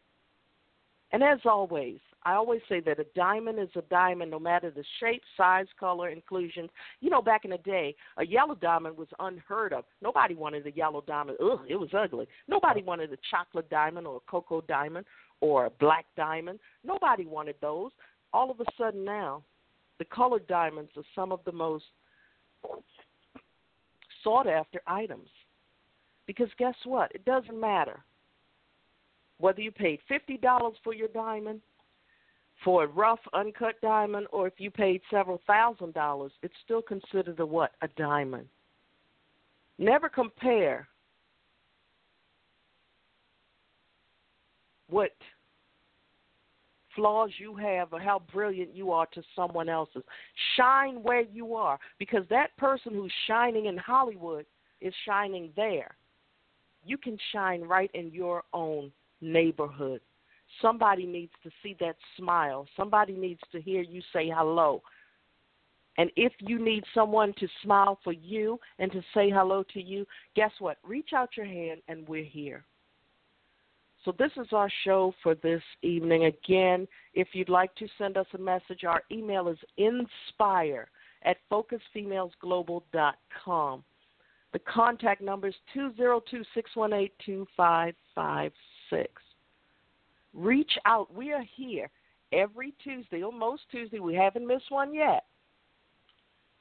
And 1.10 1.24
as 1.24 1.40
always, 1.44 1.98
I 2.24 2.34
always 2.34 2.60
say 2.68 2.78
that 2.80 3.00
a 3.00 3.06
diamond 3.16 3.58
is 3.58 3.68
a 3.74 3.82
diamond 3.82 4.30
no 4.30 4.38
matter 4.38 4.70
the 4.70 4.84
shape, 5.00 5.22
size, 5.36 5.66
color, 5.80 6.08
inclusion. 6.08 6.68
You 7.00 7.10
know, 7.10 7.20
back 7.20 7.44
in 7.44 7.50
the 7.50 7.58
day, 7.58 7.96
a 8.16 8.24
yellow 8.24 8.54
diamond 8.54 8.96
was 8.96 9.08
unheard 9.18 9.72
of. 9.72 9.84
Nobody 10.00 10.36
wanted 10.36 10.64
a 10.68 10.70
yellow 10.70 11.02
diamond. 11.04 11.38
Ugh, 11.42 11.62
it 11.68 11.74
was 11.74 11.90
ugly. 11.92 12.28
Nobody 12.46 12.82
wanted 12.84 13.12
a 13.12 13.18
chocolate 13.28 13.68
diamond 13.70 14.06
or 14.06 14.18
a 14.18 14.30
cocoa 14.30 14.60
diamond 14.60 15.04
or 15.42 15.70
black 15.80 16.06
diamond. 16.16 16.58
Nobody 16.84 17.26
wanted 17.26 17.56
those. 17.60 17.90
All 18.32 18.50
of 18.50 18.60
a 18.60 18.64
sudden 18.78 19.04
now, 19.04 19.42
the 19.98 20.06
colored 20.06 20.46
diamonds 20.46 20.92
are 20.96 21.02
some 21.14 21.32
of 21.32 21.40
the 21.44 21.52
most 21.52 21.84
sought 24.24 24.46
after 24.46 24.80
items. 24.86 25.28
Because 26.26 26.48
guess 26.58 26.76
what? 26.84 27.12
It 27.14 27.24
doesn't 27.26 27.60
matter 27.60 28.00
whether 29.38 29.60
you 29.60 29.72
paid 29.72 29.98
$50 30.08 30.72
for 30.84 30.94
your 30.94 31.08
diamond 31.08 31.60
for 32.64 32.84
a 32.84 32.86
rough 32.86 33.18
uncut 33.34 33.74
diamond 33.82 34.28
or 34.30 34.46
if 34.46 34.54
you 34.58 34.70
paid 34.70 35.00
several 35.10 35.40
thousand 35.48 35.92
dollars, 35.94 36.30
it's 36.42 36.54
still 36.64 36.80
considered 36.80 37.40
a 37.40 37.44
what? 37.44 37.72
A 37.82 37.88
diamond. 37.96 38.46
Never 39.78 40.08
compare 40.08 40.86
what 44.92 45.10
flaws 46.94 47.30
you 47.38 47.56
have 47.56 47.92
or 47.92 48.00
how 48.00 48.22
brilliant 48.32 48.74
you 48.76 48.92
are 48.92 49.06
to 49.06 49.22
someone 49.34 49.68
else's. 49.68 50.02
Shine 50.56 51.02
where 51.02 51.22
you 51.22 51.54
are 51.54 51.78
because 51.98 52.24
that 52.30 52.56
person 52.56 52.92
who's 52.94 53.12
shining 53.26 53.66
in 53.66 53.76
Hollywood 53.76 54.46
is 54.80 54.92
shining 55.06 55.50
there. 55.56 55.96
You 56.84 56.98
can 56.98 57.16
shine 57.32 57.62
right 57.62 57.90
in 57.94 58.10
your 58.12 58.42
own 58.52 58.92
neighborhood. 59.20 60.00
Somebody 60.60 61.06
needs 61.06 61.32
to 61.44 61.50
see 61.62 61.76
that 61.80 61.96
smile. 62.16 62.66
Somebody 62.76 63.14
needs 63.14 63.40
to 63.52 63.60
hear 63.60 63.82
you 63.82 64.02
say 64.12 64.30
hello. 64.34 64.82
And 65.98 66.10
if 66.16 66.32
you 66.40 66.58
need 66.58 66.84
someone 66.94 67.34
to 67.38 67.48
smile 67.62 67.98
for 68.02 68.12
you 68.12 68.58
and 68.78 68.90
to 68.92 69.02
say 69.14 69.30
hello 69.30 69.62
to 69.74 69.80
you, 69.80 70.06
guess 70.34 70.50
what? 70.58 70.78
Reach 70.82 71.10
out 71.14 71.36
your 71.36 71.46
hand 71.46 71.80
and 71.88 72.08
we're 72.08 72.24
here. 72.24 72.64
So, 74.04 74.12
this 74.18 74.32
is 74.36 74.48
our 74.52 74.68
show 74.84 75.14
for 75.22 75.36
this 75.36 75.62
evening. 75.82 76.24
Again, 76.24 76.88
if 77.14 77.28
you'd 77.32 77.48
like 77.48 77.72
to 77.76 77.86
send 77.98 78.16
us 78.16 78.26
a 78.34 78.38
message, 78.38 78.82
our 78.84 79.04
email 79.12 79.46
is 79.48 79.58
inspire 79.76 80.88
at 81.24 81.36
focusfemalesglobal.com. 81.50 83.84
The 84.52 84.58
contact 84.58 85.22
number 85.22 85.46
is 85.48 85.54
202 85.72 86.44
618 86.54 87.10
2556. 87.24 89.22
Reach 90.34 90.72
out. 90.84 91.14
We 91.14 91.32
are 91.32 91.44
here 91.56 91.88
every 92.32 92.74
Tuesday, 92.82 93.22
or 93.22 93.32
most 93.32 93.62
Tuesday. 93.70 94.00
We 94.00 94.14
haven't 94.14 94.46
missed 94.46 94.70
one 94.70 94.94
yet. 94.94 95.24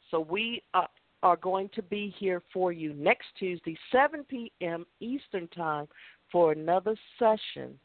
So 0.10 0.20
we 0.20 0.62
are, 0.74 0.90
are 1.24 1.38
going 1.38 1.70
to 1.76 1.82
be 1.82 2.14
here 2.18 2.42
for 2.54 2.72
you 2.72 2.94
next 2.94 3.28
Tuesday, 3.40 3.78
7 3.92 4.24
p.m. 4.26 4.86
Eastern 5.00 5.48
Time, 5.50 5.88
for 6.32 6.52
another 6.52 6.96
session 7.20 7.78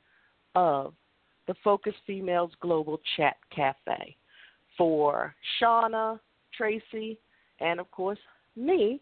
of 0.55 0.95
the 1.47 1.55
Focus 1.63 1.95
Females 2.07 2.53
Global 2.61 3.01
Chat 3.17 3.37
Cafe. 3.55 4.17
For 4.77 5.35
Shauna, 5.61 6.21
Tracy, 6.57 7.19
and 7.61 7.81
of 7.81 7.91
course 7.91 8.19
me, 8.57 9.01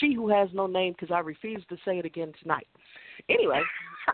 she 0.00 0.14
who 0.14 0.30
has 0.30 0.48
no 0.54 0.66
name 0.66 0.94
because 0.98 1.14
I 1.14 1.18
refuse 1.18 1.62
to 1.68 1.76
say 1.84 1.98
it 1.98 2.06
again 2.06 2.32
tonight. 2.40 2.66
Anyway, 3.28 3.60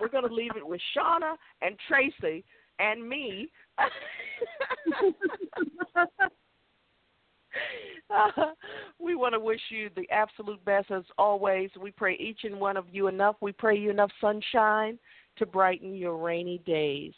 we're 0.01 0.09
going 0.09 0.29
to 0.29 0.35
leave 0.35 0.57
it 0.57 0.67
with 0.67 0.81
Shauna 0.97 1.37
and 1.63 1.77
Tracy 1.87 2.45
and 2.81 3.09
me. 3.09 3.49
we 8.99 9.15
want 9.15 9.35
to 9.35 9.41
wish 9.41 9.61
you 9.71 9.91
the 9.95 10.09
absolute 10.11 10.65
best 10.65 10.91
as 10.91 11.05
always. 11.17 11.71
We 11.81 11.91
pray 11.91 12.17
each 12.17 12.41
and 12.45 12.59
one 12.59 12.77
of 12.77 12.87
you 12.91 13.09
enough. 13.09 13.37
We 13.41 13.53
pray 13.53 13.79
you 13.79 13.91
enough 13.91 14.11
sunshine 14.21 14.99
to 15.37 15.47
brighten 15.47 15.95
your 15.95 16.17
rainy 16.17 16.59
days. 16.67 17.13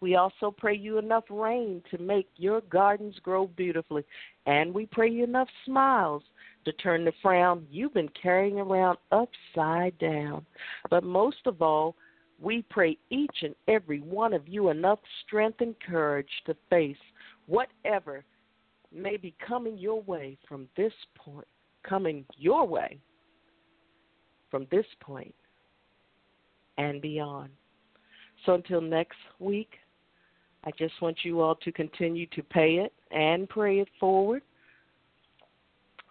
We 0.00 0.16
also 0.16 0.50
pray 0.50 0.76
you 0.76 0.98
enough 0.98 1.24
rain 1.30 1.82
to 1.90 1.98
make 1.98 2.28
your 2.36 2.60
gardens 2.62 3.14
grow 3.22 3.46
beautifully. 3.46 4.04
And 4.46 4.74
we 4.74 4.86
pray 4.86 5.08
you 5.08 5.24
enough 5.24 5.48
smiles 5.64 6.22
to 6.64 6.72
turn 6.72 7.04
the 7.04 7.12
frown 7.22 7.66
you've 7.70 7.94
been 7.94 8.10
carrying 8.20 8.58
around 8.58 8.98
upside 9.12 9.96
down. 9.98 10.44
But 10.90 11.04
most 11.04 11.46
of 11.46 11.62
all, 11.62 11.96
we 12.40 12.62
pray 12.68 12.98
each 13.10 13.36
and 13.42 13.54
every 13.68 14.00
one 14.00 14.34
of 14.34 14.48
you 14.48 14.70
enough 14.70 14.98
strength 15.24 15.60
and 15.60 15.74
courage 15.80 16.28
to 16.46 16.56
face 16.68 16.96
whatever 17.46 18.24
may 18.94 19.16
be 19.16 19.34
coming 19.46 19.76
your 19.76 20.02
way 20.02 20.36
from 20.48 20.68
this 20.76 20.92
point, 21.16 21.46
coming 21.82 22.24
your 22.36 22.66
way 22.66 22.98
from 24.50 24.66
this 24.70 24.86
point 25.00 25.34
and 26.78 27.00
beyond. 27.00 27.50
So 28.44 28.54
until 28.54 28.80
next 28.80 29.18
week, 29.38 29.72
I 30.64 30.70
just 30.78 30.94
want 31.02 31.18
you 31.24 31.40
all 31.40 31.56
to 31.56 31.72
continue 31.72 32.26
to 32.28 32.42
pay 32.42 32.76
it 32.76 32.92
and 33.10 33.48
pray 33.48 33.80
it 33.80 33.88
forward. 34.00 34.42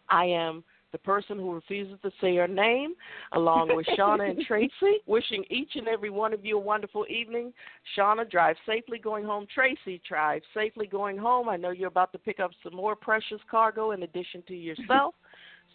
I 0.09 0.25
am 0.25 0.63
the 0.93 0.97
person 0.99 1.37
who 1.37 1.53
refuses 1.53 1.97
to 2.03 2.11
say 2.21 2.37
her 2.37 2.47
name, 2.47 2.93
along 3.33 3.75
with 3.75 3.85
Shauna 3.97 4.29
and 4.29 4.45
Tracy, 4.45 5.01
wishing 5.05 5.43
each 5.49 5.71
and 5.75 5.87
every 5.87 6.11
one 6.11 6.33
of 6.33 6.45
you 6.45 6.55
a 6.55 6.61
wonderful 6.61 7.05
evening. 7.09 7.51
Shauna, 7.97 8.29
drive 8.29 8.55
safely 8.65 8.99
going 8.99 9.25
home. 9.25 9.45
Tracy, 9.53 10.01
drive 10.07 10.43
safely 10.53 10.87
going 10.87 11.17
home. 11.17 11.49
I 11.49 11.57
know 11.57 11.71
you're 11.71 11.89
about 11.89 12.13
to 12.13 12.19
pick 12.19 12.39
up 12.39 12.51
some 12.63 12.75
more 12.75 12.95
precious 12.95 13.41
cargo 13.51 13.91
in 13.91 14.03
addition 14.03 14.41
to 14.47 14.55
yourself. 14.55 15.15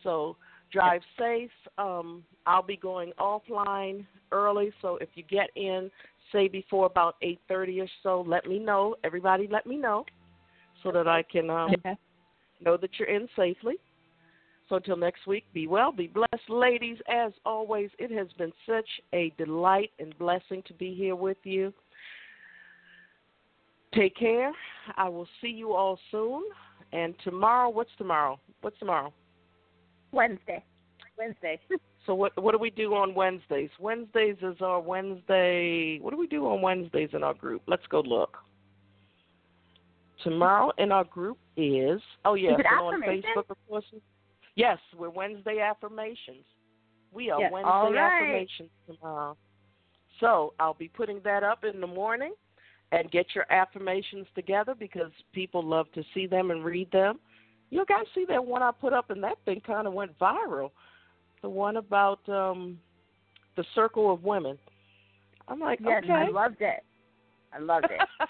So 0.04 0.36
drive 0.70 1.00
safe. 1.18 1.50
Um, 1.76 2.22
I'll 2.46 2.62
be 2.62 2.76
going 2.76 3.12
offline 3.18 4.06
early, 4.30 4.70
so 4.80 4.96
if 5.00 5.08
you 5.16 5.24
get 5.24 5.50
in, 5.56 5.90
say 6.30 6.46
before 6.46 6.86
about 6.86 7.16
8:30 7.20 7.82
or 7.82 7.88
so, 8.04 8.24
let 8.24 8.46
me 8.46 8.60
know. 8.60 8.94
Everybody, 9.02 9.48
let 9.50 9.66
me 9.66 9.76
know, 9.76 10.04
so 10.84 10.92
that 10.92 11.08
I 11.08 11.24
can 11.24 11.50
um, 11.50 11.72
okay. 11.74 11.98
know 12.64 12.76
that 12.76 12.90
you're 12.96 13.08
in 13.08 13.28
safely. 13.34 13.74
So 14.68 14.76
until 14.76 14.96
next 14.96 15.26
week, 15.26 15.44
be 15.54 15.66
well, 15.66 15.92
be 15.92 16.08
blessed, 16.08 16.48
ladies. 16.48 16.98
As 17.08 17.32
always, 17.46 17.90
it 17.98 18.10
has 18.10 18.28
been 18.36 18.52
such 18.66 18.88
a 19.14 19.32
delight 19.38 19.90
and 19.98 20.16
blessing 20.18 20.62
to 20.66 20.74
be 20.74 20.94
here 20.94 21.16
with 21.16 21.38
you. 21.44 21.72
Take 23.94 24.16
care. 24.16 24.52
I 24.96 25.08
will 25.08 25.26
see 25.40 25.48
you 25.48 25.72
all 25.72 25.98
soon. 26.10 26.42
And 26.92 27.14
tomorrow, 27.24 27.70
what's 27.70 27.90
tomorrow? 27.96 28.38
What's 28.60 28.78
tomorrow? 28.78 29.12
Wednesday. 30.12 30.64
Wednesday. 31.16 31.60
So 32.06 32.14
what 32.14 32.42
what 32.42 32.52
do 32.52 32.58
we 32.58 32.70
do 32.70 32.94
on 32.94 33.14
Wednesdays? 33.14 33.68
Wednesdays 33.78 34.36
is 34.40 34.56
our 34.62 34.80
Wednesday. 34.80 35.98
What 36.00 36.10
do 36.10 36.16
we 36.16 36.26
do 36.26 36.46
on 36.46 36.62
Wednesdays 36.62 37.10
in 37.12 37.22
our 37.22 37.34
group? 37.34 37.60
Let's 37.66 37.86
go 37.90 38.00
look. 38.00 38.38
Tomorrow 40.24 40.72
in 40.78 40.90
our 40.90 41.04
group 41.04 41.36
is 41.58 42.00
oh 42.24 42.32
yeah, 42.32 42.52
on 42.52 43.02
Facebook 43.02 43.50
of 43.50 43.58
course. 43.68 43.84
Yes, 44.58 44.78
we're 44.98 45.08
Wednesday 45.08 45.60
affirmations. 45.60 46.44
We 47.12 47.30
are 47.30 47.40
yes, 47.40 47.52
Wednesday 47.52 47.70
right. 47.70 48.22
affirmations 48.22 48.70
tomorrow. 48.88 49.36
So 50.18 50.52
I'll 50.58 50.74
be 50.74 50.88
putting 50.88 51.20
that 51.22 51.44
up 51.44 51.62
in 51.62 51.80
the 51.80 51.86
morning 51.86 52.34
and 52.90 53.08
get 53.12 53.26
your 53.36 53.46
affirmations 53.52 54.26
together 54.34 54.74
because 54.76 55.12
people 55.32 55.62
love 55.62 55.86
to 55.94 56.02
see 56.12 56.26
them 56.26 56.50
and 56.50 56.64
read 56.64 56.90
them. 56.90 57.20
You 57.70 57.84
guys 57.88 58.04
see 58.16 58.24
that 58.28 58.44
one 58.44 58.64
I 58.64 58.72
put 58.72 58.92
up 58.92 59.10
and 59.10 59.22
that 59.22 59.36
thing 59.44 59.62
kind 59.64 59.86
of 59.86 59.92
went 59.92 60.18
viral 60.18 60.70
the 61.40 61.48
one 61.48 61.76
about 61.76 62.28
um 62.28 62.80
the 63.56 63.64
circle 63.76 64.12
of 64.12 64.24
women. 64.24 64.58
I'm 65.46 65.60
like, 65.60 65.78
yes, 65.80 66.02
okay. 66.02 66.12
I 66.12 66.28
loved 66.30 66.60
it. 66.60 66.84
I 67.52 67.60
loved 67.60 67.86
it. 67.86 68.28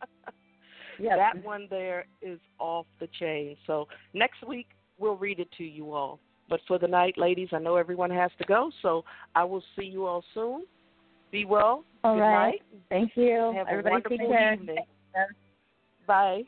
yeah, 1.00 1.16
that 1.16 1.44
one 1.44 1.68
there 1.70 2.06
is 2.20 2.40
off 2.58 2.86
the 2.98 3.08
chain. 3.20 3.56
So 3.68 3.86
next 4.14 4.44
week 4.46 4.66
we'll 5.00 5.16
read 5.16 5.40
it 5.40 5.48
to 5.58 5.64
you 5.64 5.92
all. 5.92 6.20
But 6.48 6.60
for 6.68 6.78
the 6.78 6.88
night, 6.88 7.16
ladies, 7.16 7.48
I 7.52 7.58
know 7.58 7.76
everyone 7.76 8.10
has 8.10 8.30
to 8.38 8.44
go, 8.44 8.70
so 8.82 9.04
I 9.34 9.44
will 9.44 9.62
see 9.76 9.84
you 9.84 10.06
all 10.06 10.22
soon. 10.34 10.64
Be 11.32 11.44
well. 11.44 11.84
All 12.04 12.16
Good 12.16 12.20
right. 12.22 12.50
Night. 12.50 12.62
Thank 12.88 13.12
you. 13.14 13.52
Have 13.56 13.68
Everybody 13.68 13.88
a 13.88 13.94
wonderful 13.94 14.18
take 14.18 14.28
care. 14.28 14.54
evening. 14.54 14.76
Bye. 16.06 16.42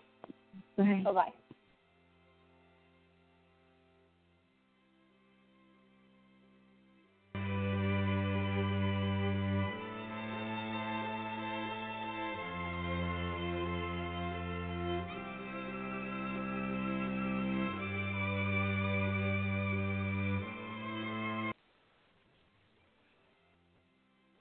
Bye. 0.77 1.03
Bye. 1.05 1.33